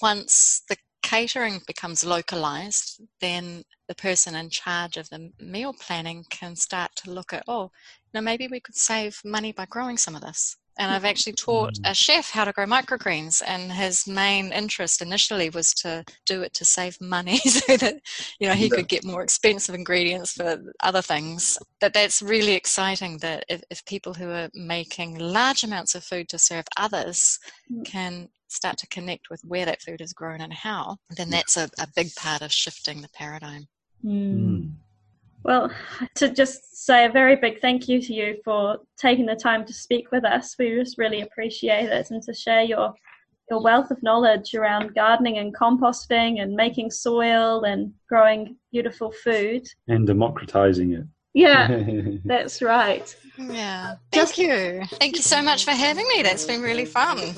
once 0.00 0.62
the 0.68 0.76
catering 1.02 1.60
becomes 1.66 2.04
localized, 2.04 3.02
then 3.20 3.64
the 3.88 3.96
person 3.96 4.36
in 4.36 4.50
charge 4.50 4.96
of 4.96 5.08
the 5.08 5.32
meal 5.40 5.72
planning 5.72 6.24
can 6.30 6.54
start 6.54 6.92
to 6.98 7.10
look 7.10 7.32
at, 7.32 7.42
oh, 7.48 7.72
now 8.14 8.20
maybe 8.20 8.46
we 8.46 8.60
could 8.60 8.76
save 8.76 9.20
money 9.24 9.50
by 9.50 9.66
growing 9.66 9.98
some 9.98 10.14
of 10.14 10.20
this 10.20 10.56
and 10.78 10.90
I've 10.90 11.04
actually 11.04 11.34
taught 11.34 11.78
a 11.84 11.94
chef 11.94 12.30
how 12.30 12.44
to 12.44 12.52
grow 12.52 12.66
microgreens. 12.66 13.42
And 13.46 13.70
his 13.72 14.06
main 14.06 14.52
interest 14.52 15.02
initially 15.02 15.50
was 15.50 15.72
to 15.74 16.04
do 16.26 16.42
it 16.42 16.54
to 16.54 16.64
save 16.64 17.00
money, 17.00 17.38
so 17.38 17.76
that 17.76 18.00
you 18.38 18.48
know 18.48 18.54
he 18.54 18.68
could 18.68 18.88
get 18.88 19.04
more 19.04 19.22
expensive 19.22 19.74
ingredients 19.74 20.32
for 20.32 20.62
other 20.80 21.02
things. 21.02 21.58
But 21.80 21.94
that's 21.94 22.22
really 22.22 22.54
exciting. 22.54 23.18
That 23.18 23.44
if, 23.48 23.62
if 23.70 23.84
people 23.84 24.14
who 24.14 24.30
are 24.30 24.50
making 24.54 25.18
large 25.18 25.62
amounts 25.64 25.94
of 25.94 26.04
food 26.04 26.28
to 26.30 26.38
serve 26.38 26.64
others 26.76 27.38
mm. 27.70 27.84
can 27.84 28.28
start 28.48 28.78
to 28.78 28.86
connect 28.88 29.30
with 29.30 29.40
where 29.44 29.66
that 29.66 29.82
food 29.82 30.00
is 30.00 30.12
grown 30.12 30.40
and 30.40 30.52
how, 30.52 30.96
then 31.16 31.30
that's 31.30 31.56
a, 31.56 31.68
a 31.78 31.88
big 31.96 32.14
part 32.14 32.40
of 32.40 32.52
shifting 32.52 33.02
the 33.02 33.08
paradigm. 33.08 33.66
Mm. 34.04 34.74
Well, 35.44 35.70
to 36.14 36.30
just 36.30 36.84
say 36.86 37.04
a 37.04 37.10
very 37.10 37.36
big 37.36 37.60
thank 37.60 37.86
you 37.86 38.00
to 38.00 38.14
you 38.14 38.36
for 38.44 38.78
taking 38.98 39.26
the 39.26 39.36
time 39.36 39.64
to 39.66 39.74
speak 39.74 40.10
with 40.10 40.24
us. 40.24 40.54
We 40.58 40.74
just 40.76 40.96
really 40.96 41.20
appreciate 41.20 41.90
it 41.90 42.10
and 42.10 42.22
to 42.22 42.34
share 42.34 42.62
your 42.62 42.94
your 43.50 43.62
wealth 43.62 43.90
of 43.90 44.02
knowledge 44.02 44.54
around 44.54 44.94
gardening 44.94 45.36
and 45.36 45.54
composting 45.54 46.40
and 46.40 46.54
making 46.54 46.90
soil 46.90 47.64
and 47.64 47.92
growing 48.08 48.56
beautiful 48.72 49.12
food 49.12 49.66
and 49.86 50.06
democratizing 50.06 50.92
it. 50.92 51.04
Yeah, 51.34 51.82
that's 52.24 52.62
right. 52.62 53.14
Yeah. 53.36 53.96
Thank 54.12 54.38
you. 54.38 54.84
Thank 54.92 55.16
you 55.16 55.22
so 55.22 55.42
much 55.42 55.64
for 55.64 55.72
having 55.72 56.06
me. 56.08 56.22
That's 56.22 56.46
been 56.46 56.62
really 56.62 56.86
fun. 56.86 57.34